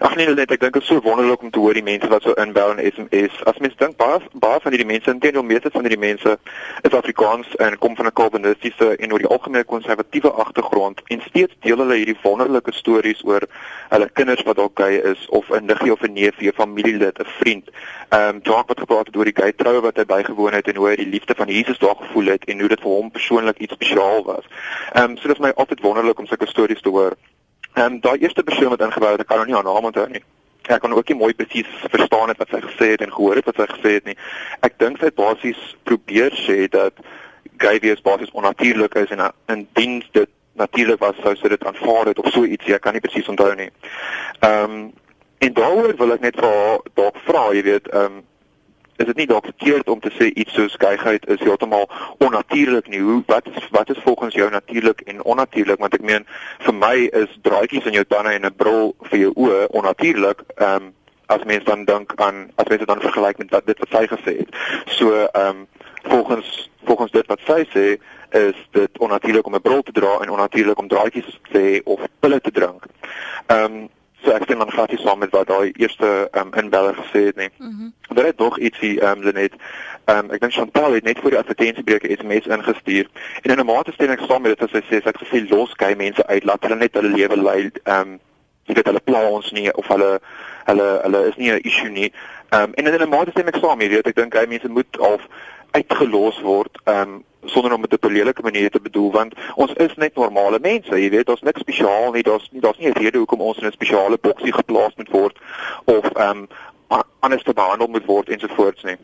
Ag 0.00 0.14
nee, 0.16 0.26
net 0.32 0.50
ek 0.50 0.62
dink 0.62 0.72
dit 0.72 0.82
is 0.82 0.88
so 0.88 1.02
wonderlik 1.04 1.42
om 1.44 1.50
te 1.52 1.60
hoor 1.60 1.76
die 1.76 1.84
mense 1.84 2.08
wat 2.08 2.24
so 2.24 2.32
inbel 2.40 2.70
en 2.72 2.80
SMS. 2.80 3.34
As 3.50 3.58
mens 3.62 3.76
dink 3.76 3.98
baie 4.00 4.18
baie 4.42 4.60
van 4.64 4.72
hierdie 4.72 4.88
mense, 4.88 5.12
intendeel 5.12 5.44
meeste 5.46 5.70
van 5.74 5.84
hierdie 5.84 6.00
mense 6.00 6.36
is 6.88 6.96
Afrikaans 6.96 7.50
en 7.66 7.76
kom 7.78 7.96
van 7.98 8.08
'n 8.08 8.16
Calvinistiese 8.20 8.96
en 8.96 9.12
oor 9.12 9.22
die 9.22 9.28
algemeen 9.28 9.64
konservatiewe 9.64 10.30
agtergrond 10.44 11.02
en 11.06 11.20
steeds 11.28 11.54
deel 11.60 11.82
hulle 11.84 11.98
hierdie 12.00 12.16
wonderlike 12.22 12.72
stories 12.72 13.20
oor 13.24 13.44
hulle 13.90 14.08
kinders 14.12 14.42
wat 14.48 14.56
dalk 14.56 14.80
gay 14.80 14.96
is 15.12 15.26
of 15.28 15.50
'n 15.50 15.66
niggie 15.66 15.92
of 15.92 16.02
'n 16.02 16.12
neefie, 16.12 16.48
'n 16.48 16.60
familielid, 16.62 17.18
'n 17.20 17.28
vriend. 17.38 17.68
Ehm 18.08 18.28
um, 18.28 18.40
Jacques 18.42 18.72
wat 18.72 18.80
gepraat 18.80 19.06
het 19.06 19.16
oor 19.16 19.24
die 19.24 19.42
gay 19.42 19.52
troue 19.52 19.80
wat 19.80 19.96
hy 19.96 20.04
bygewoon 20.04 20.52
het 20.52 20.68
en 20.68 20.76
hoe 20.76 20.88
hy 20.88 20.96
die 20.96 21.12
liefde 21.14 21.34
van 21.34 21.48
Jesus 21.48 21.78
daar 21.78 21.96
gevoel 21.96 22.26
het 22.26 22.44
en 22.44 22.58
hoe 22.60 22.68
dit 22.68 22.80
vir 22.80 22.90
hom 22.90 23.10
persoonlik 23.10 23.58
iets 23.58 23.74
spesiaal 23.74 24.24
was. 24.24 24.44
Ehm 24.92 25.10
um, 25.10 25.16
so 25.16 25.28
dit 25.28 25.36
is 25.38 25.44
my 25.44 25.52
altyd 25.54 25.80
wonderlik 25.80 26.18
om 26.18 26.26
sulke 26.26 26.46
stories 26.46 26.80
te 26.80 26.88
hoor. 26.88 27.16
Ehm 27.74 27.86
um, 27.86 28.00
daai 28.00 28.18
eerste 28.18 28.42
persoon 28.42 28.72
wat 28.74 28.80
ingebou 28.80 29.10
het, 29.12 29.20
ek 29.20 29.30
kan 29.30 29.40
nou 29.42 29.46
nie 29.46 29.54
haar 29.54 29.66
naam 29.66 29.88
onthou 29.90 30.08
nie. 30.10 30.22
Ek 30.68 30.82
kon 30.82 30.94
ook 30.94 31.08
nie 31.08 31.18
mooi 31.18 31.34
presies 31.34 31.70
verstaan 31.90 32.28
het 32.28 32.38
wat 32.38 32.50
sy 32.52 32.60
gesê 32.64 32.90
het 32.94 33.04
en 33.04 33.12
gehoor 33.12 33.38
het 33.40 33.48
wat 33.48 33.60
sy 33.62 33.66
gesê 33.70 33.94
het 33.98 34.10
nie. 34.10 34.16
Ek 34.66 34.78
dink 34.82 34.98
sy 34.98 35.10
het 35.10 35.18
basies 35.18 35.60
probeer 35.88 36.34
sê 36.46 36.66
dat 36.70 36.98
gay 37.62 37.78
wees 37.80 38.02
basies 38.02 38.32
onnatuurlik 38.32 38.94
is 38.94 39.10
en 39.14 39.24
in 39.54 39.66
diens 39.78 40.06
dit 40.12 40.30
natuurlik 40.60 41.00
was 41.00 41.18
sou 41.22 41.34
sy 41.36 41.48
dit 41.52 41.64
aanvaar 41.64 42.10
het 42.10 42.18
of 42.18 42.28
so 42.32 42.44
ietsie, 42.44 42.74
ek 42.74 42.84
kan 42.84 42.96
nie 42.96 43.04
presies 43.04 43.28
onthou 43.28 43.52
nie. 43.58 43.70
Ehm 44.40 44.64
um, 44.64 44.90
en 45.40 45.54
daaroor 45.56 45.94
wil 45.96 46.10
ek 46.12 46.20
net 46.20 46.36
vir 46.36 46.44
haar 46.52 46.82
dalk 46.98 47.16
vra, 47.24 47.46
jy 47.56 47.62
weet, 47.64 47.86
ehm 47.88 48.18
um, 48.18 48.24
is 49.00 49.08
dit 49.08 49.16
nie 49.16 49.26
dalk 49.26 49.48
verkeerd 49.48 49.88
om 49.88 50.00
te 50.00 50.12
sê 50.12 50.28
iets 50.28 50.54
soos 50.54 50.76
geyheid 50.78 51.26
is 51.32 51.40
heeltemal 51.40 51.88
onnatuurlik 52.18 52.88
nie. 52.92 53.00
Hoe 53.00 53.22
wat 53.26 53.48
is 53.48 53.68
wat 53.72 53.90
is 53.90 54.00
volgens 54.04 54.34
jou 54.34 54.50
natuurlik 54.50 55.00
en 55.00 55.22
onnatuurlik? 55.24 55.80
Want 55.80 55.96
ek 55.96 56.04
meen 56.04 56.26
vir 56.66 56.76
my 56.76 56.96
is 57.22 57.36
draadjies 57.46 57.88
in 57.88 57.96
jou 57.96 58.04
tande 58.08 58.34
en 58.36 58.46
'n 58.46 58.56
bril 58.56 58.94
vir 59.10 59.18
jou 59.18 59.32
oë 59.36 59.66
onnatuurlik. 59.80 60.44
Ehm 60.56 60.74
um, 60.74 60.94
as 61.30 61.44
mens 61.46 61.64
dan 61.64 61.84
dink 61.84 62.12
aan 62.16 62.50
as 62.54 62.66
mens 62.66 62.80
dit 62.82 62.88
dan 62.88 63.00
vergelyk 63.00 63.38
met 63.38 63.50
wat 63.50 63.66
dit 63.66 63.78
wat 63.78 63.92
sy 63.94 64.06
gesê 64.06 64.36
het. 64.42 64.50
So 64.86 65.12
ehm 65.14 65.46
um, 65.46 65.66
volgens 66.02 66.70
volgens 66.84 67.12
dit 67.12 67.26
wat 67.26 67.40
sy 67.46 67.64
sê 67.74 67.86
is 68.30 68.58
dit 68.70 68.98
onnatuurlik 68.98 69.46
om 69.46 69.54
'n 69.54 69.60
bril 69.68 69.82
te 69.82 69.92
dra 69.92 70.18
en 70.20 70.30
onnatuurlik 70.30 70.78
om 70.78 70.88
draadjies 70.88 71.40
te 71.52 71.58
hê 71.58 71.80
of 71.84 72.00
pille 72.20 72.40
te 72.40 72.50
drink. 72.50 72.84
Ehm 73.46 73.64
um, 73.64 73.88
so 74.24 74.32
ek 74.32 74.42
stem 74.44 74.58
dan 74.58 74.70
glad 74.70 74.90
nie 74.90 75.00
saam 75.00 75.18
met 75.18 75.30
wat 75.30 75.48
daai 75.48 75.72
eerste 75.72 76.28
um, 76.38 76.52
inbeller 76.54 76.94
gesê 76.94 77.24
het 77.30 77.36
nie. 77.36 77.50
Mhm. 77.58 77.68
Mm 77.70 77.92
Daar 78.10 78.26
het 78.26 78.38
nog 78.38 78.58
ietsie 78.58 79.00
ehm 79.00 79.18
um, 79.18 79.24
Lenet. 79.24 79.52
Ehm 80.04 80.18
um, 80.18 80.30
ek 80.34 80.40
dink 80.40 80.52
Chantal 80.52 80.92
het 80.92 81.04
net 81.04 81.18
voor 81.18 81.30
die 81.30 81.38
advertensiebreuke 81.38 82.16
SMS 82.16 82.46
ingestuur 82.46 83.06
en 83.42 83.50
in 83.50 83.60
'n 83.60 83.66
mate 83.66 83.92
stem 83.92 84.10
ek 84.10 84.24
saam 84.28 84.42
met 84.42 84.58
dit 84.58 84.62
as 84.66 84.70
sy 84.70 84.82
sê 84.82 85.02
sy 85.02 85.10
het 85.10 85.22
gesê 85.22 85.48
los 85.50 85.72
gay 85.76 85.94
mense 85.94 86.26
uit 86.26 86.44
laat 86.44 86.62
hulle 86.62 86.76
net 86.76 86.94
hulle 86.94 87.08
lewe 87.16 87.36
lei 87.36 87.70
ehm 87.84 88.00
um, 88.00 88.18
jy 88.66 88.74
weet 88.74 88.86
hulle 88.86 89.04
pla 89.04 89.22
ons 89.28 89.52
nie 89.52 89.72
of 89.72 89.86
hulle 89.86 90.20
hulle 90.64 90.88
hulle 91.02 91.28
is 91.28 91.36
nie 91.36 91.50
'n 91.50 91.60
issue 91.62 91.90
nie. 91.90 92.12
Ehm 92.50 92.62
um, 92.62 92.74
en 92.74 92.86
in 92.86 93.02
'n 93.02 93.08
mate 93.08 93.30
stem 93.30 93.48
ek 93.48 93.60
saam, 93.62 93.80
jy 93.80 93.88
weet 93.88 94.06
ek 94.06 94.16
dink 94.16 94.34
gay 94.34 94.46
mense 94.46 94.68
moet 94.68 94.98
of 94.98 95.20
uitgelos 95.70 96.40
word 96.40 96.78
ehm 96.84 97.00
um, 97.00 97.24
sonder 97.50 97.72
om 97.72 97.82
dit 97.82 97.94
op 97.94 98.04
'n 98.04 98.12
lelike 98.12 98.42
manier 98.42 98.70
te 98.70 98.80
bedoel 98.80 99.10
want 99.12 99.34
ons 99.54 99.72
is 99.72 99.94
net 99.96 100.14
normale 100.14 100.58
mense 100.62 101.00
jy 101.00 101.10
weet 101.10 101.26
daar's 101.26 101.46
niks 101.48 101.60
spesiaal 101.60 102.12
nie 102.12 102.22
daar's 102.22 102.48
nie 102.52 102.60
daar's 102.60 102.78
nie 102.78 102.88
'n 102.88 103.00
rede 103.02 103.18
hoekom 103.18 103.40
ons 103.40 103.58
in 103.58 103.66
'n 103.66 103.78
spesiale 103.78 104.18
boksie 104.20 104.52
geplaas 104.52 104.94
moet 104.96 105.10
word 105.10 105.38
of 105.84 106.04
ehm 106.14 106.38
um, 106.38 106.48
anders 107.20 107.42
te 107.42 107.52
behandel 107.52 107.86
moet 107.86 108.04
word 108.04 108.28
ensovoorts 108.28 108.82
nie. 108.82 108.96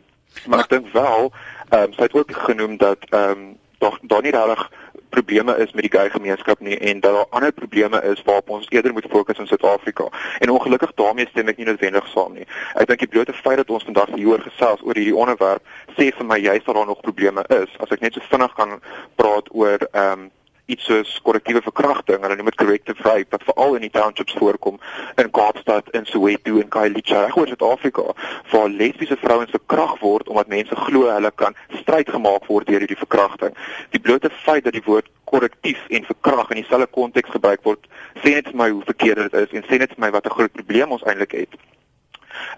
Maar 0.45 0.59
ek 0.65 0.69
dink 0.69 0.91
wel 0.93 1.31
ehm 1.69 1.83
um, 1.83 1.93
sy 1.93 2.01
het 2.07 2.13
ook 2.13 2.31
genoem 2.31 2.77
dat 2.77 2.97
ehm 3.09 3.31
um, 3.31 3.57
daar 3.77 3.99
daar 4.01 4.21
nie 4.21 4.31
regtig 4.31 4.71
probleme 5.09 5.55
is 5.57 5.71
met 5.71 5.87
die 5.87 5.91
gay 5.99 6.09
gemeenskap 6.09 6.59
nie 6.59 6.77
en 6.77 6.99
dat 6.99 7.13
daar 7.13 7.29
ander 7.29 7.51
probleme 7.51 8.01
is 8.03 8.21
waarop 8.23 8.49
ons 8.49 8.69
eerder 8.69 8.93
moet 8.93 9.05
fokus 9.09 9.37
in 9.37 9.47
Suid-Afrika. 9.47 10.09
En 10.39 10.49
ongelukkig 10.49 10.93
daarmee 10.95 11.27
stem 11.29 11.47
ek 11.47 11.57
nie 11.57 11.65
noodwendig 11.65 12.07
saam 12.13 12.33
nie. 12.33 12.47
Ek 12.75 12.87
dink 12.87 12.99
die 12.99 13.11
blote 13.11 13.33
feit 13.33 13.57
dat 13.61 13.69
ons 13.69 13.87
vandag 13.87 14.13
hieroor 14.15 14.43
gesels 14.45 14.83
oor 14.83 14.95
hierdie 14.97 15.15
onderwerp 15.15 15.63
sê 15.97 16.09
vir 16.11 16.25
my 16.25 16.39
juist 16.39 16.65
dat 16.65 16.75
daar 16.75 16.89
nog 16.89 17.05
probleme 17.05 17.45
is. 17.61 17.77
As 17.83 17.93
ek 17.95 18.03
net 18.05 18.17
so 18.17 18.31
vinnig 18.31 18.53
kan 18.59 18.79
praat 19.15 19.53
oor 19.53 19.87
ehm 19.91 20.27
um, 20.27 20.31
iets 20.67 20.87
soos 20.89 21.11
korrektiewe 21.23 21.61
verkrachting, 21.63 22.19
hulle 22.23 22.35
noem 22.35 22.49
dit 22.51 22.59
corrective 22.59 23.03
rape 23.05 23.31
wat 23.35 23.45
veral 23.47 23.77
in 23.77 23.85
die 23.85 23.91
townships 23.93 24.35
voorkom 24.35 24.79
in 25.21 25.29
Kaapstad 25.37 25.91
en 25.95 26.07
Soweto 26.09 26.59
en 26.59 26.71
Khayelitsha 26.73 27.21
reg 27.23 27.37
oor 27.39 27.47
Suid-Afrika 27.47 28.03
waar 28.51 28.67
lesbiese 28.69 29.17
vrouens 29.21 29.53
verkragt 29.55 30.03
word 30.03 30.27
omdat 30.27 30.51
mense 30.51 30.75
glo 30.87 31.07
hulle 31.11 31.31
kan 31.43 31.55
stryd 31.81 32.11
gemaak 32.11 32.49
word 32.51 32.67
deur 32.67 32.83
hierdie 32.83 32.99
verkrachting. 32.99 33.55
Die 33.95 34.03
blote 34.03 34.31
feit 34.43 34.67
dat 34.67 34.75
die 34.75 34.83
woord 34.85 35.07
korrektief 35.31 35.79
en 35.87 36.07
verkragt 36.11 36.51
in 36.51 36.61
dieselfde 36.61 36.91
konteks 36.99 37.31
gebruik 37.35 37.63
word, 37.63 37.87
sê 38.23 38.35
net 38.35 38.51
vir 38.51 38.61
my 38.63 38.69
hoe 38.73 38.83
verkeerd 38.91 39.27
dit 39.27 39.41
is 39.45 39.55
en 39.55 39.67
sê 39.71 39.79
net 39.79 39.95
vir 39.95 40.03
my 40.03 40.11
wat 40.19 40.27
'n 40.27 40.35
groot 40.35 40.53
probleem 40.59 40.91
ons 40.91 41.07
eintlik 41.07 41.39
het. 41.43 41.59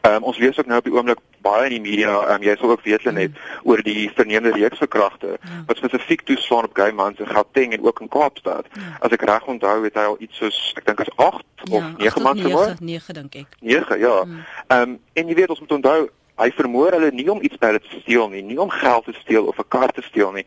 Ehm 0.01 0.15
um, 0.15 0.23
ons 0.23 0.37
lees 0.37 0.59
ook 0.59 0.65
nou 0.65 0.77
op 0.77 0.83
die 0.83 0.93
oomblik 0.93 1.19
baie 1.41 1.69
in 1.69 1.75
die 1.77 1.89
media, 1.89 2.13
ehm 2.19 2.35
um, 2.35 2.43
jy 2.43 2.55
sal 2.59 2.69
ook 2.69 2.83
weet 2.83 3.03
net 3.11 3.31
mm. 3.31 3.63
oor 3.63 3.83
die 3.83 4.11
verneemde 4.15 4.51
reeks 4.51 4.77
verkragte 4.77 5.37
ja. 5.37 5.63
wat 5.67 5.77
spesifiek 5.77 6.21
toeslaan 6.21 6.69
op 6.69 6.77
gay 6.77 6.91
mans 6.91 7.19
in 7.19 7.27
Gauteng 7.27 7.73
en 7.73 7.83
ook 7.83 7.99
in 8.01 8.07
Kaapstad. 8.07 8.65
Ja. 8.73 8.93
As 8.99 9.15
ek 9.15 9.21
reg 9.21 9.45
onthou, 9.45 9.83
het 9.83 9.95
hy 9.95 10.05
al 10.11 10.17
iets 10.19 10.37
soos 10.37 10.59
ek 10.77 10.85
dink 10.85 10.99
is 10.99 11.11
8 11.15 11.43
ja, 11.63 11.75
of 11.75 11.83
9 11.97 12.23
mans 12.23 12.41
vermoor. 12.41 12.75
9 12.79 13.13
dink 13.13 13.35
ek. 13.35 13.59
9, 13.59 13.99
ja. 13.99 14.23
Mm. 14.23 14.39
Ehm 14.67 14.87
mm. 14.89 14.95
um, 14.95 14.99
en 15.13 15.27
jy 15.27 15.35
weet 15.35 15.49
ons 15.49 15.59
moet 15.59 15.77
onthou 15.81 15.99
Hy 16.39 16.53
vermoor 16.55 16.95
hulle 16.95 17.09
nie 17.11 17.25
om 17.27 17.41
iets 17.43 17.59
by 17.59 17.73
hulle 17.73 17.81
te 17.83 17.97
steel 17.99 18.29
nie, 18.31 18.41
nie 18.47 18.55
om 18.63 18.69
geld 18.71 19.09
te 19.09 19.13
steel 19.17 19.49
of 19.51 19.57
'n 19.59 19.67
kar 19.67 19.91
te 19.91 20.01
steel 20.01 20.31
nie, 20.31 20.45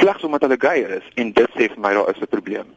slegs 0.00 0.24
omdat 0.24 0.40
hulle 0.46 0.56
gay 0.58 0.80
is 0.96 1.04
en 1.20 1.32
dit 1.32 1.50
sê 1.52 1.68
vir 1.68 1.80
my 1.84 1.92
daar 1.92 2.08
is 2.08 2.20
'n 2.20 2.32
probleem. 2.32 2.68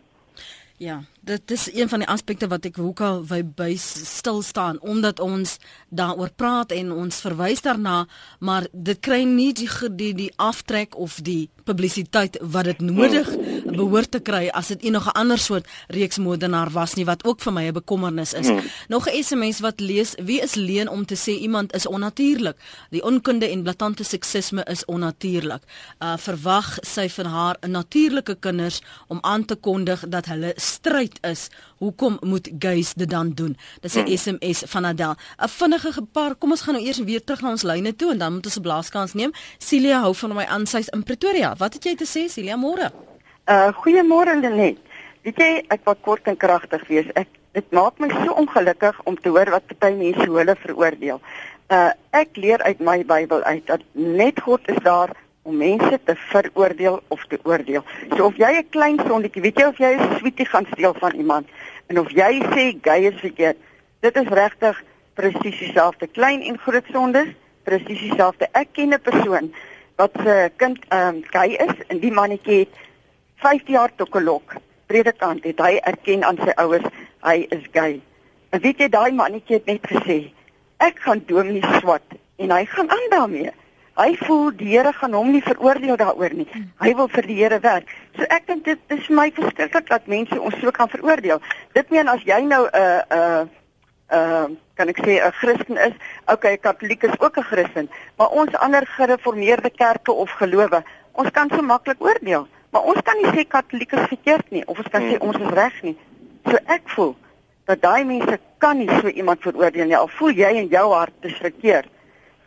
Ja, 0.77 0.99
dit 1.27 1.51
is 1.51 1.73
een 1.73 1.89
van 1.89 1.99
die 1.99 2.07
aspekte 2.07 2.47
wat 2.47 2.65
ek 2.69 2.79
hoekom 2.79 3.25
by 3.27 3.41
by 3.57 3.73
stil 3.81 4.39
staan 4.45 4.79
omdat 4.79 5.19
ons 5.19 5.57
daaroor 5.89 6.31
praat 6.35 6.71
en 6.71 6.91
ons 6.91 7.21
verwys 7.23 7.61
daarna, 7.65 8.05
maar 8.39 8.67
dit 8.71 8.99
kry 9.03 9.23
nie 9.27 9.51
die 9.55 9.69
die, 9.91 10.13
die 10.15 10.31
aftrek 10.35 10.95
of 10.95 11.19
die 11.23 11.49
publisiteit 11.67 12.37
wat 12.41 12.69
dit 12.69 12.81
nodig 12.85 13.27
behoort 13.67 14.11
te 14.15 14.21
kry 14.23 14.47
as 14.55 14.71
dit 14.71 14.87
enige 14.87 15.11
ander 15.19 15.39
soort 15.41 15.67
reeks 15.93 16.19
moordenaar 16.23 16.71
was 16.75 16.95
nie 16.95 17.05
wat 17.07 17.25
ook 17.27 17.43
vir 17.43 17.53
my 17.53 17.63
'n 17.67 17.73
bekommernis 17.73 18.33
is. 18.33 18.47
Hmm. 18.47 18.63
Nog 18.87 19.07
'n 19.07 19.23
SMS 19.23 19.59
wat 19.59 19.79
lees: 19.79 20.15
Wie 20.15 20.41
is 20.41 20.55
leen 20.55 20.89
om 20.89 21.05
te 21.05 21.15
sê 21.15 21.39
iemand 21.39 21.73
is 21.73 21.87
onnatuurlik? 21.87 22.57
Die 22.89 23.03
onkunde 23.03 23.49
en 23.49 23.63
blaatante 23.63 24.03
seksisme 24.03 24.63
is 24.63 24.85
onnatuurlik. 24.85 25.63
Uh 25.99 26.17
verwag 26.17 26.77
sy 26.81 27.09
van 27.09 27.25
haar 27.25 27.57
natuurlike 27.67 28.35
kinders 28.39 28.81
om 29.07 29.17
aan 29.21 29.45
te 29.45 29.55
kondig 29.55 30.03
dat 30.07 30.25
hulle 30.25 30.53
stryd 30.55 31.16
is. 31.21 31.49
Hoekom 31.77 32.17
moet 32.21 32.49
gays 32.59 32.93
dit 32.93 33.09
dan 33.09 33.29
doen? 33.33 33.57
Dis 33.81 33.95
'n 33.95 33.99
hmm. 33.99 34.17
SMS 34.17 34.63
van 34.65 34.85
Adel. 34.85 35.15
'n 35.37 35.47
Vinnige 35.47 36.01
paar. 36.11 36.35
Kom 36.35 36.51
ons 36.51 36.61
gaan 36.61 36.73
nou 36.73 36.85
eers 36.85 36.99
weer 36.99 37.23
terug 37.23 37.41
na 37.41 37.49
ons 37.49 37.63
lyne 37.63 37.95
toe 37.95 38.11
en 38.11 38.17
dan 38.17 38.33
moet 38.33 38.45
ons 38.45 38.57
'n 38.57 38.61
blaaskans 38.61 39.13
neem. 39.13 39.31
Celia 39.57 39.99
hou 39.99 40.15
van 40.15 40.35
my 40.35 40.43
aansys 40.43 40.89
in 40.89 41.03
Pretoria. 41.03 41.55
Wat 41.57 41.73
het 41.73 41.83
jy 41.83 41.95
te 41.95 42.05
sê, 42.05 42.29
Celia? 42.29 42.55
Môre. 42.55 42.91
Uh 43.47 43.71
goeiemôre 43.73 44.39
Lenet. 44.39 44.77
Weet 45.21 45.37
jy, 45.37 45.63
ek 45.67 45.81
wil 45.83 45.95
kort 46.01 46.27
en 46.27 46.37
kragtig 46.37 46.87
wees. 46.87 47.05
Ek 47.13 47.27
dit 47.51 47.71
maak 47.71 47.99
my 47.99 48.09
so 48.09 48.33
ongelukkig 48.33 48.99
om 49.03 49.15
te 49.19 49.29
hoor 49.29 49.49
wat 49.49 49.67
party 49.67 49.93
mense 49.95 50.27
hulle 50.29 50.55
veroordeel. 50.55 51.21
Uh 51.67 51.91
ek 52.11 52.35
leer 52.35 52.61
uit 52.63 52.79
my 52.79 53.03
Bybel 53.05 53.43
uit 53.43 53.65
dat 53.67 53.81
net 53.91 54.41
God 54.41 54.61
is 54.67 54.79
daar 54.83 55.15
om 55.47 55.57
mense 55.57 55.99
te 56.03 56.15
veroordeel 56.15 56.99
of 57.07 57.23
te 57.31 57.39
oordeel. 57.43 57.83
So 58.15 58.25
of 58.25 58.35
jy 58.35 58.51
'n 58.57 58.69
klein 58.69 58.99
sondetjie, 59.07 59.41
weet 59.41 59.59
jy 59.59 59.67
of 59.67 59.77
jy 59.77 59.91
'n 59.95 60.17
sweetie 60.19 60.45
gaan 60.45 60.67
steel 60.71 60.93
van 60.99 61.13
iemand 61.15 61.47
en 61.87 61.99
of 61.99 62.11
jy 62.11 62.41
sê 62.53 62.63
gay 62.81 63.01
is 63.07 63.19
verkeerd, 63.19 63.57
dit 63.99 64.15
is 64.15 64.27
regtig 64.27 64.83
presies 65.13 65.59
dieselfde 65.59 66.07
klein 66.07 66.41
en 66.41 66.57
groot 66.57 66.85
sondes, 66.91 67.29
presies 67.63 67.99
dieselfde. 67.99 68.47
Ek 68.51 68.67
ken 68.71 68.93
'n 68.93 68.99
persoon 69.01 69.53
wat 69.95 70.11
se 70.23 70.51
kind 70.55 70.77
ehm 70.89 71.15
um, 71.15 71.23
gay 71.31 71.55
is 71.67 71.75
en 71.87 71.99
die 71.99 72.11
mannetjie 72.11 72.59
het 72.59 72.73
5 73.35 73.67
jaar 73.67 73.91
tokelok. 73.95 74.55
Predikant 74.85 75.43
het 75.43 75.59
hy 75.59 75.79
erken 75.83 76.23
aan 76.23 76.37
sy 76.37 76.51
ouers 76.55 76.85
hy 77.21 77.45
is 77.49 77.65
gay. 77.71 78.01
En 78.49 78.59
weet 78.61 78.79
jy 78.79 78.89
daai 78.89 79.11
mannetjie 79.11 79.55
het 79.55 79.65
net 79.65 79.87
gesê 79.87 80.31
ek 80.77 80.99
gaan 80.99 81.23
dominee 81.25 81.79
swat 81.79 82.05
en 82.37 82.51
hy 82.51 82.65
gaan 82.65 82.89
aan 82.89 83.09
daarmee. 83.09 83.51
Hy 83.97 84.13
voel 84.21 84.51
die 84.53 84.69
Here 84.75 84.91
gaan 84.93 85.15
hom 85.17 85.31
nie 85.33 85.41
veroordeel 85.41 85.97
daaroor 85.97 86.33
nie. 86.37 86.47
Hy 86.83 86.91
wil 86.99 87.07
vir 87.09 87.25
die 87.25 87.37
Here 87.39 87.57
werk. 87.63 87.89
So 88.17 88.27
ek 88.29 88.45
dink 88.45 88.65
dit 88.65 88.93
is 88.93 89.07
my 89.09 89.31
verskriklik 89.33 89.89
dat 89.89 90.05
mense 90.11 90.37
ons 90.37 90.57
so 90.61 90.71
kan 90.71 90.89
veroordeel. 90.91 91.41
Dit 91.73 91.89
meen 91.89 92.07
as 92.07 92.21
jy 92.27 92.37
nou 92.45 92.67
'n 92.67 92.77
uh, 92.77 93.01
'n 93.09 93.17
uh, 93.17 93.47
uh, 94.13 94.45
kan 94.77 94.89
ek 94.93 95.01
sê 95.01 95.17
'n 95.17 95.31
Christen 95.41 95.77
is, 95.77 95.95
okay, 96.27 96.57
Katoliek 96.57 97.03
is 97.03 97.19
ook 97.19 97.37
'n 97.37 97.49
Christen, 97.49 97.89
maar 98.17 98.29
ons 98.29 98.53
ander 98.55 98.85
gereformeerde 98.85 99.69
kerke 99.69 100.11
of 100.11 100.29
gelowe, 100.29 100.83
ons 101.11 101.31
kan 101.31 101.49
so 101.49 101.61
maklik 101.61 102.01
oordeel, 102.01 102.47
maar 102.69 102.81
ons 102.81 103.01
kan 103.03 103.17
nie 103.17 103.31
sê 103.33 103.47
Katoliek 103.47 103.91
is 103.91 104.07
verkeerd 104.07 104.51
nie 104.51 104.65
of 104.67 104.77
ons 104.77 104.89
kan 104.89 105.01
sê 105.01 105.17
hmm. 105.17 105.27
ons 105.27 105.37
is 105.37 105.53
reg 105.53 105.81
nie. 105.81 105.97
So 106.45 106.57
ek 106.65 106.85
voel 106.85 107.15
dat 107.65 107.81
daai 107.81 108.05
mense 108.05 108.39
kan 108.57 108.77
nie 108.77 108.89
so 109.01 109.07
iemand 109.07 109.41
veroordeel 109.41 109.85
nie. 109.85 109.97
Al 109.97 110.07
voel 110.07 110.31
jy 110.31 110.51
in 110.61 110.67
jou 110.67 110.93
hart 110.93 111.13
dis 111.21 111.35
verkeerd, 111.41 111.89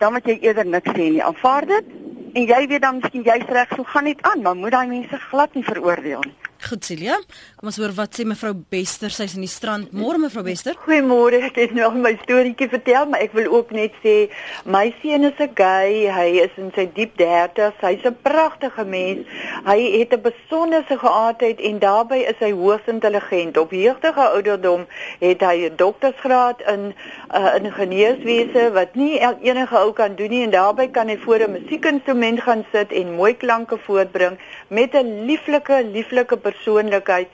dan 0.00 0.12
moet 0.12 0.26
jy 0.26 0.38
eerder 0.40 0.66
niks 0.66 0.94
sê 0.96 1.10
nie. 1.12 1.22
Aanvaar 1.22 1.66
dit 1.68 1.96
en 2.32 2.46
jy 2.46 2.60
weet 2.70 2.82
dan 2.82 3.00
miskien 3.00 3.26
jy's 3.26 3.48
reg, 3.52 3.72
so 3.76 3.84
gaan 3.84 4.08
dit 4.08 4.22
aan, 4.22 4.42
maar 4.42 4.56
moet 4.56 4.72
daai 4.72 4.88
mense 4.88 5.18
glad 5.28 5.54
nie 5.54 5.66
veroordeel 5.66 6.24
nie. 6.24 6.49
Goed 6.60 6.84
Celia, 6.84 7.14
kom 7.56 7.70
ons 7.70 7.78
hoor 7.80 7.92
wat 7.96 8.12
sê 8.18 8.26
mevrou 8.28 8.50
Bester, 8.72 9.08
sy's 9.08 9.32
in 9.32 9.44
die 9.46 9.48
strand. 9.48 9.94
Môre 9.96 10.18
mevrou 10.20 10.42
Bester. 10.44 10.74
Goeiemôre. 10.84 11.38
Ek 11.46 11.56
het 11.56 11.70
nou 11.72 11.86
al 11.86 11.96
my 11.96 12.12
storieetjie 12.20 12.68
vertel, 12.68 13.06
maar 13.08 13.24
ek 13.24 13.32
wil 13.38 13.48
ook 13.56 13.72
net 13.72 13.96
sê 14.04 14.28
my 14.68 14.90
seun 15.00 15.24
is 15.24 15.40
'n 15.40 15.54
gay. 15.56 16.04
Hy 16.12 16.28
is 16.44 16.52
in 16.60 16.68
sy 16.76 16.84
diep 16.92 17.16
30's. 17.16 17.80
Hy's 17.80 18.04
'n 18.04 18.16
pragtige 18.22 18.84
mens. 18.84 19.24
Hy 19.64 19.78
het 19.98 20.12
'n 20.12 20.20
besondere 20.20 20.98
geaardheid 20.98 21.60
en 21.60 21.78
daarbey 21.78 22.28
is 22.28 22.36
hy 22.40 22.52
hoogs 22.52 22.86
intelligent. 22.86 23.56
Op 23.56 23.70
jeugdige 23.70 24.20
ouderdom 24.20 24.86
het 25.20 25.40
hy 25.40 25.56
'n 25.64 25.76
doktorsgraad 25.76 26.60
in 26.68 26.94
uh, 27.34 27.56
ingenieurswese 27.56 28.72
wat 28.72 28.94
nie 28.94 29.18
enige 29.40 29.76
ou 29.76 29.92
kan 29.92 30.14
doen 30.14 30.28
nie 30.30 30.42
en 30.42 30.50
daarbey 30.50 30.88
kan 30.90 31.08
hy 31.08 31.16
voor 31.16 31.40
'n 31.40 31.52
musiekinstrument 31.52 32.40
gaan 32.40 32.66
sit 32.72 32.92
en 32.92 33.14
mooi 33.14 33.36
klanke 33.36 33.78
voortbring 33.78 34.38
met 34.68 34.94
'n 34.94 35.24
lieflike 35.24 35.84
lieflike 35.92 36.36
persoonlikheid 36.50 37.28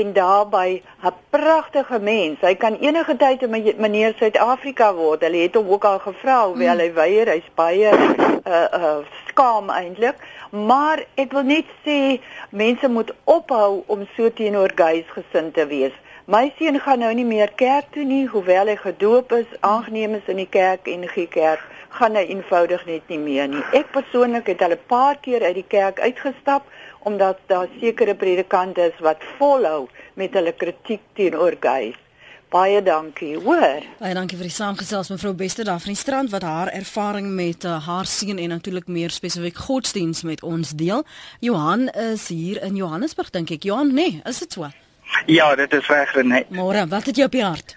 en 0.00 0.12
daarbey 0.16 0.82
'n 1.02 1.14
pragtige 1.30 1.98
mens. 1.98 2.40
Hy 2.40 2.54
kan 2.54 2.78
enige 2.80 3.16
tyd 3.16 3.42
in 3.42 3.50
meneer 3.76 4.14
Suid-Afrika 4.16 4.94
word. 4.94 5.22
Hulle 5.26 5.42
het 5.46 5.54
hom 5.54 5.68
ook 5.68 5.84
al 5.84 5.98
gevra 5.98 6.44
hoewel 6.46 6.74
mm. 6.74 6.80
hy 6.80 6.92
weier. 6.92 7.32
Hy's 7.36 7.50
baie 7.54 7.90
uh 7.90 8.68
uh 8.80 8.98
skaam 9.28 9.70
eintlik. 9.70 10.16
Maar 10.50 11.04
ek 11.14 11.32
wil 11.32 11.46
net 11.46 11.66
sê 11.86 12.20
mense 12.50 12.88
moet 12.88 13.12
ophou 13.24 13.82
om 13.86 14.06
so 14.16 14.30
teenoor 14.30 14.72
gays 14.74 15.06
gesind 15.14 15.54
te 15.54 15.66
wees. 15.66 15.94
My 16.30 16.52
seun 16.58 16.78
gaan 16.78 17.00
nou 17.02 17.10
nie 17.14 17.24
meer 17.26 17.50
kerk 17.58 17.88
toe 17.94 18.04
nie, 18.06 18.26
hoewel 18.30 18.68
hy 18.70 18.76
gedoop 18.78 19.32
is, 19.34 19.46
aangeneem 19.66 20.12
is 20.14 20.28
in 20.30 20.38
die 20.38 20.46
kerk 20.46 20.86
en 20.86 21.06
die 21.06 21.26
kerk, 21.26 21.62
gaan 21.98 22.14
hy 22.14 22.22
eenvoudig 22.30 22.84
net 22.86 23.08
nie 23.10 23.18
meer 23.18 23.48
nie. 23.50 23.62
Ek 23.74 23.90
persoonlik 23.94 24.46
het 24.52 24.62
al 24.62 24.76
'n 24.76 24.84
paar 24.86 25.16
keer 25.24 25.42
uit 25.42 25.54
die 25.58 25.66
kerk 25.66 25.98
uitgestap 25.98 26.62
omdat 27.08 27.38
daar 27.46 27.68
sekere 27.80 28.14
predikante 28.14 28.90
is 28.92 29.00
wat 29.00 29.24
volhou 29.38 29.88
met 30.14 30.34
hulle 30.36 30.52
kritiek 30.52 31.02
teenoor 31.14 31.56
gays. 31.60 31.96
Baie 32.50 32.82
dankie, 32.82 33.36
hoor. 33.38 33.84
Baie 34.00 34.14
dankie 34.14 34.34
vir 34.34 34.48
die 34.48 34.54
saamgesels 34.54 35.12
mevrou 35.12 35.30
Bester 35.38 35.68
daar 35.68 35.78
van 35.78 35.92
die 35.92 36.00
strand 36.00 36.32
wat 36.32 36.42
haar 36.42 36.72
ervaring 36.74 37.28
met 37.30 37.62
uh, 37.64 37.76
haar 37.86 38.08
seun 38.10 38.40
en 38.42 38.50
natuurlik 38.50 38.88
meer 38.90 39.14
spesifiek 39.14 39.54
godsdiens 39.68 40.24
met 40.26 40.42
ons 40.42 40.72
deel. 40.74 41.04
Johan 41.38 41.86
is 42.10 42.26
hier 42.28 42.58
in 42.66 42.74
Johannesburg 42.74 43.30
dink 43.30 43.54
ek. 43.54 43.68
Johan, 43.70 43.94
nee, 43.94 44.18
is 44.26 44.42
dit 44.42 44.58
so? 44.58 44.66
Ja, 45.30 45.54
dit 45.54 45.72
is 45.78 45.86
reg, 45.86 46.16
nee. 46.26 46.42
Môre, 46.50 46.82
wat 46.90 47.06
het 47.06 47.22
jy 47.22 47.30
op 47.30 47.38
die 47.38 47.44
hart? 47.44 47.76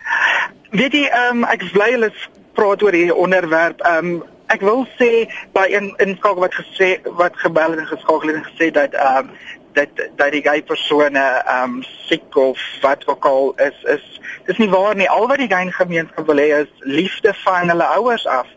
Weet 0.74 0.98
jy, 0.98 1.06
um, 1.30 1.46
ek 1.46 1.68
is 1.68 1.74
bly 1.78 1.92
hulle 1.94 2.10
praat 2.58 2.82
oor 2.82 2.98
hierdie 2.98 3.14
onderwerp. 3.14 3.82
Um, 3.86 4.24
ek 4.48 4.62
wil 4.62 4.86
sê 5.00 5.28
by 5.56 5.66
in 5.72 5.94
in 6.04 6.16
skakel 6.18 6.44
wat 6.44 6.56
gesê 6.56 6.96
wat 7.20 7.38
gebel 7.38 7.78
en 7.78 7.88
geskakel 7.88 8.34
en 8.34 8.46
gesê 8.48 8.72
dat 8.72 8.94
ehm 8.94 9.30
um, 9.30 9.38
dat 9.74 9.90
dat 10.16 10.32
die 10.32 10.42
gay 10.42 10.62
persone 10.62 11.20
ehm 11.20 11.64
um, 11.64 11.84
siek 12.08 12.36
of 12.36 12.60
wat 12.82 13.08
ook 13.08 13.26
al 13.26 13.54
is 13.56 13.84
is 13.84 14.22
dis 14.46 14.58
nie 14.58 14.70
waar 14.70 14.96
nie. 14.96 15.10
Al 15.10 15.28
wat 15.28 15.42
die 15.42 15.50
gay 15.50 15.72
gemeenskap 15.72 16.28
wil 16.28 16.42
hê 16.42 16.50
is 16.62 16.72
liefde 16.80 17.34
van 17.34 17.70
hulle 17.70 17.88
ouers 17.98 18.28
af. 18.28 18.48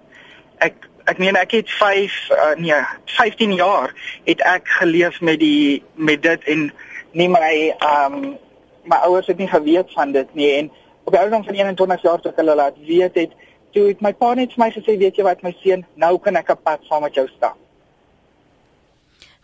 Ek 0.58 0.88
ek 1.04 1.18
meen 1.18 1.38
ek 1.38 1.50
het 1.50 1.70
5 1.70 2.16
uh, 2.30 2.54
nee 2.58 2.80
15 3.04 3.54
jaar 3.54 3.94
het 4.24 4.40
ek 4.40 4.68
geleef 4.80 5.20
met 5.20 5.38
die 5.40 5.82
met 5.94 6.22
dit 6.22 6.44
en 6.44 6.72
nie 7.12 7.28
my 7.28 7.52
ehm 7.78 8.14
um, 8.14 8.34
my 8.86 8.96
ouers 9.02 9.26
het 9.26 9.38
nie 9.38 9.50
geweet 9.50 9.92
van 9.92 10.12
dit 10.12 10.34
nie. 10.34 10.52
En 10.58 10.70
op 11.04 11.12
die 11.12 11.20
ouderdom 11.20 11.44
van 11.44 11.54
21 11.54 12.02
jaar 12.02 12.20
toe 12.20 12.32
hulle 12.36 12.54
laat 12.54 12.78
weet 12.86 13.14
het 13.14 13.32
toe 13.76 13.86
het 13.90 14.02
my 14.04 14.12
pa 14.16 14.32
net 14.38 14.54
vir 14.56 14.64
my 14.64 14.70
gesê 14.74 14.96
weet 15.00 15.18
jy 15.20 15.24
wat 15.26 15.42
my 15.44 15.52
seun 15.62 15.84
nou 16.00 16.16
kan 16.24 16.40
ek 16.40 16.54
op 16.56 16.62
pad 16.64 16.84
saam 16.88 17.04
met 17.04 17.16
jou 17.18 17.26
stap. 17.34 17.58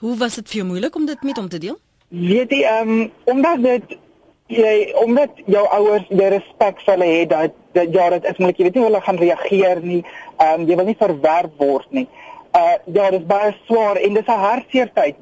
Hoe 0.03 0.17
was 0.19 0.39
dit 0.41 0.49
vir 0.51 0.63
jou 0.63 0.69
moeilik 0.73 0.97
om 0.99 1.05
dit 1.07 1.29
met 1.29 1.39
hom 1.39 1.51
te 1.53 1.61
deel? 1.63 1.77
Weet 2.09 2.55
jy 2.57 2.63
ehm 2.69 2.95
um, 2.95 3.11
omdat 3.35 3.63
dit 3.67 3.99
jy 4.53 4.75
omdat 5.05 5.39
jou 5.47 5.63
ouers 5.79 6.09
die 6.11 6.31
respek 6.35 6.81
vir 6.85 6.95
hulle 6.95 7.11
het 7.13 7.31
dat 7.31 7.61
dat 7.77 7.95
ja 7.95 8.09
dit 8.17 8.27
is 8.31 8.41
moeilik 8.41 8.59
jy 8.59 8.67
weet 8.69 8.75
nie 8.77 8.83
hoe 8.83 8.91
hulle 8.91 9.05
gaan 9.07 9.21
reageer 9.21 9.81
nie 9.85 10.03
ehm 10.03 10.61
um, 10.61 10.67
jy 10.69 10.77
wil 10.81 10.91
nie 10.91 10.99
verwerp 11.05 11.61
word 11.61 11.99
nie 12.01 12.09
uh 12.57 12.95
ja 12.95 13.11
dit 13.11 13.21
is 13.21 13.27
baie 13.27 13.55
swaar 13.65 13.97
en 13.97 14.15
dis 14.15 14.27
'n 14.27 14.45
hartseer 14.47 14.91
tyd. 14.95 15.17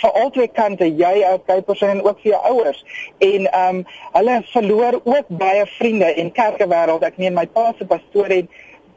Vir 0.00 0.12
albei 0.12 0.48
kante 0.52 0.86
jy 0.96 1.24
as 1.24 1.40
gay 1.46 1.62
persoon 1.62 1.90
en 1.90 2.04
ook 2.04 2.20
vir 2.20 2.32
jou 2.32 2.42
ouers. 2.52 2.84
En 3.18 3.46
ehm 3.46 3.76
um, 3.76 3.84
hulle 4.12 4.42
verloor 4.52 5.00
ook 5.04 5.26
baie 5.28 5.66
vriende 5.66 6.14
in 6.14 6.32
kerkewêreld. 6.32 7.02
Ek 7.02 7.16
meen 7.16 7.34
my 7.34 7.46
pa 7.46 7.74
se 7.78 7.86
pastoor 7.86 8.30
en 8.30 8.48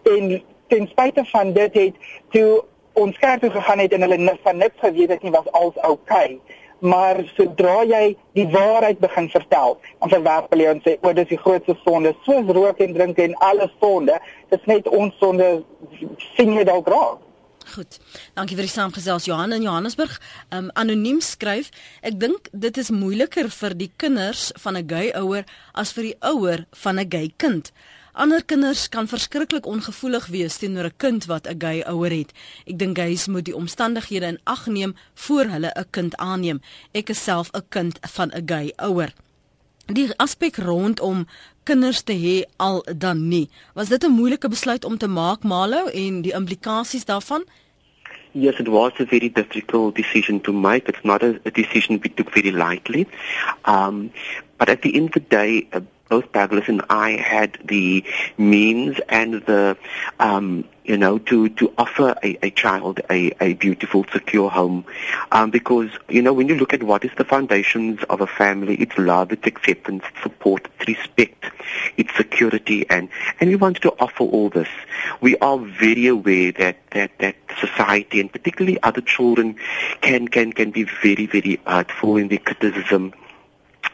en 0.04 0.42
ten 0.68 0.88
spyte 0.88 1.26
van 1.26 1.54
dit 1.54 1.74
het 1.74 1.96
toe 2.30 2.64
ons 2.94 3.18
kerk 3.18 3.42
toe 3.42 3.52
gegaan 3.52 3.80
het 3.80 3.94
en 3.94 4.02
hulle 4.02 4.38
van 4.44 4.58
niks 4.58 4.80
geweet 4.80 5.10
het 5.10 5.22
nie 5.22 5.32
was 5.32 5.52
alles 5.52 5.78
oukei 5.78 6.34
okay 6.34 6.58
maar 6.80 7.20
sodra 7.36 7.84
jy 7.88 8.04
die 8.38 8.48
waarheid 8.52 9.00
begin 9.00 9.30
vertel, 9.30 9.78
dan 10.00 10.12
verwerp 10.14 10.52
hulle 10.54 10.68
en 10.72 10.84
sê 10.86 10.96
o, 11.02 11.14
dis 11.16 11.32
die 11.32 11.40
grootste 11.40 11.76
sonde, 11.84 12.14
soos 12.26 12.52
rook 12.56 12.80
en 12.84 12.94
drink 12.96 13.20
en 13.20 13.36
alle 13.46 13.70
sonde, 13.80 14.16
dis 14.54 14.70
net 14.72 14.88
ons 14.88 15.16
sonde 15.20 15.50
sien 16.36 16.56
jy 16.56 16.66
dalk 16.68 16.88
raak. 16.92 17.26
Goed. 17.70 18.00
Dankie 18.34 18.56
vir 18.58 18.66
die 18.66 18.72
saamgesels 18.72 19.28
Johan 19.30 19.54
in 19.54 19.62
Johannesburg. 19.62 20.16
Um 20.56 20.72
anoniem 20.80 21.20
skryf, 21.22 21.70
ek 22.02 22.18
dink 22.18 22.50
dit 22.50 22.78
is 22.82 22.90
moeiliker 22.90 23.50
vir 23.54 23.76
die 23.78 23.92
kinders 24.02 24.50
van 24.64 24.78
'n 24.78 24.90
gay 24.90 25.12
ouer 25.14 25.46
as 25.74 25.92
vir 25.94 26.04
die 26.10 26.18
ouer 26.22 26.66
van 26.84 27.00
'n 27.00 27.10
gay 27.12 27.32
kind. 27.38 27.72
Ander 28.14 28.44
kinders 28.44 28.90
kan 28.90 29.08
verskriklik 29.08 29.66
ongevoelig 29.66 30.26
wees 30.28 30.58
teenoor 30.58 30.90
'n 30.90 30.98
kind 30.98 31.26
wat 31.26 31.48
'n 31.48 31.62
gay 31.62 31.84
ouer 31.86 32.12
het. 32.12 32.32
Ek 32.66 32.80
dink 32.80 32.98
hulle 32.98 33.28
moet 33.28 33.46
die 33.46 33.56
omstandighede 33.56 34.26
in 34.26 34.40
ag 34.46 34.66
neem 34.66 34.96
voor 35.14 35.46
hulle 35.46 35.72
'n 35.76 35.90
kind 35.92 36.18
aanneem. 36.18 36.62
Ek 36.94 37.10
is 37.10 37.24
self 37.24 37.52
'n 37.54 37.70
kind 37.70 38.00
van 38.02 38.32
'n 38.32 38.48
gay 38.48 38.74
ouer. 38.78 39.14
Die 39.90 40.06
aspek 40.22 40.60
rondom 40.62 41.24
kinders 41.66 42.04
te 42.06 42.14
hê 42.14 42.44
al 42.62 42.84
dan 42.94 43.24
nie. 43.28 43.50
Was 43.74 43.90
dit 43.90 44.04
'n 44.06 44.12
moeilike 44.12 44.50
besluit 44.50 44.86
om 44.86 44.98
te 44.98 45.08
maak, 45.08 45.44
Malo, 45.44 45.88
en 45.88 46.22
die 46.22 46.34
implikasies 46.34 47.06
daarvan? 47.06 47.44
Yes, 48.32 48.60
it 48.60 48.68
was 48.68 48.92
a 49.00 49.06
very 49.06 49.30
difficult 49.30 49.96
decision 49.96 50.42
to 50.42 50.54
make. 50.54 50.88
It's 50.88 51.04
not 51.04 51.24
a, 51.24 51.40
a 51.46 51.52
decision 51.52 52.00
we 52.02 52.14
took 52.14 52.32
very 52.34 52.52
lightly. 52.52 53.08
Um, 53.66 54.12
but 54.58 54.70
at 54.70 54.82
the 54.82 54.94
end 54.94 55.08
of 55.08 55.14
the 55.14 55.28
day, 55.28 55.68
uh, 55.74 55.80
both 56.10 56.32
Douglas 56.32 56.68
and 56.68 56.84
I 56.90 57.18
had 57.18 57.58
the 57.66 58.04
means 58.38 59.00
and 59.10 59.34
the, 59.46 59.76
um, 60.20 60.66
you 60.90 60.98
know, 60.98 61.20
to, 61.20 61.50
to 61.50 61.72
offer 61.78 62.16
a, 62.24 62.48
a 62.48 62.50
child 62.50 63.00
a, 63.12 63.32
a 63.40 63.54
beautiful, 63.54 64.04
secure 64.12 64.50
home. 64.50 64.84
Um, 65.32 65.52
because, 65.52 65.92
you 66.10 66.24
know, 66.24 66.34
when 66.34 66.50
you 66.50 66.56
look 66.56 66.74
at 66.74 66.82
what 66.82 67.06
is 67.06 67.12
the 67.16 67.24
foundations 67.24 68.00
of 68.10 68.22
a 68.22 68.26
family, 68.26 68.76
it's 68.78 68.98
love, 68.98 69.32
it's 69.32 69.46
acceptance, 69.46 70.04
it's 70.10 70.24
support, 70.24 70.68
it's 70.80 70.88
respect, 70.88 71.46
it's 71.96 72.12
security, 72.18 72.90
and, 72.90 73.08
and 73.40 73.52
we 73.52 73.56
want 73.56 73.80
to 73.84 73.92
offer 74.00 74.24
all 74.24 74.50
this. 74.50 74.68
We 75.22 75.38
are 75.38 75.60
very 75.60 76.08
aware 76.08 76.54
that, 76.54 76.78
that, 76.90 77.12
that 77.20 77.36
society, 77.60 78.20
and 78.20 78.32
particularly 78.32 78.82
other 78.82 79.02
children, 79.02 79.58
can, 80.02 80.28
can, 80.28 80.54
can 80.54 80.72
be 80.72 80.88
very, 81.04 81.28
very 81.28 81.62
hurtful 81.68 82.18
in 82.18 82.30
their 82.30 82.40
criticism 82.40 83.14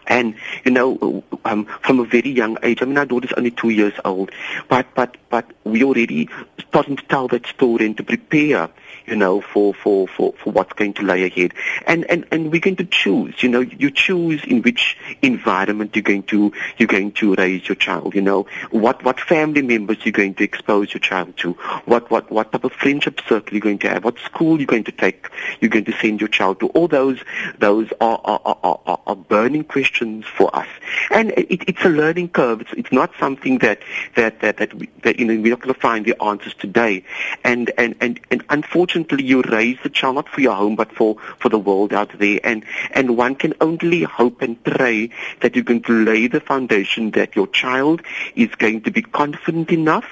and 0.08 0.36
you 0.64 0.72
know, 0.72 1.24
um, 1.45 1.66
from 1.82 1.99
a 1.99 2.06
very 2.06 2.30
young 2.30 2.58
age, 2.64 2.82
I 2.82 2.86
mean, 2.86 2.97
our 2.97 3.06
daughter's 3.06 3.34
only 3.34 3.51
two 3.51 3.70
years 3.70 3.93
old, 4.03 4.32
but 4.68 4.88
but 4.95 5.18
but 5.30 5.45
we 5.64 5.84
already 5.84 6.30
starting 6.60 6.95
to 6.97 7.06
tell 7.06 7.28
that 7.30 7.45
story 7.47 7.86
and 7.86 7.97
to 7.97 8.03
prepare 8.03 8.70
you 9.06 9.16
know, 9.16 9.41
for, 9.41 9.74
for, 9.74 10.08
for, 10.08 10.34
for 10.34 10.51
what's 10.51 10.74
going 10.74 10.93
to 10.93 11.03
lie 11.03 11.18
ahead. 11.18 11.53
And, 11.86 12.06
and, 12.06 12.26
and 12.32 12.51
we're 12.51 12.62
going 12.62 12.76
to 12.78 12.86
choose, 12.86 13.41
you 13.41 13.49
know, 13.49 13.62
you 13.62 13.91
choose 13.91 14.43
in 14.45 14.62
which 14.62 14.97
environment 15.22 15.95
you're 15.95 16.03
going 16.03 16.24
to, 16.24 16.51
you're 16.78 16.88
going 16.88 17.12
to 17.14 17.36
raise 17.36 17.68
your 17.68 17.76
child, 17.76 18.16
you 18.16 18.22
know, 18.22 18.47
what, 18.72 19.03
what 19.03 19.20
family 19.20 19.62
members 19.62 19.97
you're 20.03 20.12
going 20.12 20.34
to 20.36 20.43
expose 20.43 20.93
your 20.93 21.01
child 21.01 21.36
to, 21.38 21.53
what, 21.86 22.10
what, 22.10 22.32
what 22.32 22.51
type 22.51 22.64
of 22.64 22.74
friendship 22.74 23.22
circle 23.28 23.53
you're 23.53 23.62
going 23.62 23.80
to 23.80 23.89
have, 23.89 24.03
what 24.03 24.18
school 24.20 24.58
you're 24.58 24.66
going 24.66 24.84
to 24.84 24.91
take, 24.91 25.28
you're 25.60 25.70
going 25.70 25.86
to 25.86 25.93
send 25.93 26.20
your 26.20 26.28
child 26.28 26.60
to. 26.60 26.68
All 26.70 26.88
those, 26.88 27.20
those 27.60 27.91
are, 28.01 28.20
are, 28.24 28.41
are, 28.45 28.80
are, 28.86 28.99
are 29.06 29.16
burning 29.16 29.64
questions 29.64 30.26
for 30.26 30.56
us. 30.56 30.68
And 31.12 31.32
it, 31.32 31.64
it's 31.68 31.86
a 31.86 31.89
learning 31.89 32.30
curve. 32.30 32.62
It's, 32.62 32.74
it's 32.74 32.91
not 32.91 33.12
something 33.20 33.60
that, 33.60 33.80
that, 34.16 34.41
that, 34.41 34.58
that, 34.58 34.74
we, 34.74 34.89
that 35.03 35.20
you 35.20 35.26
know, 35.26 35.39
we're 35.39 35.51
not 35.51 35.62
going 35.62 35.74
to 35.74 35.80
find 35.80 36.06
the 36.06 36.22
answers 36.22 36.53
today. 36.53 37.03
And, 37.43 37.72
and, 37.78 37.95
and, 38.01 38.20
and 38.32 38.43
unfortunately, 38.49 38.95
unfortunately 38.96 39.28
you 39.28 39.41
raise 39.41 39.78
the 39.84 39.89
child 39.89 40.16
not 40.16 40.30
for 40.30 40.41
your 40.41 40.56
home 40.56 40.76
but 40.76 40.91
for, 40.91 41.18
for 41.39 41.50
the 41.50 41.60
world 41.60 41.93
out 41.93 42.18
there 42.18 42.39
and, 42.43 42.64
and 42.91 43.18
one 43.18 43.36
can 43.36 43.54
only 43.62 44.04
hope 44.04 44.41
and 44.41 44.62
pray 44.64 45.10
that 45.41 45.56
you're 45.56 45.64
going 45.64 45.82
to 45.82 45.91
lay 45.91 46.28
the 46.28 46.39
foundation 46.39 47.12
that 47.12 47.36
your 47.36 47.48
child 47.48 48.02
is 48.36 48.50
going 48.56 48.82
to 48.82 48.91
be 48.91 49.02
confident 49.02 49.72
enough 49.72 50.06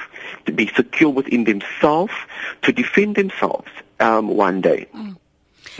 to 0.45 0.51
be 0.51 0.67
secure 0.67 1.09
within 1.09 1.45
themselves 1.45 2.13
to 2.61 2.71
defend 2.71 3.15
themselves 3.15 3.69
um, 3.99 4.27
one 4.27 4.61
day. 4.61 4.87
Mm. 4.93 5.15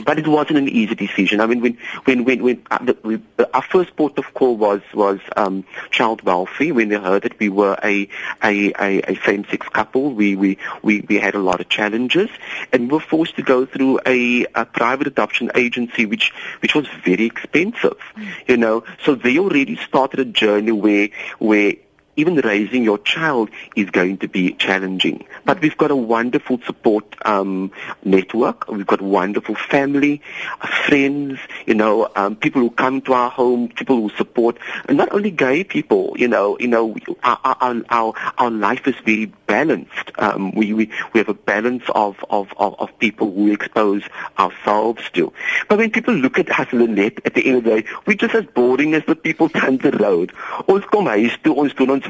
But 0.04 0.18
it 0.18 0.28
wasn't 0.28 0.58
an 0.58 0.70
easy 0.70 0.96
decision. 0.96 1.40
I 1.40 1.46
mean, 1.46 1.62
when 1.62 1.78
when 2.06 2.24
when, 2.24 2.44
when 2.44 2.66
uh, 2.72 2.84
the, 2.84 2.98
we, 3.04 3.22
uh, 3.38 3.46
our 3.54 3.62
first 3.62 3.96
port 3.96 4.18
of 4.18 4.34
call 4.34 4.58
was 4.58 4.82
was 4.94 5.20
um, 5.38 5.66
child 5.92 6.24
welfare. 6.24 6.74
When 6.74 6.90
they 6.90 6.98
heard 6.98 7.24
that 7.24 7.38
we 7.40 7.50
were 7.50 7.78
a 7.84 8.08
a, 8.44 8.74
a, 8.80 9.02
a 9.12 9.16
same-sex 9.26 9.68
couple, 9.70 10.14
we, 10.14 10.36
we 10.36 10.58
we 10.82 11.02
we 11.02 11.20
had 11.20 11.36
a 11.36 11.40
lot 11.40 11.60
of 11.62 11.70
challenges, 11.70 12.30
and 12.72 12.84
we 12.84 12.94
were 12.94 13.00
forced 13.00 13.36
to 13.36 13.44
go 13.44 13.66
through 13.66 14.00
a, 14.06 14.46
a 14.56 14.66
private 14.66 15.08
adoption 15.08 15.52
agency, 15.56 16.06
which 16.06 16.34
which 16.62 16.74
was 16.74 16.88
very 17.06 17.26
expensive. 17.26 17.98
Mm. 18.18 18.32
You 18.48 18.58
know, 18.58 18.84
so 19.06 19.16
they 19.16 19.38
already 19.38 19.76
started 19.76 20.20
a 20.20 20.26
journey 20.26 20.72
where 20.72 21.10
where 21.40 21.76
even 22.16 22.36
raising 22.36 22.84
your 22.84 22.98
child 23.00 23.50
is 23.76 23.90
going 23.90 24.18
to 24.20 24.28
be 24.28 24.54
challenging. 24.54 25.26
But 25.46 25.62
we've 25.62 25.78
got 25.78 25.92
a 25.92 25.96
wonderful 25.96 26.60
support 26.66 27.16
um, 27.26 27.72
network. 28.04 28.68
We've 28.68 28.86
got 28.86 29.02
wonderful 29.02 29.56
family, 29.56 30.22
uh, 30.62 30.68
friends, 30.86 31.40
you 31.66 31.74
know, 31.74 32.10
um, 32.16 32.36
people 32.36 32.62
who 32.62 32.70
come 32.70 33.02
to 33.02 33.14
our 33.14 33.30
home, 33.30 33.70
people 33.70 34.02
who 34.02 34.10
support, 34.16 34.58
and 34.88 34.98
not 34.98 35.12
only 35.14 35.32
gay 35.32 35.64
people. 35.64 36.14
You 36.18 36.28
know, 36.28 36.58
you 36.60 36.68
know, 36.68 36.96
our 37.24 37.40
our 37.44 37.82
our, 37.90 38.14
our 38.38 38.52
life 38.52 38.88
is 38.88 38.96
very 39.06 39.26
balanced. 39.26 40.12
Um, 40.18 40.52
we, 40.52 40.74
we 40.74 40.92
we 41.14 41.20
have 41.20 41.30
a 41.30 41.34
balance 41.34 41.84
of, 41.96 42.18
of 42.30 42.54
of 42.58 42.76
of 42.80 43.00
people 43.00 43.32
who 43.34 43.52
expose 43.52 44.04
ourselves 44.38 45.10
to. 45.14 45.34
But 45.68 45.80
when 45.80 45.92
people 45.92 46.14
look 46.14 46.38
at 46.38 46.60
us, 46.60 46.72
Lynette, 46.72 47.20
at 47.26 47.34
the 47.34 47.46
end 47.46 47.58
of 47.58 47.64
the 47.64 47.82
day, 47.82 47.88
we're 48.06 48.16
just 48.18 48.36
as 48.36 48.46
boring 48.46 48.94
as 48.94 49.04
the 49.06 49.16
people 49.16 49.48
down 49.48 49.78
the 49.78 49.92
road. 49.92 50.32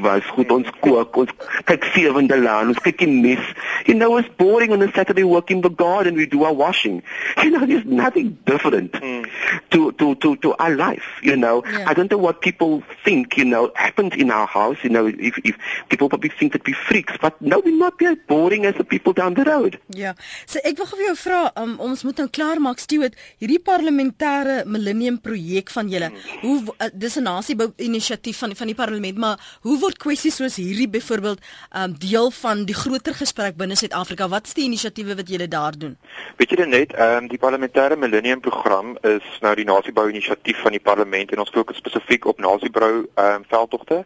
Was 0.00 0.24
goed, 0.34 0.50
ons 0.50 0.68
kook, 0.80 1.16
ons 1.16 1.30
kyk 1.68 1.84
sewende 1.94 2.36
laan, 2.40 2.72
ons 2.72 2.80
kyk 2.84 2.98
die 3.02 3.10
mes. 3.10 3.42
You 3.86 3.94
know, 3.94 4.16
it's 4.16 4.28
boring 4.38 4.72
on 4.72 4.82
a 4.82 4.90
Saturday 4.92 5.24
work 5.24 5.50
in 5.50 5.60
the 5.60 5.70
garden, 5.70 6.14
we 6.14 6.26
do 6.26 6.44
our 6.44 6.52
washing. 6.52 7.02
You 7.44 7.50
know, 7.50 7.66
there's 7.66 7.84
nothing 7.84 8.38
different 8.46 8.92
mm. 8.92 9.26
to, 9.70 9.92
to, 9.92 10.14
to, 10.14 10.36
to 10.36 10.54
our 10.54 10.74
life, 10.74 11.20
you 11.22 11.36
know. 11.36 11.62
Yeah. 11.66 11.84
I 11.86 11.92
don't 11.92 12.10
know 12.10 12.16
what 12.16 12.40
people 12.40 12.82
think, 13.04 13.36
you 13.36 13.44
know, 13.44 13.70
happens 13.74 14.14
in 14.16 14.30
our 14.30 14.46
house, 14.46 14.78
you 14.82 14.88
know, 14.88 15.06
if, 15.06 15.36
if 15.44 15.56
people 15.90 16.08
probably 16.08 16.30
think 16.30 16.52
that 16.52 16.66
we're 16.66 16.74
freaks, 16.74 17.12
but 17.20 17.40
no, 17.42 17.60
we're 17.62 17.76
not 17.76 18.00
as 18.02 18.16
boring 18.26 18.64
as 18.64 18.74
the 18.76 18.84
people 18.84 19.12
down 19.12 19.34
the 19.34 19.44
road. 19.44 19.78
Ja, 19.94 20.14
so 20.46 20.62
ek 20.64 20.80
wil 20.80 20.88
vir 20.94 21.04
jou 21.10 21.16
vra, 21.20 21.42
um, 21.60 21.76
ons 21.84 22.04
moet 22.08 22.22
nou 22.22 22.28
klaar 22.32 22.62
maak, 22.64 22.80
Stuart, 22.80 23.18
hierdie 23.42 23.60
parlementêre 23.60 24.62
millennium 24.64 25.20
projek 25.20 25.72
van 25.74 25.92
julle, 25.92 26.10
mm. 26.14 26.40
hoe 26.46 26.56
uh, 26.78 26.88
dis 26.92 27.18
'n 27.20 27.28
nasiebou 27.28 27.72
inisiatief 27.76 28.40
van 28.40 28.56
van 28.56 28.70
die 28.70 28.78
parlement, 28.78 29.18
maar 29.18 29.40
hoe 29.62 29.78
word 29.84 29.98
kwessies 30.00 30.38
soos 30.40 30.56
hierdie 30.56 30.88
byvoorbeeld 30.88 31.42
um 31.76 31.94
deel 32.00 32.30
van 32.38 32.62
die 32.68 32.76
groter 32.76 33.14
gesprek 33.18 33.58
binne 33.60 33.76
Suid-Afrika? 33.76 34.28
Wat 34.32 34.46
is 34.48 34.56
die 34.56 34.64
inisiatiewe 34.64 35.16
wat 35.18 35.28
julle 35.28 35.48
daar 35.50 35.76
doen? 35.76 35.96
Weet 36.38 36.54
jy 36.54 36.64
net, 36.68 36.94
um 36.96 37.28
die 37.28 37.40
parlementêre 37.42 37.98
millennium 38.00 38.40
program 38.44 38.94
is 39.04 39.26
nou 39.44 39.52
die 39.58 39.66
nasiebou 39.68 40.06
inisiatief 40.08 40.62
van 40.64 40.76
die 40.76 40.80
parlement 40.80 41.34
en 41.34 41.42
ons 41.44 41.52
fokus 41.52 41.80
spesifiek 41.82 42.24
op 42.30 42.40
nasiebou 42.40 42.92
um 43.26 43.44
veldtogte 43.50 44.00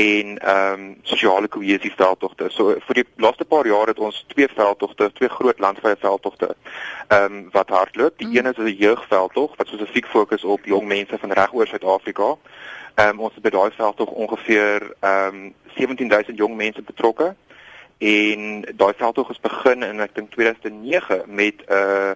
en 0.00 0.38
um 0.54 0.86
sosiale 1.10 1.52
kohesie 1.52 1.92
veldtogte. 1.98 2.48
So 2.56 2.78
vir 2.88 3.02
die 3.02 3.06
laaste 3.20 3.44
paar 3.44 3.68
jaar 3.68 3.92
het 3.92 4.00
ons 4.00 4.24
twee 4.32 4.48
veldtogte, 4.54 5.10
twee 5.18 5.32
groot 5.36 5.60
landvrye 5.60 6.00
veldtogte 6.00 6.54
um 7.12 7.42
wat 7.52 7.68
hardloop. 7.76 8.16
Die 8.22 8.30
mm. 8.30 8.36
een 8.36 8.52
is 8.54 8.62
'n 8.64 8.76
jeugveldtog 8.86 9.56
wat 9.56 9.68
spesifiek 9.68 10.06
fokus 10.06 10.44
op 10.44 10.64
jong 10.64 10.86
mense 10.88 11.18
van 11.18 11.32
regoor 11.32 11.66
Suid-Afrika. 11.66 12.36
Ehm 12.94 13.08
um, 13.08 13.20
ons 13.20 13.34
het 13.34 13.42
by 13.42 13.50
daai 13.50 13.70
veld 13.70 13.96
tog 13.96 14.10
ongeveer 14.10 14.92
ehm 15.00 15.34
um, 15.34 15.54
17000 15.76 16.36
jong 16.36 16.56
mense 16.56 16.82
betrokke. 16.82 17.34
En 17.98 18.64
daai 18.76 18.92
veldtog 18.96 19.30
is 19.30 19.40
begin 19.40 19.82
in 19.82 20.00
ek 20.00 20.14
dink 20.14 20.30
2009 20.30 21.22
met 21.26 21.54
'n 21.66 21.72
uh, 21.72 22.12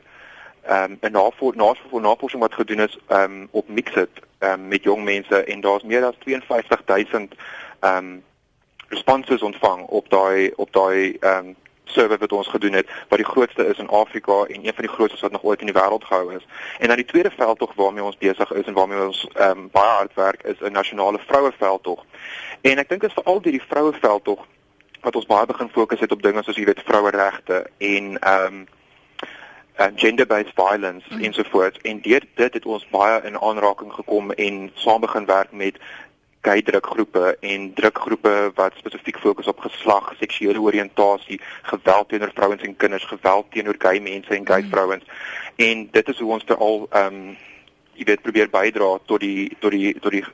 um, 0.71 0.99
'n 1.01 1.13
navor 1.13 1.57
navor 1.57 2.01
navorsing 2.01 2.43
wat 2.43 2.55
gedoen 2.55 2.81
is 2.81 2.99
um, 3.09 3.49
op 3.51 3.69
Mixit 3.69 4.11
um, 4.39 4.69
met 4.69 4.83
jong 4.83 5.05
mense. 5.05 5.45
En 5.45 5.61
daar's 5.61 5.83
meer 5.83 6.05
as 6.05 6.15
52000 6.19 7.35
ehm 7.81 7.97
um, 7.97 8.23
responses 8.89 9.43
ontvang 9.43 9.87
op 9.87 10.09
daai 10.09 10.53
op 10.57 10.73
daai 10.73 11.17
ehm 11.21 11.47
um, 11.47 11.57
survey 11.85 12.19
wat 12.19 12.33
ons 12.33 12.49
gedoen 12.49 12.73
het 12.73 12.89
wat 13.09 13.19
die 13.19 13.29
grootste 13.29 13.67
is 13.67 13.79
in 13.79 13.89
Afrika 13.89 14.45
en 14.45 14.67
een 14.67 14.75
van 14.75 14.85
die 14.87 14.95
grootste 14.95 15.21
wat 15.21 15.33
nog 15.33 15.43
ooit 15.43 15.61
in 15.61 15.67
die 15.67 15.75
wêreld 15.75 16.05
gehou 16.05 16.35
is. 16.35 16.47
En 16.79 16.89
dan 16.89 16.97
die 16.97 17.05
tweede 17.05 17.31
veldtog 17.31 17.75
waarmee 17.75 18.05
ons 18.05 18.19
besig 18.19 18.53
is 18.53 18.67
en 18.67 18.73
waarmee 18.73 19.07
ons 19.07 19.29
ehm 19.35 19.59
um, 19.59 19.69
baie 19.73 19.97
hard 19.97 20.15
werk 20.15 20.43
is 20.43 20.61
'n 20.61 20.73
nasionale 20.73 21.19
vroueveldtog. 21.19 22.05
En 22.61 22.79
ek 22.79 22.89
dink 22.89 23.01
dit 23.01 23.11
is 23.11 23.17
veral 23.23 23.41
deur 23.41 23.53
die 23.53 23.69
vroueveldtog 23.69 24.47
wat 25.01 25.17
ons 25.17 25.27
baie 25.27 25.47
begin 25.47 25.69
fokus 25.69 26.01
het 26.01 26.13
op 26.13 26.23
dinge 26.23 26.43
soos 26.43 26.57
jy 26.57 26.65
weet 26.65 26.83
vroueregte 26.85 27.67
en 27.79 28.19
ehm 28.19 28.47
um, 28.47 28.67
en 29.75 29.93
gender-based 29.99 30.53
violence 30.55 31.07
mm. 31.11 31.23
ensovoorts 31.23 31.79
en 31.79 32.01
deur 32.01 32.23
dit 32.35 32.55
het 32.55 32.67
ons 32.67 32.87
baie 32.91 33.23
in 33.27 33.41
aanraking 33.41 33.93
gekom 33.93 34.31
en 34.31 34.71
saam 34.75 35.01
begin 35.01 35.27
werk 35.27 35.53
met 35.53 35.79
gay 36.45 36.63
drukgroepe 36.63 37.37
en 37.41 37.71
drukgroepe 37.75 38.35
wat 38.55 38.77
spesifiek 38.77 39.19
fokus 39.19 39.49
op 39.49 39.65
geslag, 39.65 40.13
seksuele 40.21 40.61
oriëntasie, 40.61 41.41
geweld 41.71 42.09
teenoor 42.09 42.33
vrouens 42.35 42.63
en 42.63 42.77
kinders, 42.77 43.07
geweld 43.09 43.51
teenoor 43.51 43.79
gay 43.79 44.01
mense 44.01 44.35
en 44.37 44.47
gay 44.47 44.63
mm. 44.63 44.71
vrouens. 44.71 45.05
En 45.57 45.89
dit 45.91 46.09
is 46.09 46.19
hoe 46.19 46.33
ons 46.33 46.45
te 46.45 46.57
al 46.57 46.87
ehm 46.91 47.21
um, 47.25 47.37
jy 47.95 48.05
weet 48.09 48.25
probeer 48.27 48.49
bydra 48.51 48.89
tot 49.07 49.23
die 49.23 49.55
tot 49.63 49.71
die 49.71 49.93
tot 50.03 50.11
die 50.11 50.25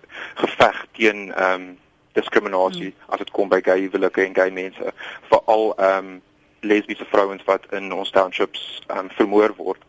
geveg 0.40 0.78
teen 0.96 1.28
ehm 1.28 1.68
um, 1.68 1.68
diskriminasie 2.16 2.88
mm. 2.90 3.12
as 3.14 3.22
dit 3.22 3.30
kom 3.36 3.52
by 3.52 3.60
gay 3.62 3.84
huwelike 3.84 4.24
en 4.24 4.34
gay 4.34 4.50
mense, 4.50 4.94
veral 5.30 5.70
ehm 5.76 6.10
um, 6.10 6.18
lesbiese 6.60 7.06
vrouens 7.08 7.44
wat 7.48 7.68
in 7.76 7.92
ons 7.92 8.10
townships 8.10 8.66
ehm 8.88 9.06
um, 9.06 9.14
vermoor 9.20 9.54
word. 9.56 9.86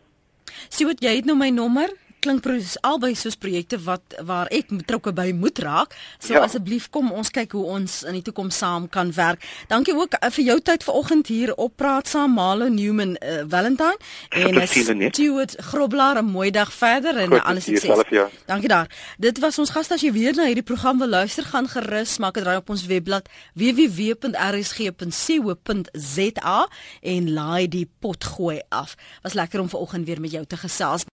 Sien 0.68 0.86
wat 0.86 1.02
jy 1.02 1.16
het 1.18 1.26
nou 1.28 1.36
my 1.36 1.50
nommer 1.50 1.90
klink 2.22 2.46
albei 2.80 3.14
soos 3.18 3.36
projekte 3.36 3.78
wat 3.82 4.14
waar 4.22 4.46
ek 4.54 4.70
betrokke 4.70 5.12
by 5.14 5.32
moet 5.36 5.58
raak. 5.62 5.96
So 6.18 6.34
ja. 6.34 6.42
asseblief 6.46 6.88
kom 6.94 7.10
ons 7.12 7.30
kyk 7.34 7.52
hoe 7.56 7.64
ons 7.76 8.02
in 8.08 8.12
die 8.18 8.22
toekoms 8.22 8.56
saam 8.62 8.88
kan 8.92 9.12
werk. 9.16 9.42
Dankie 9.68 9.94
ook 9.96 10.14
uh, 10.18 10.30
vir 10.30 10.44
jou 10.44 10.60
tyd 10.60 10.84
vanoggend 10.86 11.26
hier 11.32 11.54
op 11.54 11.76
praat 11.76 12.08
saam 12.08 12.34
Malo 12.36 12.68
Newman 12.68 13.16
uh, 13.18 13.42
Valentine 13.48 13.98
en 14.30 14.68
Stuart 14.68 15.56
Grobler 15.70 16.22
'n 16.22 16.24
mooi 16.24 16.50
dag 16.50 16.72
verder 16.72 17.16
en 17.16 17.28
Goed, 17.28 17.42
alles 17.42 17.64
sukses. 17.64 18.04
Ja. 18.10 18.28
Dankie 18.46 18.68
daar. 18.68 18.88
Dit 19.18 19.38
was 19.38 19.58
ons 19.58 19.70
gas 19.70 19.90
as 19.90 20.00
jy 20.00 20.12
weer 20.12 20.34
na 20.34 20.44
hierdie 20.46 20.62
program 20.62 20.98
wil 20.98 21.08
luister 21.08 21.44
gaan 21.44 21.68
gerus 21.68 22.18
maak 22.18 22.34
dit 22.34 22.44
raai 22.44 22.56
op 22.56 22.70
ons 22.70 22.86
webblad 22.86 23.28
www.rsg.co.za 23.54 24.18
en 27.00 27.32
laai 27.32 27.68
die 27.68 27.90
pot 28.00 28.24
gooi 28.24 28.60
af. 28.68 28.96
Was 29.22 29.32
lekker 29.32 29.60
om 29.60 29.68
vanoggend 29.68 30.06
weer 30.06 30.20
met 30.20 30.30
jou 30.30 30.44
te 30.46 30.56
gesels. 30.56 31.04